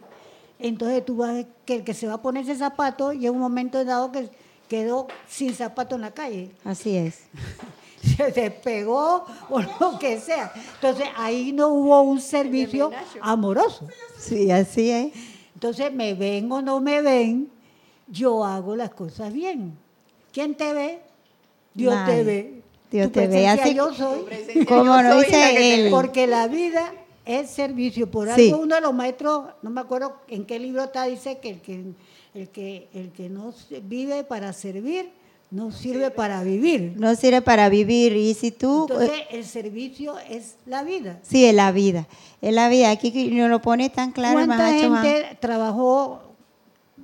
entonces 0.62 1.02
tú 1.06 1.16
vas 1.16 1.30
a 1.30 1.32
ver 1.32 1.46
que 1.64 1.76
el 1.76 1.84
que 1.84 1.94
se 1.94 2.06
va 2.06 2.14
a 2.14 2.22
poner 2.22 2.42
ese 2.44 2.54
zapato 2.54 3.14
y 3.14 3.26
en 3.26 3.32
un 3.32 3.40
momento 3.40 3.82
dado 3.84 4.12
que 4.12 4.28
quedó 4.68 5.06
sin 5.26 5.54
zapato 5.54 5.94
en 5.94 6.02
la 6.02 6.10
calle. 6.10 6.50
Así 6.64 6.94
es. 6.96 7.20
se 8.16 8.30
despegó 8.32 9.24
o 9.48 9.60
lo 9.60 9.98
que 9.98 10.18
sea. 10.20 10.52
Entonces 10.74 11.06
ahí 11.16 11.52
no 11.52 11.68
hubo 11.68 12.00
un 12.02 12.20
servicio 12.20 12.90
amoroso. 13.20 13.86
Sí, 14.18 14.50
así 14.50 14.90
es. 14.90 15.12
Entonces 15.54 15.92
me 15.92 16.14
ven 16.14 16.50
o 16.50 16.62
no 16.62 16.80
me 16.80 17.02
ven, 17.02 17.50
yo 18.08 18.44
hago 18.44 18.76
las 18.76 18.90
cosas 18.90 19.32
bien. 19.32 19.76
¿Quién 20.32 20.54
te 20.54 20.72
ve? 20.72 21.00
Dios 21.74 21.94
te 22.06 22.24
ve. 22.24 22.62
Dios 22.90 23.06
Tu 23.12 23.20
te 23.20 23.26
ve. 23.28 23.46
Así 23.46 23.74
yo 23.74 23.92
soy. 23.94 24.24
como 24.66 24.84
la 24.96 25.16
dice 25.16 25.74
él. 25.86 25.90
Porque 25.90 26.26
la 26.26 26.48
vida 26.48 26.92
es 27.24 27.50
servicio. 27.50 28.10
Por 28.10 28.34
Sí. 28.34 28.48
algo 28.50 28.62
uno 28.62 28.74
de 28.76 28.80
los 28.80 28.94
maestros, 28.94 29.46
no 29.62 29.70
me 29.70 29.80
acuerdo 29.80 30.16
en 30.28 30.44
qué 30.46 30.58
libro 30.58 30.82
está, 30.84 31.04
dice 31.04 31.38
que 31.38 31.50
el 31.50 31.60
que, 31.60 31.84
el 32.34 32.48
que, 32.48 32.88
el 32.94 33.12
que 33.12 33.28
no 33.28 33.52
vive 33.82 34.24
para 34.24 34.52
servir, 34.52 35.10
no 35.50 35.72
sirve 35.72 36.10
para 36.10 36.42
vivir. 36.44 36.94
No 36.96 37.14
sirve 37.16 37.42
para 37.42 37.68
vivir. 37.68 38.14
Y 38.16 38.34
si 38.34 38.50
tú... 38.52 38.86
Entonces 38.88 39.10
el 39.30 39.44
servicio 39.44 40.14
es 40.28 40.56
la 40.66 40.84
vida. 40.84 41.18
Sí, 41.22 41.44
es 41.44 41.54
la 41.54 41.72
vida. 41.72 42.06
Es 42.40 42.54
la 42.54 42.68
vida. 42.68 42.90
Aquí 42.90 43.30
nos 43.32 43.50
lo 43.50 43.60
pone 43.60 43.90
tan 43.90 44.12
claro 44.12 44.34
¿Cuánta 44.34 44.56
Mahacho 44.56 44.94
gente 44.96 45.38
trabajó 45.40 46.20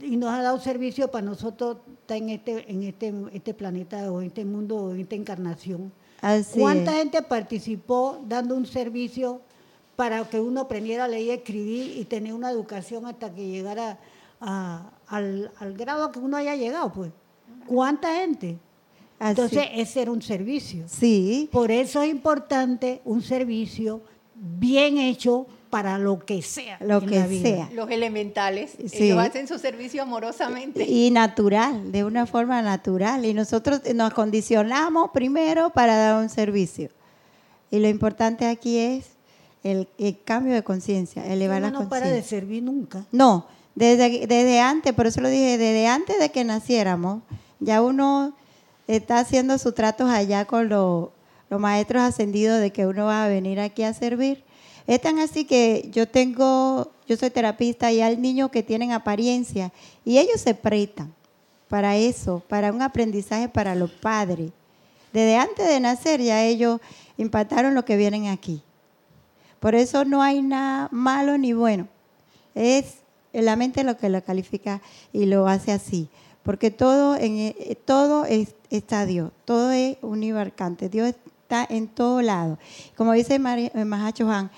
y 0.00 0.16
nos 0.16 0.30
ha 0.32 0.42
dado 0.42 0.60
servicio 0.60 1.08
para 1.10 1.24
nosotros 1.26 1.78
estar 2.02 2.16
en 2.18 2.28
este, 2.30 2.70
en 2.70 2.82
este, 2.84 3.12
este 3.32 3.52
planeta 3.54 4.12
o 4.12 4.20
en 4.20 4.28
este 4.28 4.44
mundo 4.44 4.76
o 4.76 4.94
en 4.94 5.00
esta 5.00 5.16
encarnación? 5.16 5.92
Así 6.20 6.60
¿Cuánta 6.60 6.92
es. 6.92 6.98
gente 6.98 7.22
participó 7.22 8.20
dando 8.28 8.54
un 8.54 8.64
servicio 8.66 9.40
para 9.96 10.22
que 10.24 10.38
uno 10.40 10.60
aprendiera 10.62 11.04
a 11.04 11.08
leer 11.08 11.22
y 11.26 11.30
escribir 11.30 11.96
y 11.98 12.04
tener 12.04 12.32
una 12.32 12.50
educación 12.50 13.06
hasta 13.06 13.34
que 13.34 13.48
llegara 13.48 13.98
a- 14.40 14.90
al, 15.08 15.50
al 15.58 15.72
grado 15.74 16.12
que 16.12 16.18
uno 16.20 16.36
haya 16.36 16.54
llegado? 16.54 16.92
pues? 16.92 17.10
¿Cuánta 17.66 18.14
gente? 18.16 18.58
Así. 19.18 19.30
Entonces, 19.30 19.64
ese 19.74 20.02
era 20.02 20.10
un 20.10 20.22
servicio. 20.22 20.84
Sí, 20.88 21.48
Por 21.52 21.70
eso 21.70 22.02
es 22.02 22.10
importante 22.10 23.00
un 23.04 23.22
servicio 23.22 24.02
bien 24.34 24.98
hecho 24.98 25.46
para 25.70 25.98
lo 25.98 26.18
que 26.24 26.42
sea. 26.42 26.78
lo 26.80 26.98
en 27.02 27.08
que 27.08 27.18
la 27.18 27.26
vida. 27.26 27.42
sea. 27.42 27.70
Los 27.74 27.90
elementales, 27.90 28.72
Sí. 28.86 29.04
ellos 29.04 29.18
hacen 29.18 29.48
su 29.48 29.58
servicio 29.58 30.02
amorosamente. 30.02 30.84
Y 30.84 31.10
natural, 31.10 31.90
de 31.92 32.04
una 32.04 32.26
forma 32.26 32.60
natural. 32.62 33.24
Y 33.24 33.34
nosotros 33.34 33.80
nos 33.94 34.12
condicionamos 34.14 35.10
primero 35.12 35.70
para 35.70 35.96
dar 35.96 36.22
un 36.22 36.28
servicio. 36.28 36.90
Y 37.70 37.78
lo 37.80 37.88
importante 37.88 38.46
aquí 38.46 38.78
es 38.78 39.06
el, 39.64 39.88
el 39.98 40.16
cambio 40.22 40.54
de 40.54 40.62
conciencia, 40.62 41.26
elevar 41.26 41.60
la 41.62 41.68
Uno 41.68 41.82
no 41.82 41.88
para 41.88 42.06
de 42.06 42.12
conciencia. 42.20 42.38
servir 42.40 42.62
nunca. 42.62 43.04
No, 43.12 43.46
desde, 43.74 44.26
desde 44.26 44.60
antes, 44.60 44.92
por 44.92 45.06
eso 45.06 45.20
lo 45.20 45.28
dije, 45.28 45.58
desde 45.58 45.88
antes 45.88 46.18
de 46.20 46.30
que 46.30 46.44
naciéramos, 46.44 47.22
ya 47.60 47.82
uno 47.82 48.34
está 48.86 49.18
haciendo 49.18 49.58
sus 49.58 49.74
tratos 49.74 50.10
allá 50.10 50.44
con 50.44 50.68
los, 50.68 51.08
maestros 51.48 52.02
ascendidos 52.02 52.60
de 52.60 52.72
que 52.72 52.86
uno 52.86 53.06
va 53.06 53.24
a 53.24 53.28
venir 53.28 53.60
aquí 53.60 53.82
a 53.82 53.94
servir. 53.94 54.42
Es 54.86 55.00
tan 55.00 55.18
así 55.18 55.44
que 55.44 55.88
yo 55.92 56.08
tengo, 56.08 56.90
yo 57.06 57.16
soy 57.16 57.30
terapista 57.30 57.92
y 57.92 58.00
hay 58.00 58.16
niños 58.16 58.50
que 58.50 58.62
tienen 58.62 58.92
apariencia 58.92 59.72
y 60.04 60.18
ellos 60.18 60.40
se 60.40 60.54
prestan 60.54 61.12
para 61.68 61.96
eso, 61.96 62.42
para 62.48 62.72
un 62.72 62.82
aprendizaje 62.82 63.48
para 63.48 63.74
los 63.74 63.90
padres. 63.90 64.50
Desde 65.12 65.36
antes 65.36 65.66
de 65.68 65.80
nacer 65.80 66.20
ya 66.20 66.44
ellos 66.44 66.80
impactaron 67.16 67.74
lo 67.74 67.84
que 67.84 67.96
vienen 67.96 68.26
aquí. 68.26 68.62
Por 69.60 69.74
eso 69.74 70.04
no 70.04 70.22
hay 70.22 70.42
nada 70.42 70.88
malo 70.92 71.38
ni 71.38 71.52
bueno. 71.52 71.88
Es 72.54 72.98
la 73.32 73.56
mente 73.56 73.84
lo 73.84 73.96
que 73.96 74.08
lo 74.08 74.22
califica 74.22 74.80
y 75.12 75.26
lo 75.26 75.48
hace 75.48 75.72
así. 75.72 76.08
Porque 76.46 76.70
todo, 76.70 77.16
en, 77.16 77.38
eh, 77.38 77.76
todo 77.84 78.24
es- 78.24 78.54
está 78.70 79.04
Dios, 79.04 79.32
todo 79.44 79.72
es 79.72 79.98
unibarcante. 80.00 80.88
Dios 80.88 81.08
está 81.08 81.66
en 81.68 81.88
todo 81.88 82.22
lado. 82.22 82.56
Como 82.96 83.12
dice 83.12 83.34
eh, 83.34 83.84
Mahacho 83.84 84.30
Han, 84.30 84.50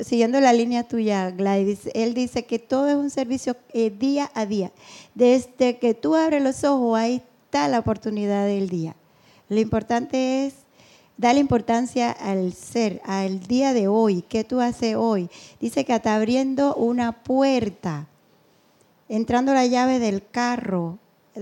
siguiendo 0.00 0.40
la 0.40 0.52
línea 0.52 0.82
tuya, 0.82 1.30
Gladys, 1.30 1.88
él 1.94 2.12
dice 2.12 2.44
que 2.44 2.58
todo 2.58 2.88
es 2.88 2.96
un 2.96 3.08
servicio 3.08 3.56
eh, 3.72 3.90
día 3.90 4.30
a 4.34 4.44
día. 4.46 4.72
Desde 5.14 5.78
que 5.78 5.94
tú 5.94 6.16
abres 6.16 6.42
los 6.42 6.64
ojos, 6.64 6.98
ahí 6.98 7.22
está 7.44 7.68
la 7.68 7.78
oportunidad 7.78 8.44
del 8.46 8.68
día. 8.68 8.96
Lo 9.48 9.60
importante 9.60 10.46
es 10.46 10.54
Dale 11.18 11.40
importancia 11.40 12.12
al 12.12 12.52
ser, 12.52 13.00
al 13.04 13.40
día 13.40 13.74
de 13.74 13.88
hoy. 13.88 14.22
¿Qué 14.28 14.44
tú 14.44 14.60
haces 14.60 14.94
hoy? 14.94 15.28
Dice 15.60 15.84
que 15.84 15.92
está 15.92 16.14
abriendo 16.14 16.76
una 16.76 17.10
puerta, 17.24 18.06
entrando 19.08 19.54
la 19.54 19.66
llave 19.66 19.98
del 19.98 20.26
carro, 20.28 20.98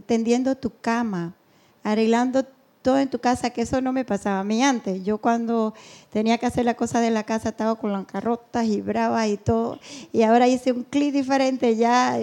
tendiendo 0.06 0.56
tu 0.56 0.70
cama, 0.80 1.34
arreglando 1.82 2.44
todo 2.86 2.98
en 3.00 3.08
tu 3.08 3.18
casa, 3.18 3.50
que 3.50 3.62
eso 3.62 3.80
no 3.80 3.92
me 3.92 4.04
pasaba 4.04 4.38
a 4.38 4.44
mí 4.44 4.62
antes. 4.62 5.02
Yo 5.04 5.18
cuando 5.18 5.74
tenía 6.12 6.38
que 6.38 6.46
hacer 6.46 6.64
la 6.64 6.74
cosa 6.74 7.00
de 7.00 7.10
la 7.10 7.24
casa 7.24 7.48
estaba 7.48 7.74
con 7.74 7.90
las 7.90 8.06
carrotas 8.06 8.64
y 8.66 8.80
bravas 8.80 9.26
y 9.26 9.36
todo. 9.38 9.80
Y 10.12 10.22
ahora 10.22 10.46
hice 10.46 10.70
un 10.70 10.84
clic 10.84 11.12
diferente, 11.12 11.74
ya 11.74 12.16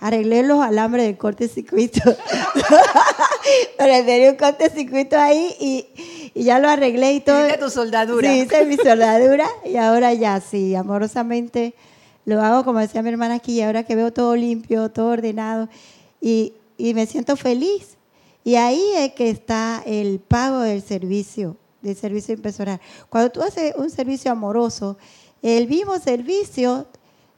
arreglé 0.00 0.42
los 0.42 0.62
alambres 0.62 1.04
del 1.04 1.18
corte-circuito. 1.18 2.00
Pero 3.78 4.06
tenía 4.06 4.30
un 4.30 4.36
corte-circuito 4.38 5.18
ahí 5.18 5.54
y, 5.60 5.86
y 6.32 6.44
ya 6.44 6.60
lo 6.60 6.70
arreglé 6.70 7.12
y 7.12 7.20
todo. 7.20 7.40
Hiciste 7.40 7.62
tu 7.62 7.68
soldadura. 7.68 8.32
Sí, 8.32 8.40
hice 8.40 8.64
mi 8.64 8.76
soldadura 8.76 9.46
y 9.66 9.76
ahora 9.76 10.14
ya 10.14 10.40
sí, 10.40 10.74
amorosamente 10.74 11.74
lo 12.26 12.42
hago 12.42 12.64
como 12.64 12.80
decía 12.80 13.02
mi 13.02 13.08
hermana 13.08 13.36
aquí, 13.36 13.62
ahora 13.62 13.84
que 13.84 13.96
veo 13.96 14.12
todo 14.12 14.36
limpio, 14.36 14.90
todo 14.90 15.12
ordenado 15.12 15.68
y, 16.20 16.52
y 16.76 16.92
me 16.92 17.06
siento 17.06 17.36
feliz. 17.36 17.96
Y 18.44 18.56
ahí 18.56 18.82
es 18.96 19.12
que 19.14 19.30
está 19.30 19.82
el 19.86 20.20
pago 20.20 20.60
del 20.60 20.82
servicio, 20.82 21.56
del 21.82 21.96
servicio 21.96 22.34
impersonal. 22.34 22.80
Cuando 23.08 23.30
tú 23.30 23.42
haces 23.42 23.74
un 23.76 23.90
servicio 23.90 24.30
amoroso, 24.30 24.98
el 25.40 25.68
mismo 25.68 25.98
servicio 25.98 26.86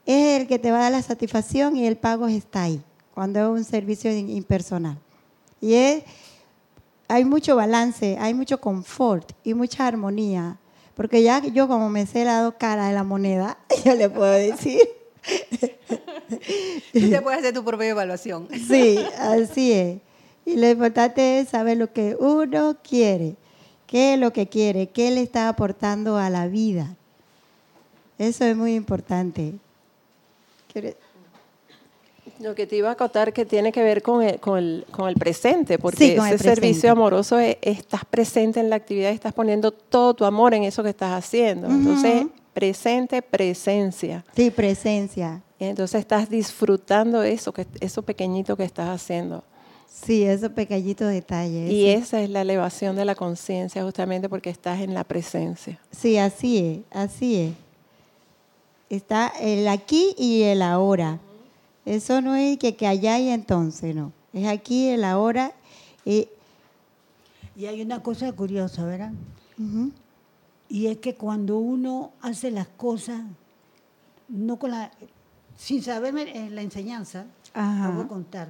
es 0.07 0.41
el 0.41 0.47
que 0.47 0.59
te 0.59 0.70
va 0.70 0.78
a 0.78 0.82
dar 0.82 0.93
la 0.93 1.03
satisfacción 1.03 1.76
y 1.76 1.86
el 1.86 1.97
pago 1.97 2.26
está 2.28 2.62
ahí, 2.62 2.82
cuando 3.14 3.41
es 3.41 3.61
un 3.61 3.64
servicio 3.64 4.11
impersonal. 4.11 4.99
Y 5.61 5.74
hay 7.09 7.24
mucho 7.24 7.57
balance, 7.57 8.16
hay 8.18 8.32
mucho 8.32 8.61
confort 8.61 9.32
y 9.45 9.55
mucha 9.55 9.86
armonía. 9.86 10.59
Porque 10.99 11.22
ya 11.22 11.40
yo 11.46 11.68
como 11.68 11.90
me 11.90 12.07
sé 12.07 12.24
la 12.24 12.42
dos 12.42 12.55
caras 12.59 12.88
de 12.88 12.94
la 12.94 13.05
moneda, 13.05 13.57
yo 13.84 13.94
le 13.94 14.11
puedo 14.11 14.32
decir, 14.32 14.80
Tú 16.92 17.11
te 17.11 17.22
puedes 17.22 17.38
hacer 17.38 17.55
tu 17.55 17.64
propia 17.64 17.90
evaluación. 17.90 18.49
sí, 18.68 18.99
así 19.16 19.72
es. 19.72 20.01
Y 20.44 20.57
lo 20.57 20.68
importante 20.68 21.38
es 21.38 21.51
saber 21.51 21.76
lo 21.76 21.92
que 21.92 22.16
uno 22.18 22.78
quiere, 22.82 23.36
qué 23.86 24.14
es 24.14 24.18
lo 24.18 24.32
que 24.32 24.49
quiere, 24.49 24.88
qué 24.88 25.12
le 25.12 25.22
está 25.22 25.49
aportando 25.49 26.16
a 26.16 26.30
la 26.30 26.49
vida. 26.49 26.96
Eso 28.18 28.44
es 28.44 28.57
muy 28.57 28.74
importante. 28.74 29.55
¿Quieres? 30.72 30.96
Lo 32.41 32.55
que 32.55 32.66
te 32.66 32.76
iba 32.76 32.89
a 32.89 32.93
acotar 32.93 33.32
que 33.32 33.45
tiene 33.45 33.72
que 33.72 33.82
ver 33.82 34.03
con 34.03 34.22
el, 34.22 34.39
con 34.39 34.59
el, 34.59 34.86
con 34.91 35.09
el 35.09 35.16
presente, 35.16 35.78
porque 35.78 36.12
ese 36.12 36.20
presente. 36.20 36.45
servicio 36.45 36.93
amoroso 36.93 37.39
es, 37.39 37.57
estás 37.62 38.05
presente 38.05 38.61
en 38.61 38.70
la 38.70 38.76
actividad, 38.76 39.11
estás 39.11 39.32
poniendo 39.32 39.72
todo 39.72 40.14
tu 40.14 40.24
amor 40.24 40.55
en 40.55 40.62
eso 40.62 40.82
que 40.82 40.91
estás 40.91 41.12
haciendo. 41.12 41.68
Entonces, 41.68 42.26
presente, 42.55 43.22
presencia. 43.22 44.24
Sí, 44.34 44.51
presencia. 44.51 45.43
Y 45.59 45.64
entonces 45.64 46.01
estás 46.01 46.30
disfrutando 46.30 47.22
eso, 47.22 47.53
que, 47.53 47.66
eso 47.80 48.03
pequeñito 48.03 48.57
que 48.57 48.64
estás 48.64 48.89
haciendo. 48.89 49.43
Sí, 49.91 50.22
esos 50.22 50.51
pequeñitos 50.51 51.11
detalles. 51.11 51.70
Y 51.70 51.89
esa 51.89 52.20
es 52.20 52.30
la 52.30 52.43
elevación 52.43 52.95
de 52.95 53.05
la 53.05 53.14
conciencia, 53.14 53.82
justamente 53.82 54.28
porque 54.28 54.51
estás 54.51 54.80
en 54.80 54.95
la 54.95 55.03
presencia. 55.03 55.80
Sí, 55.91 56.18
así 56.18 56.59
es, 56.59 56.97
así 56.97 57.36
es. 57.36 57.53
Está 58.91 59.32
el 59.41 59.66
aquí 59.66 60.14
y 60.16 60.43
el 60.45 60.62
ahora. 60.62 61.18
Eso 61.89 62.20
no 62.20 62.34
es 62.34 62.59
que, 62.59 62.76
que 62.76 62.86
allá 62.86 63.18
y 63.18 63.28
entonces, 63.30 63.95
no. 63.95 64.12
Es 64.32 64.47
aquí, 64.47 64.89
el 64.89 65.05
ahora. 65.05 65.53
Y, 66.05 66.28
Y 67.57 67.66
hay 67.66 67.80
una 67.80 68.03
cosa 68.03 68.30
curiosa, 68.32 68.84
¿verdad? 68.84 69.12
Y 70.68 70.86
es 70.89 70.99
que 70.99 71.14
cuando 71.14 71.59
uno 71.59 72.12
hace 72.20 72.51
las 72.51 72.68
cosas, 72.68 73.22
no 74.28 74.59
con 74.59 74.70
la, 74.72 74.91
sin 75.57 75.82
saber 75.82 76.14
eh, 76.18 76.51
la 76.51 76.61
enseñanza, 76.61 77.24
Ajá. 77.55 77.91
voy 77.91 78.05
a 78.05 78.09
contar. 78.09 78.49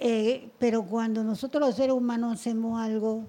Eh, 0.00 0.50
pero 0.58 0.82
cuando 0.82 1.22
nosotros 1.22 1.60
los 1.64 1.76
seres 1.76 1.94
humanos 1.94 2.34
hacemos 2.34 2.80
algo 2.80 3.22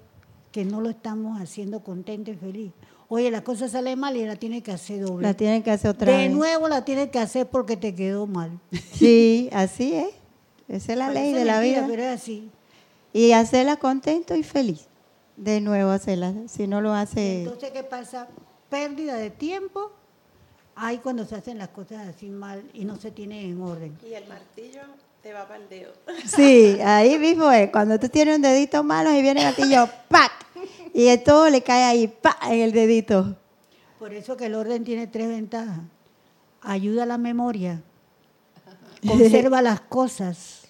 que 0.50 0.64
no 0.64 0.80
lo 0.80 0.90
estamos 0.90 1.40
haciendo 1.40 1.80
contento 1.80 2.30
y 2.32 2.34
feliz, 2.34 2.72
oye, 3.14 3.30
la 3.30 3.44
cosa 3.44 3.68
sale 3.68 3.94
mal 3.94 4.16
y 4.16 4.24
la 4.24 4.36
tienes 4.36 4.62
que 4.62 4.72
hacer 4.72 5.04
doble. 5.04 5.26
la 5.26 5.34
tienen 5.34 5.62
que 5.62 5.70
hacer 5.70 5.90
otra 5.90 6.10
de 6.10 6.16
vez. 6.16 6.30
nuevo 6.30 6.66
la 6.66 6.82
tienes 6.82 7.10
que 7.10 7.18
hacer 7.18 7.46
porque 7.46 7.76
te 7.76 7.94
quedó 7.94 8.26
mal. 8.26 8.58
Sí, 8.94 9.50
así 9.52 9.94
es. 9.94 10.14
Esa 10.68 10.92
es 10.92 10.98
la 10.98 11.10
ley 11.10 11.34
de 11.34 11.44
la 11.44 11.60
mentira, 11.60 11.80
vida. 11.82 11.86
Pero 11.90 12.02
es 12.04 12.20
así. 12.20 12.50
Y 13.12 13.32
hacerla 13.32 13.76
contento 13.76 14.34
y 14.34 14.42
feliz. 14.42 14.86
De 15.36 15.60
nuevo 15.60 15.90
hacerla. 15.90 16.32
Si 16.46 16.66
no 16.66 16.80
lo 16.80 16.94
hace. 16.94 17.42
Entonces, 17.42 17.70
¿qué 17.72 17.82
pasa? 17.82 18.28
Pérdida 18.70 19.16
de 19.16 19.28
tiempo 19.28 19.90
hay 20.74 20.98
cuando 20.98 21.26
se 21.26 21.34
hacen 21.34 21.58
las 21.58 21.68
cosas 21.68 22.08
así 22.08 22.30
mal 22.30 22.62
y 22.72 22.86
no 22.86 22.96
se 22.96 23.10
tienen 23.10 23.50
en 23.50 23.60
orden. 23.60 23.98
Y 24.08 24.14
el 24.14 24.26
martillo 24.26 24.80
te 25.22 25.32
va 25.32 25.46
para 25.46 25.62
el 25.62 25.68
dedo. 25.68 25.92
Sí, 26.26 26.78
ahí 26.84 27.18
mismo 27.18 27.50
es. 27.50 27.70
Cuando 27.70 27.98
tú 27.98 28.08
tienes 28.08 28.36
un 28.36 28.42
dedito 28.42 28.82
malo 28.82 29.12
y 29.12 29.22
viene 29.22 29.40
el 29.40 29.54
gatillo, 29.54 29.88
¡pac! 30.08 30.32
Y 30.92 31.16
todo 31.18 31.48
le 31.48 31.62
cae 31.62 31.84
ahí, 31.84 32.08
¡pac! 32.08 32.38
en 32.48 32.60
el 32.60 32.72
dedito. 32.72 33.36
Por 33.98 34.12
eso 34.12 34.36
que 34.36 34.46
el 34.46 34.54
orden 34.54 34.84
tiene 34.84 35.06
tres 35.06 35.28
ventajas. 35.28 35.80
Ayuda 36.60 37.04
a 37.04 37.06
la 37.06 37.18
memoria, 37.18 37.82
conserva 39.06 39.62
las 39.62 39.80
cosas 39.80 40.62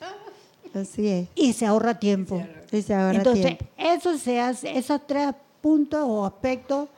Así 0.74 1.06
es. 1.06 1.28
y 1.34 1.52
se 1.52 1.66
ahorra 1.66 1.98
tiempo. 1.98 2.42
Y 2.70 2.80
se 2.80 2.94
ahorra 2.94 3.18
Entonces, 3.18 3.44
tiempo. 3.58 3.64
eso 3.76 4.16
se 4.16 4.40
hace, 4.40 4.78
esos 4.78 5.06
tres 5.06 5.34
puntos 5.60 6.00
o 6.02 6.24
aspectos, 6.24 6.88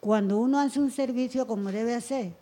cuando 0.00 0.38
uno 0.38 0.58
hace 0.58 0.80
un 0.80 0.90
servicio 0.90 1.46
como 1.46 1.70
debe 1.70 1.94
hacer, 1.94 2.32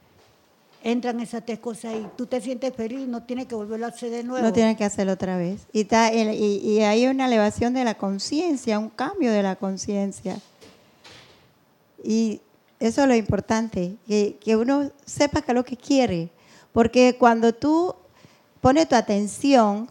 entran 0.86 1.18
esas 1.18 1.44
tres 1.44 1.58
cosas 1.58 1.94
y 1.96 2.06
tú 2.16 2.26
te 2.26 2.40
sientes 2.40 2.72
feliz 2.72 3.08
no 3.08 3.24
tienes 3.24 3.46
que 3.46 3.56
volverlo 3.56 3.86
a 3.86 3.88
hacer 3.88 4.08
de 4.10 4.22
nuevo. 4.22 4.46
No 4.46 4.52
tienes 4.52 4.76
que 4.76 4.84
hacerlo 4.84 5.14
otra 5.14 5.36
vez. 5.36 5.66
Y, 5.72 5.88
y, 5.92 6.60
y 6.62 6.80
hay 6.82 7.06
una 7.08 7.26
elevación 7.26 7.74
de 7.74 7.82
la 7.82 7.94
conciencia, 7.94 8.78
un 8.78 8.90
cambio 8.90 9.32
de 9.32 9.42
la 9.42 9.56
conciencia. 9.56 10.38
Y 12.04 12.40
eso 12.78 13.02
es 13.02 13.08
lo 13.08 13.16
importante, 13.16 13.96
que, 14.06 14.36
que 14.40 14.56
uno 14.56 14.92
sepa 15.04 15.42
qué 15.42 15.50
es 15.50 15.56
lo 15.56 15.64
que 15.64 15.76
quiere. 15.76 16.30
Porque 16.72 17.16
cuando 17.18 17.52
tú 17.52 17.96
pones 18.60 18.88
tu 18.88 18.94
atención 18.94 19.90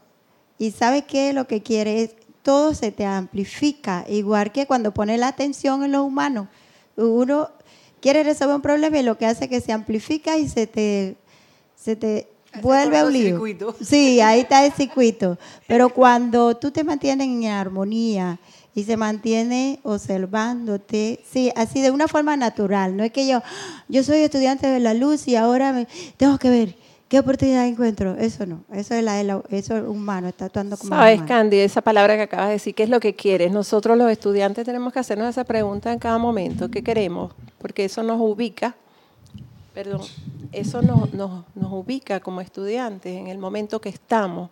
y 0.57 0.71
sabes 0.71 1.03
qué 1.03 1.29
es 1.29 1.35
lo 1.35 1.45
que 1.45 1.61
quieres, 1.61 2.11
todo 2.41 2.73
se 2.73 2.93
te 2.93 3.05
amplifica. 3.05 4.05
Igual 4.07 4.53
que 4.53 4.65
cuando 4.65 4.93
pones 4.93 5.19
la 5.19 5.27
atención 5.27 5.83
en 5.83 5.91
lo 5.91 6.05
humano. 6.05 6.47
Uno 6.95 7.49
quiere 8.05 8.21
resolver 8.21 8.55
un 8.55 8.61
problema 8.61 8.99
y 8.99 9.01
lo 9.01 9.17
que 9.17 9.25
hace 9.25 9.45
es 9.45 9.49
que 9.49 9.61
se 9.61 9.71
amplifica 9.71 10.37
y 10.37 10.47
se 10.47 10.67
te, 10.67 11.15
se 11.75 11.95
te 11.95 12.27
vuelve 12.61 13.03
un 13.03 13.11
lío. 13.11 13.39
cortocircuito. 13.39 13.75
Sí, 13.83 14.21
ahí 14.21 14.41
está 14.41 14.63
el 14.63 14.73
circuito. 14.73 15.39
Pero 15.67 15.89
cuando 15.89 16.55
tú 16.55 16.69
te 16.69 16.83
mantienes 16.83 17.25
en 17.27 17.45
armonía 17.45 18.37
y 18.75 18.83
se 18.83 18.95
mantiene 18.95 19.79
observándote, 19.81 21.19
sí, 21.27 21.51
así 21.55 21.81
de 21.81 21.89
una 21.89 22.07
forma 22.07 22.37
natural. 22.37 22.95
No 22.95 23.03
es 23.03 23.11
que 23.11 23.27
yo, 23.27 23.41
yo 23.89 24.03
soy 24.03 24.19
estudiante 24.19 24.67
de 24.67 24.79
la 24.79 24.93
luz 24.93 25.27
y 25.27 25.35
ahora 25.35 25.73
me- 25.73 25.87
tengo 26.17 26.37
que 26.37 26.51
ver 26.51 26.75
qué 27.07 27.17
oportunidad 27.17 27.65
encuentro. 27.67 28.15
Eso 28.19 28.45
no, 28.45 28.63
eso 28.71 28.93
es, 28.93 29.03
la, 29.03 29.19
eso 29.49 29.77
es 29.77 29.83
humano, 29.83 30.27
está 30.27 30.45
actuando 30.45 30.77
como 30.77 30.89
Sabes, 30.95 31.15
humano. 31.15 31.27
Candy, 31.27 31.57
esa 31.57 31.81
palabra 31.81 32.15
que 32.17 32.21
acabas 32.23 32.47
de 32.47 32.53
decir, 32.53 32.75
¿qué 32.75 32.83
es 32.83 32.89
lo 32.89 32.99
que 32.99 33.15
quieres? 33.15 33.51
Nosotros 33.51 33.97
los 33.97 34.11
estudiantes 34.11 34.63
tenemos 34.63 34.93
que 34.93 34.99
hacernos 34.99 35.27
esa 35.29 35.43
pregunta 35.43 35.91
en 35.91 35.97
cada 35.97 36.19
momento, 36.19 36.69
¿qué 36.69 36.83
queremos? 36.83 37.33
Porque 37.65 37.85
eso 37.85 38.03
nos 38.03 38.21
ubica, 38.21 38.75
perdón, 39.73 40.01
eso 40.51 40.83
nos, 40.83 41.11
nos, 41.15 41.45
nos 41.55 41.73
ubica 41.73 42.19
como 42.19 42.39
estudiantes 42.39 43.17
en 43.17 43.25
el 43.25 43.39
momento 43.39 43.81
que 43.81 43.89
estamos. 43.89 44.51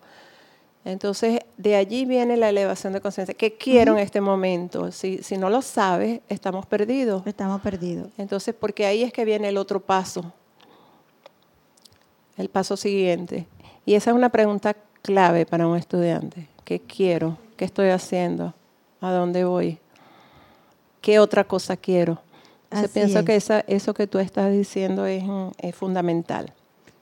Entonces, 0.83 1.41
de 1.55 1.75
allí 1.75 2.05
viene 2.05 2.37
la 2.37 2.49
elevación 2.49 2.91
de 2.91 3.01
conciencia. 3.01 3.35
¿Qué 3.35 3.53
quiero 3.53 3.93
en 3.93 3.99
este 3.99 4.19
momento? 4.19 4.91
Si, 4.91 5.19
si 5.19 5.37
no 5.37 5.51
lo 5.51 5.61
sabes, 5.61 6.21
estamos 6.27 6.65
perdidos. 6.65 7.21
Estamos 7.27 7.61
perdidos. 7.61 8.07
Entonces, 8.17 8.55
porque 8.59 8.87
ahí 8.87 9.03
es 9.03 9.13
que 9.13 9.25
viene 9.25 9.49
el 9.49 9.57
otro 9.57 9.79
paso, 9.79 10.33
el 12.35 12.49
paso 12.49 12.75
siguiente. 12.75 13.45
Y 13.85 13.93
esa 13.93 14.09
es 14.09 14.15
una 14.15 14.29
pregunta 14.29 14.75
clave 15.03 15.45
para 15.45 15.67
un 15.67 15.77
estudiante. 15.77 16.47
¿Qué 16.65 16.79
quiero? 16.79 17.37
¿Qué 17.57 17.65
estoy 17.65 17.89
haciendo? 17.89 18.55
¿A 19.01 19.11
dónde 19.11 19.45
voy? 19.45 19.77
¿Qué 20.99 21.19
otra 21.19 21.43
cosa 21.43 21.77
quiero? 21.77 22.22
Así 22.77 22.87
pienso 22.93 23.19
es. 23.19 23.25
que 23.25 23.35
esa, 23.35 23.59
eso 23.61 23.93
que 23.93 24.07
tú 24.07 24.19
estás 24.19 24.51
diciendo 24.51 25.05
es, 25.05 25.23
mm, 25.23 25.49
es 25.57 25.75
fundamental. 25.75 26.53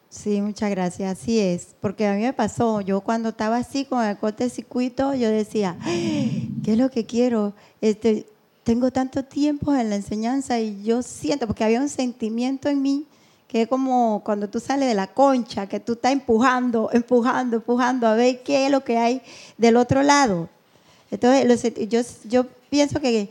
Sí, 0.10 0.42
muchas 0.42 0.70
gracias. 0.70 1.20
Así 1.20 1.40
es, 1.40 1.76
porque 1.80 2.06
a 2.06 2.14
mí 2.14 2.22
me 2.22 2.34
pasó. 2.34 2.82
Yo 2.82 3.02
cuando 3.02 3.30
estaba 3.30 3.58
así 3.58 3.86
con 3.86 4.04
el 4.04 4.18
cortocircuito, 4.18 5.14
yo 5.14 5.30
decía, 5.30 5.78
¿qué 5.86 6.74
es 6.74 6.78
lo 6.78 6.92
que 6.92 7.06
quiero? 7.06 7.54
Este, 7.80 8.26
tengo 8.64 8.92
tanto 8.92 9.24
tiempo 9.24 9.74
en 9.74 9.90
la 9.90 9.96
enseñanza 9.96 10.60
y 10.60 10.84
yo 10.84 11.02
siento, 11.02 11.48
porque 11.48 11.64
había 11.64 11.80
un 11.80 11.90
sentimiento 11.90 12.68
en 12.68 12.82
mí 12.82 13.08
que 13.52 13.64
es 13.64 13.68
como 13.68 14.22
cuando 14.24 14.50
tú 14.50 14.62
sales 14.62 14.88
de 14.88 14.94
la 14.96 15.08
concha, 15.08 15.68
que 15.68 15.82
tú 15.82 15.94
estás 15.94 16.14
empujando, 16.14 16.90
empujando, 16.94 17.58
empujando 17.58 18.08
a 18.08 18.16
ver 18.16 18.44
qué 18.44 18.66
es 18.66 18.72
lo 18.72 18.82
que 18.82 18.98
hay 18.98 19.22
del 19.58 19.76
otro 19.76 20.04
lado. 20.04 20.48
Entonces, 21.12 21.74
yo, 21.90 22.00
yo 22.30 22.46
pienso 22.70 23.02
que 23.02 23.30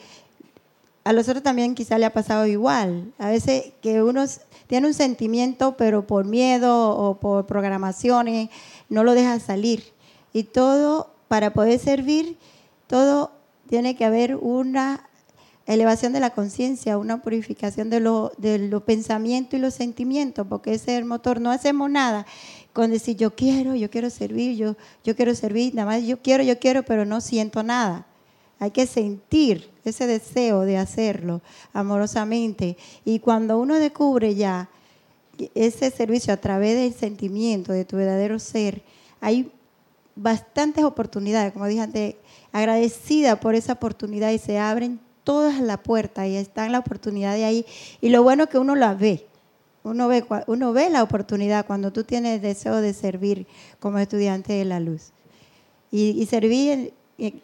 a 1.04 1.12
los 1.12 1.28
otros 1.28 1.42
también 1.42 1.74
quizá 1.74 1.98
le 1.98 2.06
ha 2.06 2.12
pasado 2.12 2.46
igual. 2.46 3.12
A 3.18 3.28
veces 3.30 3.72
que 3.82 4.02
uno 4.02 4.24
tiene 4.66 4.86
un 4.86 4.94
sentimiento, 4.94 5.76
pero 5.76 6.06
por 6.06 6.24
miedo 6.26 6.90
o 6.90 7.18
por 7.18 7.46
programaciones 7.46 8.50
no 8.88 9.02
lo 9.04 9.14
deja 9.14 9.38
salir. 9.40 9.82
Y 10.32 10.44
todo, 10.44 11.10
para 11.28 11.52
poder 11.52 11.78
servir, 11.78 12.36
todo 12.86 13.32
tiene 13.68 13.96
que 13.96 14.04
haber 14.04 14.36
una 14.36 15.08
elevación 15.66 16.12
de 16.12 16.20
la 16.20 16.30
conciencia, 16.30 16.98
una 16.98 17.22
purificación 17.22 17.88
de, 17.90 18.00
lo- 18.00 18.32
los 18.38 18.82
pensamientos 18.82 19.54
y 19.54 19.62
los 19.62 19.74
sentimientos, 19.74 20.46
porque 20.48 20.74
ese 20.74 20.92
es 20.94 20.98
el 20.98 21.04
motor. 21.04 21.40
No 21.40 21.50
hacemos 21.50 21.90
nada 21.90 22.26
con 22.72 22.90
decir 22.90 23.16
yo 23.16 23.34
quiero, 23.34 23.74
yo 23.74 23.90
quiero 23.90 24.10
servir, 24.10 24.56
yo, 24.56 24.76
yo 25.04 25.16
quiero 25.16 25.34
servir, 25.34 25.74
nada 25.74 25.86
más 25.86 26.02
yo 26.04 26.18
quiero, 26.20 26.42
yo 26.42 26.58
quiero, 26.58 26.82
pero 26.84 27.04
no 27.04 27.20
siento 27.20 27.62
nada. 27.62 28.06
Hay 28.58 28.70
que 28.72 28.86
sentir 28.86 29.69
ese 29.84 30.06
deseo 30.06 30.62
de 30.62 30.76
hacerlo 30.76 31.40
amorosamente. 31.72 32.76
Y 33.04 33.20
cuando 33.20 33.58
uno 33.58 33.76
descubre 33.76 34.34
ya 34.34 34.68
ese 35.54 35.90
servicio 35.90 36.32
a 36.34 36.36
través 36.36 36.76
del 36.76 36.92
sentimiento 36.92 37.72
de 37.72 37.84
tu 37.84 37.96
verdadero 37.96 38.38
ser, 38.38 38.82
hay 39.20 39.50
bastantes 40.14 40.84
oportunidades, 40.84 41.52
como 41.52 41.66
dije 41.66 41.80
antes, 41.80 42.14
agradecida 42.52 43.40
por 43.40 43.54
esa 43.54 43.74
oportunidad 43.74 44.30
y 44.30 44.38
se 44.38 44.58
abren 44.58 45.00
todas 45.24 45.60
las 45.60 45.78
puertas 45.78 46.26
y 46.26 46.36
están 46.36 46.72
las 46.72 46.80
oportunidades 46.80 47.44
ahí. 47.44 47.64
Y 48.00 48.10
lo 48.10 48.22
bueno 48.22 48.44
es 48.44 48.50
que 48.50 48.58
uno 48.58 48.74
la 48.74 48.94
ve. 48.94 49.26
Uno 49.82 50.08
ve, 50.08 50.24
uno 50.46 50.74
ve 50.74 50.90
la 50.90 51.02
oportunidad 51.02 51.64
cuando 51.64 51.90
tú 51.90 52.04
tienes 52.04 52.36
el 52.36 52.42
deseo 52.42 52.82
de 52.82 52.92
servir 52.92 53.46
como 53.78 53.98
estudiante 53.98 54.52
de 54.52 54.66
la 54.66 54.78
luz 54.78 55.12
y, 55.90 56.10
y 56.20 56.26
servir 56.26 56.92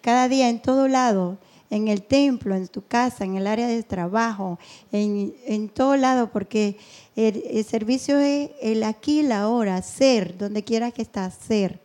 cada 0.03 0.29
día 0.29 0.51
en 0.51 0.61
todo 0.61 0.89
lado, 0.89 1.39
en 1.71 1.89
el 1.89 2.03
templo, 2.03 2.55
en 2.55 2.69
tu 2.69 2.85
casa, 2.87 3.25
en 3.25 3.37
el 3.37 3.47
área 3.47 3.67
de 3.67 3.83
trabajo, 3.83 4.59
en, 4.93 5.35
en 5.47 5.69
todo 5.69 5.97
lado, 5.97 6.31
porque 6.31 6.77
el, 7.17 7.65
servicio 7.65 8.19
es 8.19 8.51
el 8.61 8.83
aquí 8.85 9.23
la 9.23 9.43
ahora, 9.43 9.81
ser, 9.83 10.37
donde 10.39 10.65
quiera 10.65 10.91
que 10.91 11.03
estás, 11.03 11.35
ser. 11.35 11.81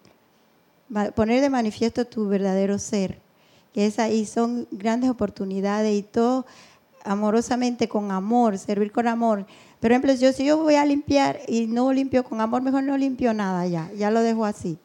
Poner 1.16 1.42
de 1.42 1.50
manifiesto 1.50 2.06
tu 2.06 2.28
verdadero 2.28 2.78
ser, 2.78 3.20
que 3.74 3.86
es 3.86 3.98
ahí, 3.98 4.26
son 4.26 4.68
grandes 4.72 5.10
oportunidades 5.10 5.98
y 5.98 6.04
todo 6.04 6.46
amorosamente, 7.04 7.88
con 7.88 8.12
amor, 8.12 8.58
servir 8.58 8.92
con 8.92 9.08
amor. 9.08 9.46
Por 9.80 9.92
ejemplo, 9.92 10.14
yo 10.14 10.32
si 10.34 10.46
yo 10.46 10.58
voy 10.58 10.76
a 10.76 10.86
limpiar 10.86 11.40
y 11.48 11.66
no 11.66 11.92
limpio 11.92 12.24
con 12.24 12.42
amor, 12.42 12.62
mejor 12.62 12.84
no 12.84 12.98
limpio 12.98 13.34
nada 13.34 13.66
ya, 13.66 13.92
ya 13.94 14.12
lo 14.12 14.20
dejo 14.20 14.46
así 14.46 14.78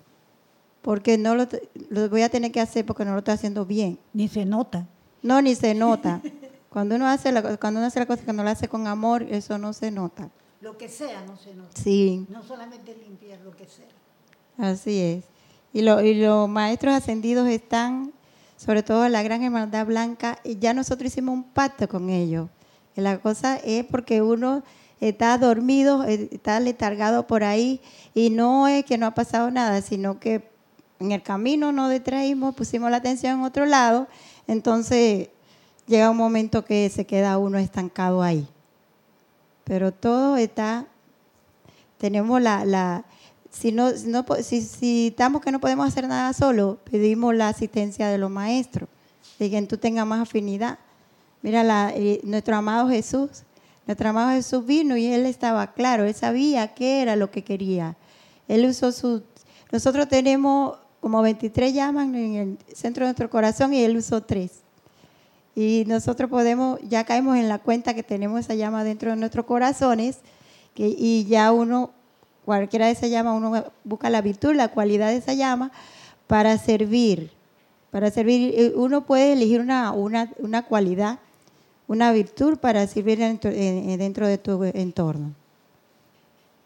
porque 0.87 1.19
no 1.19 1.35
lo, 1.35 1.49
lo 1.91 2.09
voy 2.09 2.23
a 2.23 2.29
tener 2.29 2.53
que 2.53 2.61
hacer 2.61 2.87
porque 2.87 3.05
no 3.05 3.11
lo 3.11 3.19
estoy 3.19 3.35
haciendo 3.35 3.67
bien. 3.67 3.99
Ni 4.13 4.29
se 4.29 4.45
nota. 4.45 4.87
No, 5.21 5.43
ni 5.43 5.57
se 5.57 5.75
nota. 5.75 6.23
Cuando 6.71 6.95
uno 6.95 7.09
hace 7.09 7.33
la, 7.33 7.57
cuando 7.57 7.81
uno 7.81 7.87
hace 7.89 7.99
la 7.99 8.07
cosa 8.07 8.23
que 8.25 8.33
no 8.33 8.45
la 8.45 8.53
hace 8.53 8.69
con 8.69 8.87
amor, 8.87 9.25
eso 9.25 9.59
no 9.59 9.73
se 9.73 9.91
nota. 9.91 10.29
Lo 10.61 10.79
que 10.79 10.89
sea 10.89 11.25
no 11.27 11.37
se 11.37 11.55
nota. 11.55 11.71
Sí, 11.83 12.25
No 12.29 12.43
solamente 12.45 12.95
limpiar 13.03 13.41
lo 13.41 13.51
que 13.51 13.67
sea. 13.67 13.89
así 14.59 15.01
es. 15.01 15.25
Y, 15.73 15.83
lo- 15.83 16.01
y 16.03 16.15
los 16.15 16.49
maestros 16.49 16.95
ascendidos 16.95 17.49
están, 17.49 18.13
sobre 18.57 18.83
todo 18.85 19.09
la 19.09 19.23
Gran 19.25 19.43
Hermandad 19.43 19.87
Blanca, 19.87 20.39
y 20.45 20.59
ya 20.59 20.73
nosotros 20.73 21.11
hicimos 21.11 21.33
un 21.35 21.43
pacto 21.45 21.89
con 21.89 22.11
ellos. 22.11 22.49
Y 22.97 23.01
la 23.01 23.19
cosa 23.19 23.57
es 23.57 23.85
porque 23.87 24.23
uno 24.23 24.63
está 25.01 25.37
dormido, 25.39 26.05
está 26.05 26.61
letargado 26.61 27.27
por 27.27 27.43
ahí, 27.43 27.81
y 28.15 28.31
no 28.31 28.69
es 28.69 28.85
que 28.85 28.99
no 28.99 29.07
ha 29.07 29.15
pasado 29.15 29.51
nada, 29.51 29.81
sino 29.83 30.21
que 30.21 30.55
en 30.99 31.13
el 31.13 31.23
camino 31.23 31.73
nos 31.73 31.91
distraímos, 31.91 32.55
pusimos 32.55 32.91
la 32.91 32.99
atención 32.99 33.39
en 33.39 33.45
otro 33.45 33.67
lado, 33.67 34.09
entonces 34.47 35.29
llega 35.87 36.11
un 36.11 36.17
momento 36.17 36.65
que 36.65 36.89
se 36.91 37.07
queda 37.07 37.39
uno 37.39 37.59
estancado 37.59 38.23
ahí. 38.23 38.49
Pero 39.65 39.93
todo 39.93 40.37
está, 40.37 40.87
tenemos 41.99 42.41
la, 42.41 42.65
la 42.65 43.05
si, 43.51 43.73
no, 43.73 43.91
si, 43.91 44.09
no 44.09 44.25
si 44.43 45.09
estamos 45.09 45.43
que 45.43 45.51
no 45.51 45.61
podemos 45.61 45.87
hacer 45.87 46.07
nada 46.07 46.33
solo, 46.33 46.79
pedimos 46.91 47.35
la 47.35 47.49
asistencia 47.49 48.09
de 48.09 48.19
los 48.19 48.31
maestros, 48.31 48.89
de 49.39 49.49
quien 49.49 49.67
tú 49.67 49.79
tengas 49.79 50.07
más 50.07 50.21
afinidad. 50.21 50.79
Mira, 51.43 51.65
la, 51.65 51.93
eh, 51.95 52.21
nuestro 52.25 52.57
amado 52.57 52.89
Jesús, 52.89 53.43
nuestro 53.87 54.09
amado 54.09 54.31
Jesús 54.31 54.65
vino 54.67 54.97
y 54.97 55.07
él 55.07 55.27
estaba 55.27 55.73
claro, 55.73 56.05
él 56.05 56.15
sabía 56.15 56.75
qué 56.75 57.03
era 57.03 57.17
lo 57.17 57.31
que 57.31 57.45
quería. 57.45 57.97
Él 58.49 58.67
usó 58.67 58.93
su... 58.93 59.23
Nosotros 59.73 60.09
tenemos 60.09 60.79
como 61.01 61.23
23 61.23 61.73
llamas 61.73 62.07
en 62.07 62.35
el 62.35 62.59
centro 62.75 63.05
de 63.05 63.09
nuestro 63.09 63.31
corazón 63.31 63.75
y 63.75 63.83
él 63.83 63.97
usó 63.97 64.23
tres. 64.23 64.63
Y 65.55 65.85
nosotros 65.87 66.29
podemos, 66.29 66.79
ya 66.89 67.05
caemos 67.05 67.37
en 67.37 67.49
la 67.49 67.59
cuenta 67.59 67.95
que 67.95 68.03
tenemos 68.03 68.41
esa 68.41 68.55
llama 68.55 68.85
dentro 68.85 69.11
de 69.11 69.17
nuestros 69.17 69.47
corazones, 69.47 70.19
y 70.77 71.25
ya 71.25 71.53
uno, 71.53 71.91
cualquiera 72.45 72.87
de 72.87 72.93
esa 72.93 73.07
llama, 73.07 73.33
uno 73.33 73.65
busca 73.83 74.11
la 74.11 74.21
virtud, 74.21 74.55
la 74.55 74.69
cualidad 74.69 75.09
de 75.09 75.17
esa 75.17 75.33
llama 75.33 75.73
para 76.27 76.59
servir. 76.59 77.31
Para 77.91 78.11
servir, 78.11 78.75
uno 78.77 79.07
puede 79.07 79.33
elegir 79.33 79.61
una, 79.61 79.93
una, 79.93 80.31
una 80.39 80.63
cualidad, 80.63 81.19
una 81.89 82.13
virtud 82.13 82.59
para 82.59 82.87
servir 82.87 83.19
dentro 83.19 84.27
de 84.27 84.39
tu 84.39 84.63
entorno. 84.65 85.33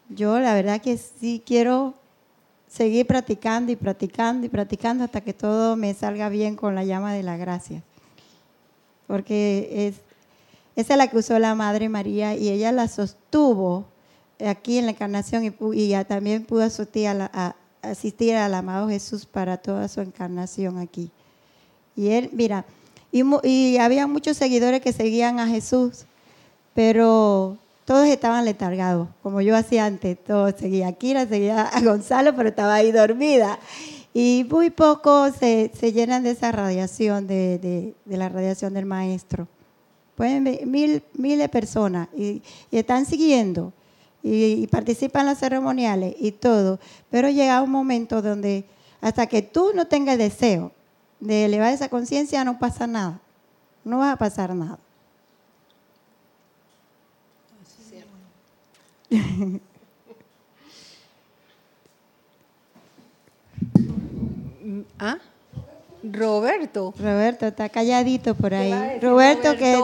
Yo 0.09 0.39
la 0.39 0.53
verdad 0.53 0.81
que 0.81 0.97
sí 0.97 1.41
quiero 1.45 1.93
seguir 2.71 3.05
practicando 3.05 3.71
y 3.71 3.75
practicando 3.75 4.45
y 4.45 4.49
practicando 4.49 5.03
hasta 5.03 5.21
que 5.21 5.33
todo 5.33 5.75
me 5.75 5.93
salga 5.93 6.29
bien 6.29 6.55
con 6.55 6.73
la 6.73 6.85
llama 6.85 7.13
de 7.13 7.21
la 7.21 7.35
gracia. 7.35 7.83
Porque 9.07 9.87
es, 9.87 9.95
esa 10.77 10.93
es 10.93 10.97
la 10.97 11.07
que 11.07 11.17
usó 11.17 11.37
la 11.37 11.53
Madre 11.53 11.89
María 11.89 12.33
y 12.35 12.47
ella 12.47 12.71
la 12.71 12.87
sostuvo 12.87 13.85
aquí 14.39 14.77
en 14.77 14.85
la 14.85 14.91
encarnación 14.91 15.53
y, 15.73 15.87
ya 15.89 16.05
también 16.05 16.45
pudo 16.45 16.63
asistir, 16.63 17.07
a 17.07 17.55
asistir 17.81 18.35
al 18.35 18.53
amado 18.53 18.87
Jesús 18.87 19.25
para 19.25 19.57
toda 19.57 19.89
su 19.89 19.99
encarnación 19.99 20.77
aquí. 20.77 21.11
Y 21.97 22.07
él, 22.07 22.29
mira, 22.31 22.65
y 23.11 23.77
había 23.77 24.07
muchos 24.07 24.37
seguidores 24.37 24.79
que 24.79 24.93
seguían 24.93 25.41
a 25.41 25.47
Jesús, 25.47 26.05
pero 26.73 27.57
todos 27.85 28.07
estaban 28.07 28.45
letargados, 28.45 29.09
como 29.23 29.41
yo 29.41 29.55
hacía 29.55 29.85
antes. 29.85 30.17
Todos 30.23 30.53
seguía 30.57 30.87
a 30.87 30.91
Kira, 30.93 31.25
seguía 31.25 31.63
a 31.63 31.81
Gonzalo, 31.81 32.35
pero 32.35 32.49
estaba 32.49 32.75
ahí 32.75 32.91
dormida. 32.91 33.59
Y 34.13 34.45
muy 34.49 34.69
pocos 34.69 35.33
se, 35.35 35.71
se 35.73 35.93
llenan 35.93 36.23
de 36.23 36.31
esa 36.31 36.51
radiación, 36.51 37.27
de, 37.27 37.93
de- 38.05 38.17
la 38.17 38.29
radiación 38.29 38.73
del 38.73 38.85
maestro. 38.85 39.47
Pueden 40.15 40.43
ver 40.43 40.65
mil, 40.67 41.01
miles 41.13 41.39
de 41.39 41.49
personas 41.49 42.09
y, 42.15 42.41
están 42.71 43.05
siguiendo 43.05 43.73
y, 44.21 44.67
participan 44.67 45.21
en 45.21 45.27
las 45.27 45.39
ceremoniales 45.39 46.13
y 46.19 46.31
todo, 46.33 46.79
pero 47.09 47.29
llega 47.29 47.61
un 47.61 47.71
momento 47.71 48.21
donde 48.21 48.65
hasta 48.99 49.25
que 49.27 49.41
tú 49.41 49.71
no 49.73 49.87
tengas 49.87 50.17
deseo 50.17 50.71
de 51.19 51.45
elevar 51.45 51.73
esa 51.73 51.89
conciencia 51.89 52.43
no 52.43 52.59
pasa 52.59 52.85
nada, 52.85 53.19
no 53.83 53.99
va 53.99 54.11
a 54.11 54.17
pasar 54.17 54.53
nada. 54.53 54.77
¿Ah? 64.99 65.17
Roberto. 66.03 66.93
Roberto 66.97 67.47
está 67.47 67.69
calladito 67.69 68.33
por 68.35 68.53
ahí. 68.53 68.71
decir 68.71 69.01
Roberto, 69.01 69.53
Roberto? 69.53 69.55
que 69.57 69.75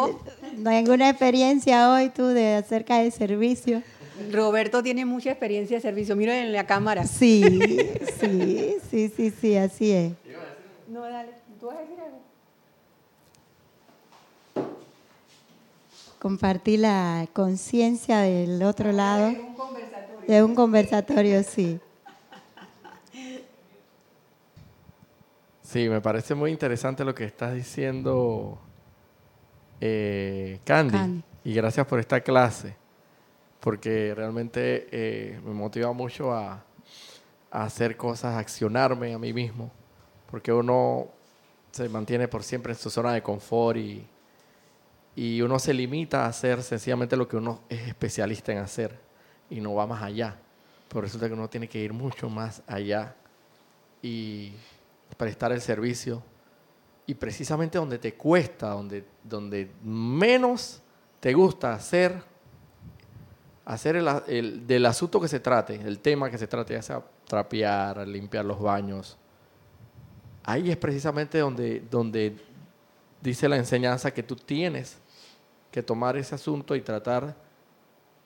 no 0.57 0.69
hay 0.69 0.77
ninguna 0.83 1.09
experiencia 1.09 1.91
hoy 1.91 2.09
tú 2.09 2.27
de 2.27 2.55
acerca 2.55 2.99
del 2.99 3.11
servicio. 3.11 3.83
Roberto 4.31 4.81
tiene 4.81 5.05
mucha 5.05 5.29
experiencia 5.31 5.77
de 5.77 5.81
servicio. 5.81 6.15
Miren 6.15 6.45
en 6.45 6.53
la 6.53 6.65
cámara. 6.65 7.05
Sí, 7.05 7.43
sí, 8.19 8.77
sí, 8.89 9.11
sí, 9.15 9.31
sí, 9.31 9.55
así 9.57 9.91
es. 9.91 10.13
No, 10.87 11.01
dale. 11.01 11.31
¿Tú 11.59 11.67
vas 11.67 11.77
a 11.77 11.81
decir 11.81 11.99
algo? 11.99 12.17
Compartir 16.19 16.79
la 16.79 17.27
conciencia 17.33 18.19
del 18.19 18.63
otro 18.63 18.91
lado. 18.91 19.35
De 20.27 20.43
un 20.43 20.55
conversatorio, 20.55 21.43
sí. 21.43 21.79
Sí, 25.61 25.89
me 25.89 26.01
parece 26.01 26.33
muy 26.33 26.51
interesante 26.51 27.05
lo 27.05 27.13
que 27.13 27.25
estás 27.25 27.53
diciendo, 27.53 28.57
eh, 29.79 30.59
Candy. 30.63 30.97
Candy. 30.97 31.23
Y 31.43 31.53
gracias 31.53 31.85
por 31.85 31.99
esta 31.99 32.21
clase, 32.21 32.75
porque 33.59 34.13
realmente 34.15 34.87
eh, 34.91 35.39
me 35.45 35.53
motiva 35.53 35.91
mucho 35.93 36.33
a, 36.33 36.63
a 37.51 37.63
hacer 37.63 37.95
cosas, 37.95 38.35
a 38.35 38.39
accionarme 38.39 39.13
a 39.13 39.19
mí 39.19 39.33
mismo, 39.33 39.71
porque 40.31 40.51
uno 40.51 41.07
se 41.71 41.87
mantiene 41.89 42.27
por 42.27 42.43
siempre 42.43 42.73
en 42.73 42.79
su 42.79 42.89
zona 42.89 43.13
de 43.13 43.21
confort 43.21 43.77
y, 43.77 44.05
y 45.17 45.41
uno 45.41 45.57
se 45.57 45.73
limita 45.73 46.25
a 46.25 46.27
hacer 46.27 46.61
sencillamente 46.61 47.17
lo 47.17 47.27
que 47.27 47.37
uno 47.37 47.61
es 47.69 47.87
especialista 47.87 48.51
en 48.51 48.59
hacer 48.59 48.95
y 49.49 49.59
no 49.59 49.73
va 49.73 49.87
más 49.87 50.03
allá. 50.03 50.37
Pero 50.87 51.01
resulta 51.01 51.27
que 51.27 51.33
uno 51.33 51.49
tiene 51.49 51.67
que 51.67 51.79
ir 51.79 51.91
mucho 51.91 52.29
más 52.29 52.61
allá 52.67 53.15
y 54.03 54.53
prestar 55.17 55.51
el 55.51 55.59
servicio. 55.59 56.21
Y 57.07 57.15
precisamente 57.15 57.79
donde 57.79 57.97
te 57.97 58.13
cuesta, 58.13 58.69
donde, 58.69 59.03
donde 59.23 59.71
menos 59.83 60.81
te 61.19 61.33
gusta 61.33 61.73
hacer, 61.73 62.21
hacer 63.65 63.95
el, 63.95 64.07
el- 64.27 64.67
del 64.67 64.85
asunto 64.85 65.19
que 65.19 65.27
se 65.27 65.39
trate, 65.39 65.75
el 65.75 65.97
tema 65.99 66.29
que 66.29 66.37
se 66.37 66.45
trate, 66.47 66.73
ya 66.75 66.81
sea 66.83 67.01
trapear, 67.27 68.07
limpiar 68.07 68.45
los 68.45 68.61
baños, 68.61 69.17
ahí 70.43 70.69
es 70.69 70.77
precisamente 70.77 71.39
donde, 71.39 71.81
donde 71.89 72.37
dice 73.21 73.49
la 73.49 73.57
enseñanza 73.57 74.11
que 74.11 74.21
tú 74.23 74.35
tienes 74.35 74.99
que 75.71 75.83
tomar 75.83 76.17
ese 76.17 76.35
asunto 76.35 76.75
y 76.75 76.81
tratar 76.81 77.35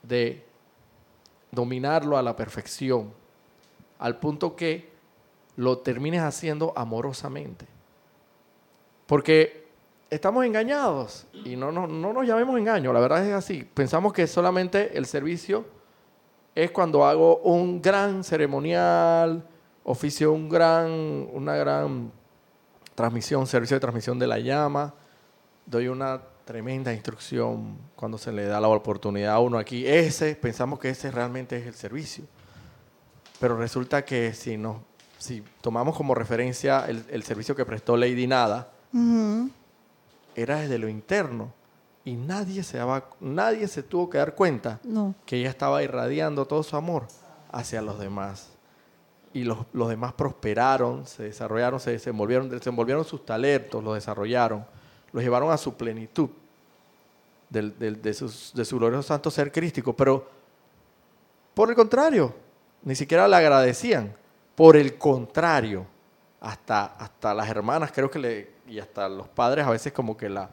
de 0.04 0.44
dominarlo 1.52 2.18
a 2.18 2.22
la 2.22 2.36
perfección, 2.36 3.14
al 4.00 4.18
punto 4.20 4.56
que 4.56 4.90
lo 5.58 5.80
termines 5.80 6.22
haciendo 6.22 6.74
amorosamente. 6.76 7.66
Porque 9.06 9.68
estamos 10.10 10.46
engañados 10.46 11.28
y 11.34 11.56
no, 11.56 11.72
no, 11.72 11.88
no 11.88 12.14
nos 12.14 12.26
llamemos 12.26 12.58
engaño, 12.58 12.94
la 12.94 13.00
verdad 13.00 13.26
es 13.26 13.34
así. 13.34 13.64
Pensamos 13.74 14.14
que 14.14 14.28
solamente 14.28 14.98
el 14.98 15.06
servicio 15.06 15.66
es 16.56 16.72
cuando 16.72 17.06
hago 17.06 17.38
un 17.38 17.82
gran 17.82 18.24
ceremonial, 18.24 19.44
oficio 19.84 20.32
un 20.32 20.50
gran, 20.50 20.90
una 21.34 21.56
gran 21.56 22.12
transmisión, 22.96 23.48
servicio 23.48 23.76
de 23.76 23.82
transmisión 23.82 24.20
de 24.20 24.28
la 24.28 24.40
llama, 24.40 24.94
doy 25.66 25.88
una 25.88 26.22
tremenda 26.52 26.92
instrucción 26.94 27.78
cuando 27.96 28.18
se 28.18 28.30
le 28.34 28.46
da 28.46 28.60
la 28.60 28.68
oportunidad 28.68 29.36
a 29.36 29.40
uno 29.40 29.58
aquí. 29.58 29.88
Ese, 29.88 30.36
pensamos 30.36 30.80
que 30.80 30.90
ese 30.90 31.10
realmente 31.10 31.56
es 31.56 31.66
el 31.66 31.74
servicio. 31.74 32.26
Pero 33.40 33.56
resulta 33.56 34.04
que 34.04 34.34
si, 34.34 34.58
nos, 34.58 34.76
si 35.18 35.42
tomamos 35.62 35.96
como 35.96 36.14
referencia 36.14 36.86
el, 36.90 37.06
el 37.10 37.24
servicio 37.24 37.56
que 37.56 37.64
prestó 37.64 37.96
Lady 37.96 38.28
Nada, 38.28 38.70
era 40.36 40.60
desde 40.60 40.78
lo 40.78 40.90
interno. 40.90 41.54
Y 42.04 42.16
nadie 42.18 42.64
se, 42.64 42.80
daba, 42.80 43.06
nadie 43.22 43.66
se 43.70 43.82
tuvo 43.82 44.10
que 44.10 44.18
dar 44.18 44.36
cuenta 44.36 44.82
No. 44.84 45.16
que 45.26 45.38
ella 45.38 45.50
estaba 45.50 45.82
irradiando 45.84 46.46
todo 46.48 46.64
su 46.64 46.76
amor 46.76 47.08
hacia 47.50 47.82
los 47.82 47.98
demás. 47.98 48.50
Y 49.34 49.46
los, 49.46 49.60
los 49.72 49.88
demás 49.88 50.12
prosperaron, 50.14 51.08
se 51.08 51.24
desarrollaron, 51.24 51.80
se 51.80 51.92
desenvolvieron, 51.92 52.50
desenvolvieron 52.50 53.06
sus 53.06 53.26
talentos, 53.26 53.82
los 53.82 53.94
desarrollaron, 53.94 54.66
los 55.14 55.24
llevaron 55.24 55.50
a 55.52 55.58
su 55.58 55.76
plenitud 55.76 56.30
de, 57.52 58.14
sus- 58.14 58.54
de 58.56 58.66
su 58.66 58.78
glorioso 58.78 59.08
santo 59.10 59.30
ser 59.30 59.52
crístico. 59.52 59.94
Pero, 59.96 60.28
por 61.54 61.70
el 61.70 61.76
contrario, 61.76 62.34
ni 62.84 62.96
siquiera 62.96 63.28
le 63.28 63.36
agradecían. 63.36 64.16
Por 64.56 64.76
el 64.78 64.98
contrario, 64.98 65.86
hasta, 66.40 66.86
hasta 66.86 67.34
las 67.34 67.48
hermanas 67.50 67.92
creo 67.94 68.10
que 68.10 68.20
le, 68.20 68.52
y 68.68 68.80
hasta 68.80 69.08
los 69.10 69.28
padres 69.28 69.66
a 69.66 69.70
veces 69.70 69.92
como 69.94 70.16
que 70.18 70.30
la, 70.30 70.50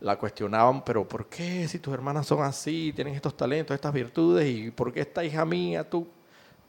la 0.00 0.18
cuestionaban, 0.18 0.84
pero 0.84 1.06
¿por 1.08 1.26
qué 1.26 1.66
si 1.68 1.78
tus 1.78 1.92
hermanas 1.94 2.26
son 2.26 2.42
así, 2.42 2.92
tienen 2.94 3.14
estos 3.14 3.36
talentos, 3.36 3.74
estas 3.74 3.92
virtudes, 3.92 4.48
y 4.48 4.70
por 4.70 4.92
qué 4.92 5.00
esta 5.00 5.24
hija 5.24 5.44
mía, 5.44 5.88
tú 5.88 6.06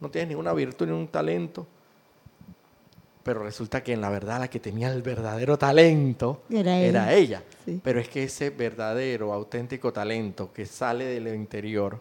no 0.00 0.10
tienes 0.10 0.28
ninguna 0.28 0.52
virtud 0.52 0.86
ni 0.86 0.92
un 0.92 1.08
talento? 1.08 1.66
Pero 3.28 3.42
resulta 3.42 3.82
que 3.82 3.92
en 3.92 4.00
la 4.00 4.08
verdad 4.08 4.40
la 4.40 4.48
que 4.48 4.58
tenía 4.58 4.90
el 4.90 5.02
verdadero 5.02 5.58
talento 5.58 6.44
Era 6.48 6.78
era 6.78 7.12
ella. 7.12 7.42
Sí. 7.62 7.78
Pero 7.84 8.00
es 8.00 8.08
que 8.08 8.22
ese 8.22 8.48
verdadero, 8.48 9.34
auténtico 9.34 9.92
talento 9.92 10.50
que 10.50 10.64
sale 10.64 11.04
de 11.04 11.20
lo 11.20 11.34
interior, 11.34 12.00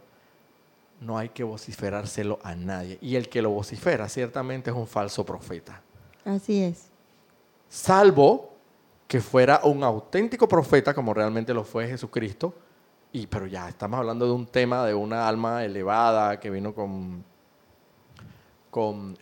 no 1.02 1.18
hay 1.18 1.28
que 1.28 1.44
vociferárselo 1.44 2.40
a 2.44 2.56
nadie. 2.56 2.98
Y 3.02 3.18
el 3.18 3.28
que 3.28 3.42
lo 3.42 3.50
vocifera 3.50 4.08
ciertamente 4.08 4.70
es 4.70 4.76
un 4.78 4.88
falso 4.88 5.26
profeta 5.26 5.82
Así 6.24 6.64
es. 6.64 6.86
salvo 7.68 8.54
que 9.06 9.20
fuera 9.20 9.60
un 9.66 9.84
auténtico 9.84 10.48
profeta 10.48 10.94
como 10.94 11.14
realmente 11.14 11.54
lo 11.54 11.66
fue 11.66 11.90
Jesucristo. 11.90 12.54
Y 13.12 13.28
pero 13.28 13.48
ya 13.48 13.68
estamos 13.68 14.00
hablando 14.00 14.26
de 14.28 14.32
un 14.32 14.46
tema 14.46 14.86
de 14.86 14.94
una 14.94 15.28
alma 15.28 15.66
elevada 15.66 16.40
que 16.40 16.50
vino 16.50 16.74
con 16.74 17.26
con 18.70 19.18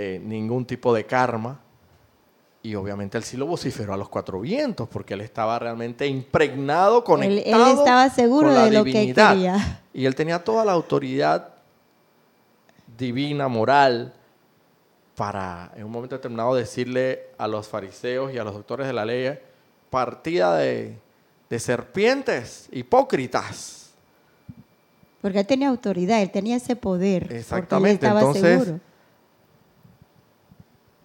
eh, 0.00 0.18
ningún 0.18 0.64
tipo 0.64 0.94
de 0.94 1.04
karma. 1.04 1.60
Y 2.62 2.74
obviamente 2.74 3.16
él 3.16 3.24
sí 3.24 3.36
lo 3.38 3.46
vociferó 3.46 3.94
a 3.94 3.96
los 3.96 4.08
cuatro 4.10 4.40
vientos, 4.40 4.86
porque 4.88 5.14
él 5.14 5.22
estaba 5.22 5.58
realmente 5.58 6.06
impregnado, 6.06 6.98
Él, 6.98 7.04
conectado. 7.04 7.66
él 7.72 7.78
estaba 7.78 8.10
seguro 8.10 8.48
con 8.48 8.54
la 8.56 8.64
de 8.66 8.70
lo 8.72 8.84
que 8.84 8.90
divinidad. 8.90 9.32
quería. 9.32 9.80
Y 9.94 10.04
él 10.04 10.14
tenía 10.14 10.44
toda 10.44 10.64
la 10.64 10.72
autoridad 10.72 11.54
divina, 12.98 13.48
moral, 13.48 14.12
para 15.16 15.72
en 15.76 15.84
un 15.84 15.90
momento 15.90 16.16
determinado 16.16 16.54
decirle 16.54 17.26
a 17.38 17.46
los 17.48 17.66
fariseos 17.68 18.32
y 18.32 18.38
a 18.38 18.44
los 18.44 18.54
doctores 18.54 18.86
de 18.86 18.92
la 18.92 19.04
ley, 19.04 19.38
partida 19.88 20.56
de, 20.56 20.98
de 21.48 21.58
serpientes 21.58 22.68
hipócritas. 22.72 23.90
Porque 25.22 25.40
él 25.40 25.46
tenía 25.46 25.68
autoridad, 25.68 26.20
él 26.22 26.30
tenía 26.30 26.56
ese 26.56 26.76
poder. 26.76 27.24
él 27.30 27.36
Exactamente, 27.38 28.06
estaba 28.06 28.20
entonces- 28.20 28.62
seguro. 28.64 28.80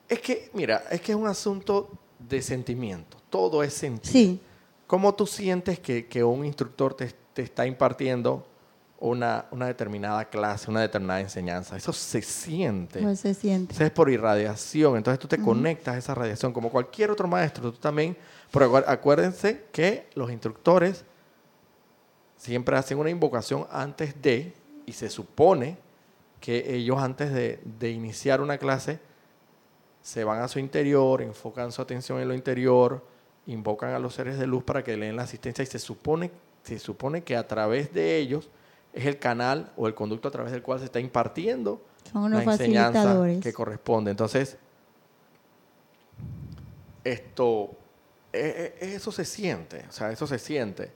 Es 0.08 0.20
que, 0.20 0.50
mira, 0.54 0.84
es 0.92 1.02
que 1.02 1.12
es 1.12 1.18
un 1.18 1.28
asunto 1.28 1.90
de 2.20 2.42
sentimiento. 2.42 3.18
Todo 3.30 3.64
es 3.64 3.74
sentir. 3.74 4.12
Sí, 4.12 4.42
¿Cómo 4.88 5.16
tú 5.16 5.26
sientes 5.26 5.80
que, 5.80 6.06
que 6.06 6.24
un 6.24 6.46
instructor 6.46 6.94
te, 6.94 7.12
te 7.34 7.42
está 7.42 7.66
impartiendo 7.66 8.46
una, 9.00 9.46
una 9.52 9.66
determinada 9.66 10.26
clase, 10.30 10.70
una 10.70 10.82
determinada 10.82 11.22
enseñanza? 11.22 11.76
Eso 11.76 11.92
se 11.92 12.22
siente. 12.22 13.02
pues 13.02 13.20
se 13.20 13.34
siente. 13.34 13.74
Eso 13.74 13.84
es 13.84 13.92
por 13.92 14.12
irradiación. 14.12 14.96
Entonces 14.98 15.20
tú 15.20 15.28
te 15.28 15.40
conectas 15.40 15.96
a 15.96 15.98
esa 15.98 16.14
radiación. 16.16 16.54
Como 16.54 16.70
cualquier 16.70 17.10
otro 17.10 17.28
maestro, 17.28 17.72
tú 17.72 17.80
también. 17.80 18.16
Pero 18.52 18.78
acuérdense 18.78 19.66
que 19.72 20.08
los 20.14 20.32
instructores 20.32 21.04
siempre 22.38 22.78
hacen 22.78 23.00
una 23.00 23.10
invocación 23.10 23.66
antes 23.72 24.22
de, 24.22 24.54
y 24.86 24.92
se 24.92 25.10
supone 25.10 25.78
que 26.40 26.76
ellos 26.76 27.00
antes 27.00 27.34
de, 27.34 27.60
de 27.80 27.90
iniciar 27.90 28.40
una 28.40 28.60
clase 28.60 29.00
se 30.06 30.24
van 30.24 30.40
a 30.44 30.48
su 30.48 30.60
interior, 30.60 31.24
enfocan 31.24 31.72
su 31.72 31.82
atención 31.82 32.20
en 32.20 32.28
lo 32.28 32.36
interior, 32.36 33.04
invocan 33.48 33.90
a 33.90 33.98
los 33.98 34.14
seres 34.14 34.38
de 34.38 34.46
luz 34.46 34.64
para 34.64 34.84
que 34.84 34.96
le 34.96 35.08
den 35.08 35.16
la 35.16 35.24
asistencia 35.24 35.64
y 35.64 35.66
se 35.66 35.80
supone, 35.80 36.30
se 36.62 36.78
supone 36.78 37.24
que 37.24 37.36
a 37.36 37.48
través 37.48 37.92
de 37.92 38.18
ellos 38.18 38.48
es 38.94 39.08
el 39.08 39.18
canal 39.18 39.72
o 39.76 39.88
el 39.88 39.96
conducto 39.96 40.28
a 40.28 40.32
través 40.32 40.52
del 40.52 40.62
cual 40.62 40.78
se 40.78 40.86
está 40.86 41.00
impartiendo 41.00 41.82
Son 42.12 42.30
la 42.30 42.44
enseñanza 42.44 43.20
que 43.42 43.52
corresponde. 43.52 44.12
Entonces, 44.12 44.58
esto, 47.04 47.72
eh, 48.32 48.78
eh, 48.80 48.94
eso 48.94 49.12
se 49.12 49.26
siente, 49.26 49.86
o 49.90 49.92
sea, 49.92 50.12
eso 50.12 50.28
se 50.28 50.38
siente. 50.38 50.92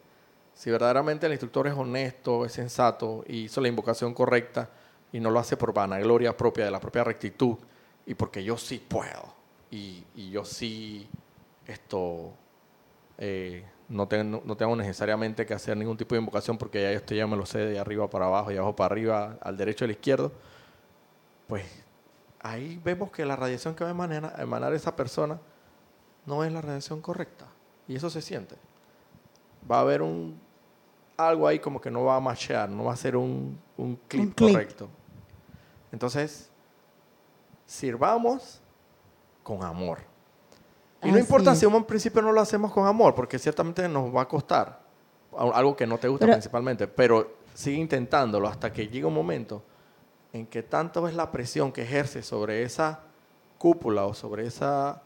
Si 0.54 0.70
verdaderamente 0.70 1.26
el 1.26 1.32
instructor 1.32 1.66
es 1.66 1.74
honesto, 1.74 2.46
es 2.46 2.52
sensato 2.52 3.24
y 3.28 3.46
hizo 3.46 3.60
la 3.60 3.70
invocación 3.70 4.14
correcta 4.14 4.70
y 5.12 5.20
no 5.20 5.32
lo 5.32 5.40
hace 5.40 5.58
por 5.58 5.74
vanagloria 5.74 6.38
propia, 6.38 6.66
de 6.66 6.70
la 6.70 6.80
propia 6.80 7.04
rectitud 7.04 7.58
y 8.10 8.16
porque 8.16 8.44
yo 8.44 8.58
sí 8.58 8.84
puedo 8.86 9.34
y, 9.70 10.04
y 10.16 10.32
yo 10.32 10.44
sí 10.44 11.08
esto 11.68 12.34
eh, 13.20 13.64
no, 13.88 14.08
tengo, 14.08 14.42
no 14.44 14.58
tengo 14.58 14.76
necesariamente 14.76 15.46
que 15.46 15.54
hacer 15.54 15.78
ningún 15.78 15.96
tipo 15.96 16.16
de 16.16 16.20
invocación 16.20 16.58
porque 16.58 16.82
ya 16.82 16.92
esto 16.92 17.14
ya 17.14 17.28
me 17.28 17.38
lo 17.38 17.46
sé 17.46 17.60
de 17.60 17.78
arriba 17.78 18.10
para 18.10 18.26
abajo 18.26 18.52
y 18.52 18.58
abajo 18.58 18.76
para 18.76 18.94
arriba, 18.94 19.38
al 19.42 19.58
derecho 19.58 19.86
y 19.86 19.88
al 19.88 19.92
izquierdo, 19.92 20.32
pues 21.48 21.66
ahí 22.40 22.82
vemos 22.84 23.12
que 23.12 23.24
la 23.26 23.36
radiación 23.36 23.76
que 23.76 23.84
va 23.84 23.92
a 23.92 23.94
emanar, 23.94 24.34
a 24.36 24.42
emanar 24.42 24.74
esa 24.74 24.96
persona 24.96 25.40
no 26.26 26.44
es 26.44 26.52
la 26.52 26.62
radiación 26.62 27.02
correcta. 27.02 27.46
Y 27.88 27.96
eso 27.96 28.10
se 28.10 28.24
siente. 28.24 28.56
Va 29.70 29.78
a 29.78 29.82
haber 29.82 30.02
un 30.02 30.40
algo 31.16 31.48
ahí 31.48 31.60
como 31.60 31.80
que 31.80 31.92
no 31.92 32.06
va 32.06 32.16
a 32.16 32.20
machear, 32.20 32.70
no 32.70 32.86
va 32.86 32.94
a 32.94 32.98
ser 32.98 33.16
un, 33.16 33.60
un 33.78 34.00
clip 34.08 34.40
Un 34.40 34.48
correcto. 34.48 34.90
Entonces, 35.92 36.49
sirvamos 37.70 38.60
con 39.44 39.64
amor. 39.64 40.00
Y 41.04 41.12
no 41.12 41.20
importa 41.20 41.54
es. 41.54 41.60
si 41.60 41.66
en 41.66 41.84
principio 41.84 42.22
no 42.22 42.32
lo 42.32 42.42
hacemos 42.42 42.74
con 42.74 42.88
amor, 42.88 43.14
porque 43.14 43.38
ciertamente 43.38 43.88
nos 43.88 44.14
va 44.14 44.24
a 44.24 44.28
costar 44.28 44.80
algo 45.38 45.76
que 45.78 45.86
no 45.86 46.00
te 46.00 46.08
gusta 46.08 46.26
Pero- 46.26 46.36
principalmente, 46.36 46.88
pero 46.88 47.38
sigue 47.54 47.78
intentándolo 47.78 48.48
hasta 48.48 48.74
que 48.74 48.88
llegue 48.88 49.06
un 49.06 49.14
momento 49.14 49.62
en 50.34 50.48
que 50.48 50.64
tanto 50.64 51.08
es 51.08 51.14
la 51.14 51.32
presión 51.32 51.72
que 51.72 51.84
ejerce 51.84 52.24
sobre 52.24 52.64
esa 52.64 53.02
cúpula 53.60 54.06
o 54.06 54.14
sobre 54.16 54.48
esa 54.48 55.02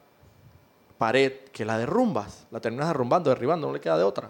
pared 0.98 1.34
que 1.52 1.66
la 1.66 1.78
derrumbas, 1.78 2.48
la 2.50 2.62
terminas 2.62 2.88
derrumbando, 2.88 3.30
derribando, 3.30 3.68
no 3.68 3.74
le 3.74 3.82
queda 3.82 3.98
de 3.98 4.04
otra. 4.04 4.30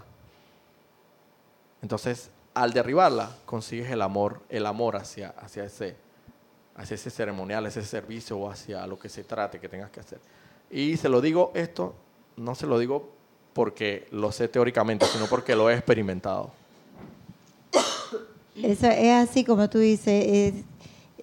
Entonces, 1.83 2.31
al 2.55 2.73
derribarla, 2.73 3.29
consigues 3.45 3.91
el 3.91 4.01
amor, 4.01 4.41
el 4.49 4.65
amor 4.65 4.95
hacia, 4.95 5.29
hacia, 5.37 5.65
ese, 5.65 5.95
hacia 6.75 6.95
ese 6.95 7.09
ceremonial, 7.09 7.65
ese 7.65 7.83
servicio 7.83 8.37
o 8.37 8.49
hacia 8.49 8.85
lo 8.87 8.97
que 8.97 9.09
se 9.09 9.23
trate 9.23 9.59
que 9.59 9.69
tengas 9.69 9.91
que 9.91 9.99
hacer. 9.99 10.19
Y 10.71 10.97
se 10.97 11.09
lo 11.09 11.21
digo 11.21 11.51
esto, 11.53 11.93
no 12.37 12.55
se 12.55 12.65
lo 12.67 12.79
digo 12.79 13.09
porque 13.53 14.07
lo 14.11 14.31
sé 14.31 14.47
teóricamente, 14.47 15.05
sino 15.05 15.27
porque 15.27 15.55
lo 15.55 15.69
he 15.69 15.73
experimentado. 15.75 16.51
Eso 18.61 18.87
es 18.87 19.11
así 19.29 19.43
como 19.43 19.69
tú 19.69 19.79
dices, 19.79 20.25
es- 20.27 20.53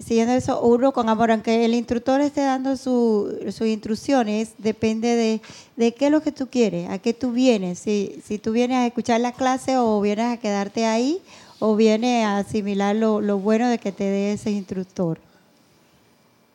siguiendo 0.05 0.33
eso, 0.33 0.63
uno 0.63 0.93
con 0.93 1.09
amor, 1.11 1.31
aunque 1.31 1.65
el 1.65 1.75
instructor 1.75 2.21
esté 2.23 2.41
dando 2.41 2.77
su- 2.77 3.37
sus 3.53 3.67
instrucciones, 3.67 4.53
depende 4.59 5.09
de, 5.15 5.41
de 5.77 5.93
qué 5.95 6.07
es 6.07 6.11
lo 6.13 6.23
que 6.23 6.33
tú 6.33 6.49
quieres, 6.49 6.89
a 6.89 6.99
qué 6.99 7.13
tú 7.13 7.33
vienes, 7.33 7.81
si, 7.81 8.21
si 8.25 8.39
tú 8.39 8.53
vienes 8.53 8.79
a 8.79 8.87
escuchar 8.87 9.21
la 9.21 9.33
clase 9.33 9.77
o 9.77 10.01
vienes 10.01 10.33
a 10.33 10.39
quedarte 10.39 10.87
ahí 10.87 11.21
o 11.59 11.77
vienes 11.77 12.25
a 12.25 12.39
asimilar 12.39 12.97
lo, 12.97 13.21
lo 13.21 13.39
bueno 13.39 13.69
de 13.69 13.79
que 13.79 13.93
te 13.93 14.05
dé 14.05 14.33
ese 14.33 14.51
instructor. 14.51 15.19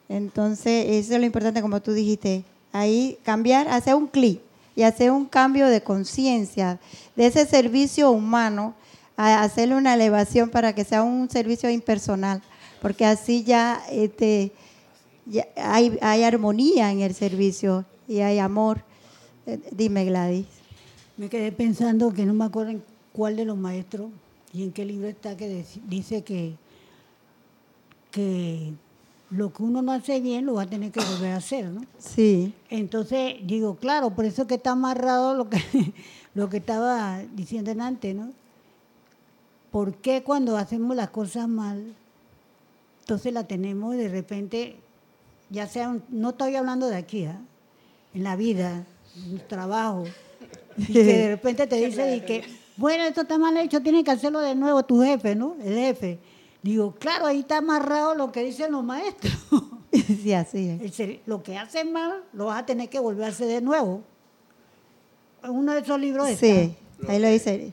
Entonces, 0.10 0.86
eso 0.89 1.14
es 1.14 1.20
lo 1.20 1.26
importante, 1.26 1.62
como 1.62 1.82
tú 1.82 1.91
dijiste, 1.91 2.43
ahí 2.72 3.18
cambiar, 3.24 3.68
hacer 3.68 3.95
un 3.95 4.08
clic 4.08 4.39
y 4.76 4.84
hacer 4.84 5.12
un 5.12 5.26
cambio 5.26 5.68
de 5.68 5.82
conciencia 5.82 6.80
de 7.16 7.28
ese 7.28 7.45
servicio 7.45 8.12
humano 8.12 8.76
a 9.18 9.41
hacerle 9.43 9.76
una 9.76 9.93
elevación 9.93 10.49
para 10.49 10.76
que 10.76 10.84
sea 10.84 11.01
un 11.03 11.30
servicio 11.30 11.70
impersonal, 11.70 12.41
porque 12.82 13.06
así 13.06 13.43
ya, 13.43 13.82
este, 13.89 14.51
ya 15.26 15.47
hay, 15.56 15.97
hay 16.01 16.24
armonía 16.24 16.91
en 16.91 17.01
el 17.01 17.14
servicio 17.14 17.86
y 18.08 18.20
hay 18.20 18.39
amor. 18.39 18.84
Eh, 19.47 19.60
Dime, 19.72 20.06
Gladys. 20.06 20.45
Me 21.18 21.30
quedé 21.30 21.51
pensando 21.51 22.14
que 22.14 22.26
no 22.26 22.34
me 22.34 22.45
acuerdo 22.45 22.72
en 22.72 22.84
cuál 23.14 23.38
de 23.38 23.45
los 23.45 23.58
maestros 23.58 24.10
y 24.53 24.64
en 24.64 24.72
qué 24.74 24.84
libro 24.84 25.08
está 25.08 25.38
que 25.38 25.66
dice 25.88 26.24
que, 26.24 26.56
que 28.12 28.74
lo 29.32 29.51
que 29.51 29.63
uno 29.63 29.82
no 29.82 29.91
hace 29.91 30.19
bien 30.19 30.45
lo 30.45 30.53
va 30.55 30.63
a 30.63 30.67
tener 30.67 30.91
que 30.91 30.99
volver 31.03 31.32
a 31.34 31.38
hacer, 31.38 31.65
¿no? 31.65 31.82
Sí, 31.97 32.53
Entonces, 32.69 33.36
digo, 33.43 33.76
claro, 33.76 34.11
por 34.11 34.26
eso 34.26 34.45
que 34.47 34.55
está 34.55 34.71
amarrado 34.71 35.34
lo 35.34 35.49
que, 35.49 35.59
lo 36.36 36.49
que 36.49 36.57
estaba 36.57 37.19
diciendo 37.36 37.71
antes, 37.82 38.15
¿no? 38.15 38.32
¿Por 39.71 39.95
qué 39.95 40.23
cuando 40.23 40.57
hacemos 40.57 40.95
las 40.95 41.09
cosas 41.09 41.47
mal, 41.49 41.93
entonces 43.01 43.34
la 43.34 43.43
tenemos 43.45 43.95
de 43.97 44.07
repente, 44.09 44.76
ya 45.49 45.67
sea, 45.67 45.89
un- 45.89 46.03
no 46.09 46.30
estoy 46.30 46.55
hablando 46.55 46.88
de 46.88 46.95
aquí, 46.95 47.26
¿ah? 47.26 47.39
en 48.13 48.23
la 48.23 48.36
vida, 48.38 48.86
en 49.26 49.34
el 49.34 49.41
trabajo, 49.47 50.05
y 50.78 50.93
que 50.93 51.03
de 51.03 51.28
repente 51.36 51.67
te 51.67 51.76
dice 51.78 52.15
y 52.15 52.21
que, 52.21 52.43
bueno, 52.78 53.03
esto 53.03 53.21
está 53.21 53.38
mal 53.38 53.57
hecho, 53.57 53.82
tienes 53.82 54.03
que 54.05 54.11
hacerlo 54.11 54.39
de 54.39 54.55
nuevo 54.55 54.84
tu 54.84 55.01
jefe, 55.01 55.36
¿no? 55.36 55.55
El 55.61 55.76
jefe. 55.76 56.19
Digo, 56.66 56.95
claro, 56.95 57.28
ahí 57.28 57.41
está 57.41 57.57
amarrado 57.57 58.16
lo 58.16 58.32
que 58.32 58.43
dicen 58.43 58.72
los 58.72 58.84
maestros. 58.84 59.32
sí, 59.93 60.34
así 60.34 60.68
es. 60.82 61.20
Lo 61.28 61.43
que 61.43 61.59
haces 61.59 61.86
mal 61.86 62.24
lo 62.34 62.47
vas 62.47 62.63
a 62.63 62.66
tener 62.66 62.89
que 62.89 62.97
volver 62.97 63.26
a 63.26 63.28
hacer 63.28 63.45
de 63.45 63.61
nuevo. 63.61 64.01
Uno 65.43 65.74
de 65.76 65.82
esos 65.82 65.99
libros 65.99 66.28
está. 66.28 66.43
Sí, 66.43 66.76
ahí 67.07 67.20
lo 67.20 67.28
dice. 67.28 67.72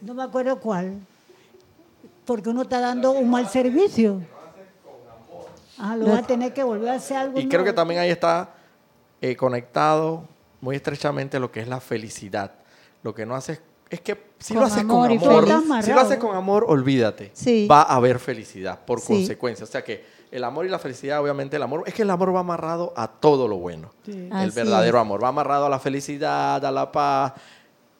No 0.00 0.14
me 0.14 0.22
acuerdo 0.22 0.58
cuál. 0.60 0.98
Porque 2.24 2.48
uno 2.48 2.62
está 2.62 2.80
dando 2.80 3.10
un 3.10 3.28
mal 3.28 3.46
servicio. 3.50 4.22
Ah, 5.76 5.94
lo 5.94 6.06
vas 6.06 6.20
a 6.20 6.26
tener 6.26 6.54
que 6.54 6.62
volver 6.62 6.88
a 6.88 6.94
hacer 6.94 7.18
algo 7.18 7.38
Y 7.38 7.48
creo 7.48 7.60
que 7.60 7.64
nuevo. 7.64 7.74
también 7.74 8.00
ahí 8.00 8.08
está 8.08 8.54
eh, 9.20 9.36
conectado 9.36 10.24
muy 10.62 10.74
estrechamente 10.74 11.38
lo 11.38 11.52
que 11.52 11.60
es 11.60 11.68
la 11.68 11.80
felicidad. 11.80 12.52
Lo 13.02 13.14
que 13.14 13.26
no 13.26 13.34
haces 13.34 13.60
es 13.90 14.00
que 14.00 14.16
si 14.38 14.54
Con 14.54 14.60
lo 14.62 14.66
haces 14.68 14.80
amor 14.82 15.08
con 15.18 15.50
amor, 15.50 15.82
si 15.82 15.92
lo 15.92 16.00
haces 16.00 16.18
con 16.18 16.34
amor, 16.36 16.64
olvídate. 16.68 17.30
Sí. 17.34 17.66
Va 17.70 17.82
a 17.82 17.96
haber 17.96 18.18
felicidad 18.18 18.78
por 18.86 19.00
Sí. 19.00 19.08
consecuencia. 19.14 19.64
O 19.64 19.66
sea 19.66 19.82
que 19.84 20.04
el 20.30 20.44
amor 20.44 20.64
y 20.64 20.68
la 20.68 20.78
felicidad, 20.78 21.20
obviamente 21.20 21.56
el 21.56 21.62
amor, 21.64 21.82
es 21.86 21.92
que 21.94 22.02
el 22.02 22.10
amor 22.10 22.34
va 22.34 22.40
amarrado 22.40 22.92
a 22.96 23.08
todo 23.08 23.48
lo 23.48 23.56
bueno. 23.56 23.90
El 24.06 24.28
Así 24.32 24.54
verdadero 24.54 24.98
es. 24.98 25.00
amor 25.02 25.22
va 25.22 25.28
amarrado 25.28 25.66
a 25.66 25.68
la 25.68 25.80
felicidad, 25.80 26.64
a 26.64 26.70
la 26.70 26.90
paz. 26.92 27.32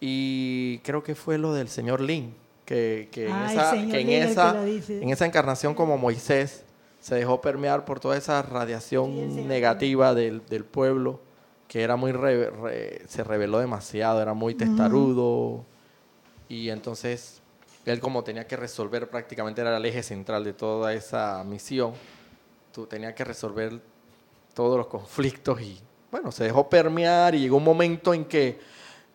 Y 0.00 0.78
creo 0.78 1.02
que 1.02 1.14
fue 1.14 1.36
lo 1.38 1.52
del 1.52 1.68
señor 1.68 2.00
Lin, 2.00 2.34
que, 2.64 3.08
que 3.10 3.26
en, 3.26 3.32
Ah, 3.32 3.52
esa, 3.52 3.70
señor 3.72 3.90
que 3.90 4.00
en, 4.00 4.06
Lin 4.06 4.16
el 4.16 4.24
que 4.26 4.30
esa, 4.32 4.64
en 5.02 5.10
esa 5.10 5.26
encarnación 5.26 5.74
como 5.74 5.98
Moisés 5.98 6.62
se 7.00 7.14
dejó 7.16 7.40
permear 7.40 7.84
por 7.84 7.98
toda 8.00 8.16
esa 8.16 8.40
radiación 8.42 9.48
negativa 9.48 10.14
del, 10.14 10.42
del 10.48 10.64
pueblo, 10.64 11.20
que 11.66 11.82
era 11.82 11.96
muy 11.96 12.12
re- 12.12 12.50
re- 12.50 13.02
se 13.08 13.24
reveló 13.24 13.58
demasiado, 13.58 14.22
era 14.22 14.34
muy 14.34 14.54
testarudo. 14.54 15.64
Y 16.50 16.68
entonces 16.68 17.40
él 17.86 17.98
como 18.00 18.22
tenía 18.22 18.46
que 18.46 18.56
resolver, 18.56 19.08
prácticamente 19.08 19.62
era 19.62 19.74
el 19.76 19.84
eje 19.86 20.02
central 20.02 20.44
de 20.44 20.52
toda 20.52 20.92
esa 20.92 21.42
misión, 21.44 21.92
tú 22.74 22.84
tenía 22.86 23.14
que 23.14 23.24
resolver 23.24 23.80
todos 24.52 24.76
los 24.76 24.86
conflictos 24.88 25.60
y 25.62 25.80
bueno, 26.10 26.30
se 26.32 26.44
dejó 26.44 26.68
permear 26.68 27.34
y 27.34 27.40
llegó 27.40 27.56
un 27.56 27.64
momento 27.64 28.12
en 28.12 28.24
que, 28.26 28.58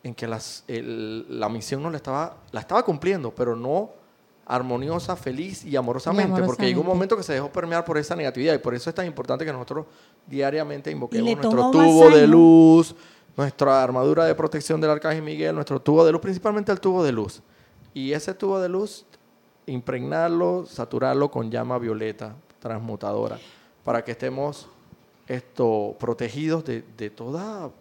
en 0.01 0.15
que 0.15 0.27
las- 0.27 0.63
el- 0.67 1.39
la 1.39 1.49
misión 1.49 1.83
no 1.83 1.89
la 1.91 1.97
estaba, 1.97 2.37
la 2.51 2.61
estaba 2.61 2.83
cumpliendo, 2.83 3.35
pero 3.35 3.55
no 3.55 3.91
armoniosa, 4.47 5.15
feliz 5.15 5.65
y 5.65 5.75
amorosamente, 5.75 6.41
porque 6.43 6.65
llegó 6.67 6.81
un 6.81 6.85
amorosamente. 6.85 6.95
momento 6.95 7.17
que 7.17 7.23
se 7.23 7.33
dejó 7.33 7.51
permear 7.51 7.83
por 7.83 7.97
esa 7.97 8.15
negatividad 8.15 8.53
y 8.53 8.59
por 8.59 8.73
eso 8.75 8.89
es 8.89 8.95
tan 8.95 9.05
importante 9.05 9.43
que 9.43 9.51
nosotros 9.51 9.87
diariamente 10.27 10.89
invoquemos 10.91 11.25
nuestro 11.51 11.71
tubo 11.71 12.09
de 12.15 12.27
luz, 12.27 12.95
nuestra 13.37 13.83
armadura 13.83 14.25
de 14.25 14.35
protección 14.35 14.79
del 14.81 14.91
Arcángel 14.91 15.21
Miguel, 15.23 15.53
nuestro 15.55 15.79
tubo 15.81 16.05
de 16.05 16.11
luz, 16.11 16.21
principalmente 16.21 16.71
el 16.71 16.79
tubo 16.79 17.03
de 17.03 17.11
luz. 17.11 17.41
Y 17.93 18.11
ese 18.13 18.33
tubo 18.33 18.59
de 18.59 18.69
luz 18.69 19.05
impregnarlo, 19.67 20.65
saturarlo 20.65 21.29
con 21.31 21.49
llama 21.49 21.77
violeta 21.77 22.35
transmutadora, 22.59 23.37
para 23.83 24.03
que 24.03 24.11
estemos 24.11 24.67
esto, 25.27 25.95
protegidos 25.99 26.63
de, 26.65 26.83
de 26.97 27.09
toda 27.09 27.71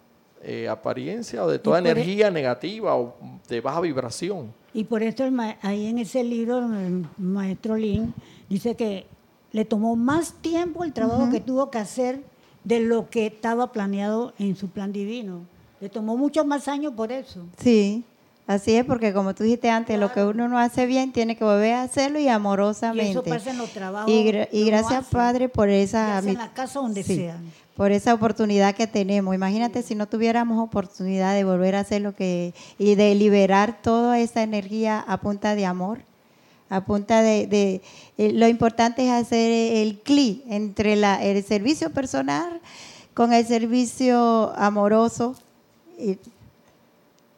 eh, 0.41 0.67
apariencia 0.67 1.43
o 1.43 1.47
de 1.49 1.59
toda 1.59 1.77
e- 1.77 1.81
energía 1.81 2.31
negativa 2.31 2.95
o 2.95 3.15
de 3.47 3.61
baja 3.61 3.81
vibración. 3.81 4.51
Y 4.73 4.83
por 4.83 5.03
eso 5.03 5.23
el 5.23 5.31
ma- 5.31 5.57
ahí 5.61 5.87
en 5.87 5.99
ese 5.99 6.23
libro 6.23 6.57
el 6.59 7.05
maestro 7.17 7.75
Lin 7.75 8.13
dice 8.49 8.75
que 8.75 9.05
le 9.51 9.63
tomó 9.63 9.95
más 9.95 10.33
tiempo 10.41 10.83
el 10.83 10.91
trabajo 10.91 11.29
que 11.31 11.39
tuvo 11.39 11.71
que 11.71 11.77
hacer 11.77 12.21
de 12.65 12.81
lo 12.81 13.09
que 13.09 13.27
estaba 13.27 13.71
planeado 13.71 14.33
en 14.37 14.55
su 14.57 14.67
plan 14.69 14.91
divino. 14.91 15.41
Le 15.79 15.87
tomó 15.89 16.17
muchos 16.17 16.45
más 16.45 16.67
años 16.67 16.93
por 16.95 17.11
eso. 17.11 17.45
Sí, 17.57 18.03
así 18.47 18.75
es, 18.75 18.83
porque 18.85 19.13
como 19.13 19.33
tú 19.35 19.43
dijiste 19.43 19.69
antes, 19.69 19.99
lo 19.99 20.11
que 20.11 20.23
uno 20.23 20.47
no 20.49 20.57
hace 20.57 20.85
bien 20.85 21.11
tiene 21.13 21.35
que 21.37 21.43
volver 21.43 21.73
a 21.75 21.83
hacerlo 21.83 22.19
y 22.19 22.23
Y 22.23 22.27
amorosamente. 22.27 23.11
eso 23.11 23.23
pasa 23.23 23.51
en 23.51 23.57
los 23.59 23.69
trabajos. 23.71 24.11
Y, 24.11 24.23
gra- 24.25 24.49
y 24.51 24.65
gracias. 24.65 25.05
Padre, 25.05 25.47
por 25.47 25.69
esa, 25.69 26.19
en 26.19 26.33
la 26.35 26.53
casa 26.53 26.79
donde 26.79 27.03
sí, 27.03 27.15
sea. 27.17 27.37
por 27.75 27.91
esa 27.91 28.13
oportunidad 28.13 28.73
que 28.73 28.87
tenemos. 28.87 29.35
Imagínate 29.35 29.83
si 29.83 29.93
no 29.95 30.07
tuviéramos 30.07 30.57
oportunidad 30.63 31.35
de 31.35 31.43
volver 31.43 31.75
a 31.75 31.81
hacer 31.81 32.01
lo 32.01 32.15
que 32.15 32.53
y 32.79 32.95
de 32.95 33.13
liberar 33.15 33.79
toda 33.81 34.19
esa 34.19 34.41
energía 34.43 34.99
a 35.07 35.17
punta 35.17 35.53
de 35.55 35.65
amor, 35.65 35.99
a 36.69 36.83
punta 36.85 37.21
de, 37.21 37.81
eh, 38.17 38.31
lo 38.33 38.47
importante 38.47 39.05
es 39.05 39.11
hacer 39.11 39.51
el 39.77 39.99
clic 39.99 40.43
entre 40.47 40.93
el 40.93 41.43
servicio 41.43 41.91
personal 41.91 42.59
con 43.13 43.33
el 43.33 43.45
servicio 43.45 44.53
amoroso. 44.57 45.35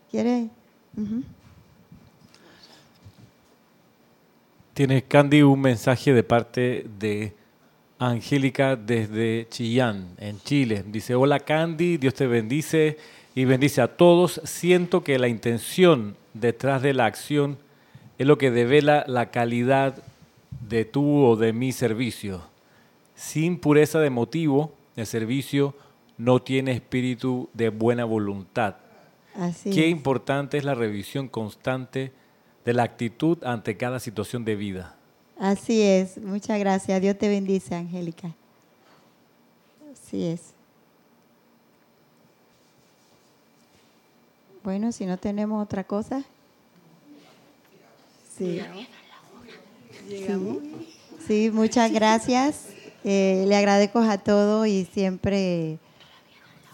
¿Quieres? 0.10 0.48
Ujú. 0.98 1.24
Tiene 4.74 5.04
Candy 5.04 5.42
un 5.42 5.60
mensaje 5.60 6.14
de 6.14 6.24
parte 6.24 6.86
de 7.00 7.34
Angélica 8.00 8.76
desde 8.76 9.48
Chillán, 9.50 10.16
en 10.20 10.40
Chile. 10.42 10.84
Dice, 10.88 11.16
hola 11.16 11.40
Candy, 11.40 11.98
Dios 11.98 12.14
te 12.14 12.28
bendice 12.28 12.98
y 13.34 13.46
bendice 13.46 13.82
a 13.82 13.88
todos. 13.88 14.40
Siento 14.44 15.04
que 15.04 15.18
la 15.20 15.28
intención 15.28 16.16
detrás 16.34 16.82
de 16.82 16.94
la 16.94 17.06
acción 17.06 17.58
es 18.18 18.28
lo 18.28 18.38
que 18.38 18.52
devela 18.52 19.04
la 19.08 19.32
calidad 19.32 19.96
de 20.68 20.86
tu 20.86 21.24
o 21.24 21.36
de 21.36 21.54
mi 21.54 21.72
servicio. 21.72 22.42
Sin 23.16 23.60
pureza 23.60 24.00
de 24.00 24.10
motivo, 24.10 24.72
el 24.96 25.06
servicio 25.06 25.76
no 26.18 26.42
tiene 26.42 26.72
espíritu 26.72 27.50
de 27.54 27.70
buena 27.70 28.06
voluntad. 28.06 28.76
Así 29.36 29.70
Qué 29.70 29.86
es. 29.86 29.92
importante 29.92 30.58
es 30.58 30.64
la 30.64 30.74
revisión 30.74 31.28
constante 31.28 32.12
de 32.66 32.74
la 32.74 32.84
actitud 32.84 33.44
ante 33.44 33.78
cada 33.78 34.00
situación 34.00 34.44
de 34.46 34.56
vida. 34.56 34.96
Así 35.40 35.82
es. 35.82 36.18
Muchas 36.18 36.60
gracias. 36.60 37.00
Dios 37.02 37.18
te 37.18 37.30
bendice, 37.30 37.76
Angélica. 37.76 38.34
Así 39.94 40.26
es. 40.26 40.54
Bueno, 44.64 44.92
si 44.92 45.06
no 45.06 45.18
tenemos 45.18 45.64
otra 45.64 45.84
cosa. 45.84 46.24
Sí. 48.38 48.62
Sí, 50.08 50.26
Sí, 51.28 51.50
muchas 51.52 51.92
gracias. 51.92 52.68
Eh, 53.04 53.46
le 53.48 53.56
agradezco 53.56 54.00
a 54.00 54.18
todos 54.18 54.68
y 54.68 54.86
siempre 54.86 55.80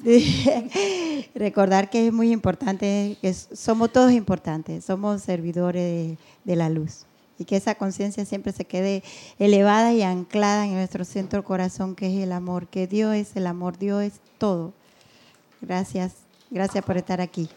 recordar 1.35 1.89
que 1.89 2.07
es 2.07 2.13
muy 2.13 2.31
importante, 2.31 3.17
que 3.21 3.33
somos 3.33 3.91
todos 3.91 4.11
importantes, 4.11 4.85
somos 4.85 5.21
servidores 5.21 5.81
de, 5.83 6.17
de 6.43 6.55
la 6.55 6.69
luz 6.69 7.05
y 7.37 7.45
que 7.45 7.55
esa 7.55 7.75
conciencia 7.75 8.25
siempre 8.25 8.51
se 8.51 8.65
quede 8.65 9.03
elevada 9.39 9.93
y 9.93 10.03
anclada 10.03 10.65
en 10.65 10.73
nuestro 10.73 11.05
centro 11.05 11.43
corazón, 11.43 11.95
que 11.95 12.07
es 12.07 12.23
el 12.23 12.31
amor, 12.31 12.67
que 12.67 12.87
Dios 12.87 13.15
es 13.15 13.35
el 13.35 13.47
amor, 13.47 13.77
Dios 13.77 14.03
es 14.03 14.13
todo. 14.37 14.73
Gracias, 15.61 16.13
gracias 16.51 16.83
por 16.83 16.97
estar 16.97 17.21
aquí. 17.21 17.49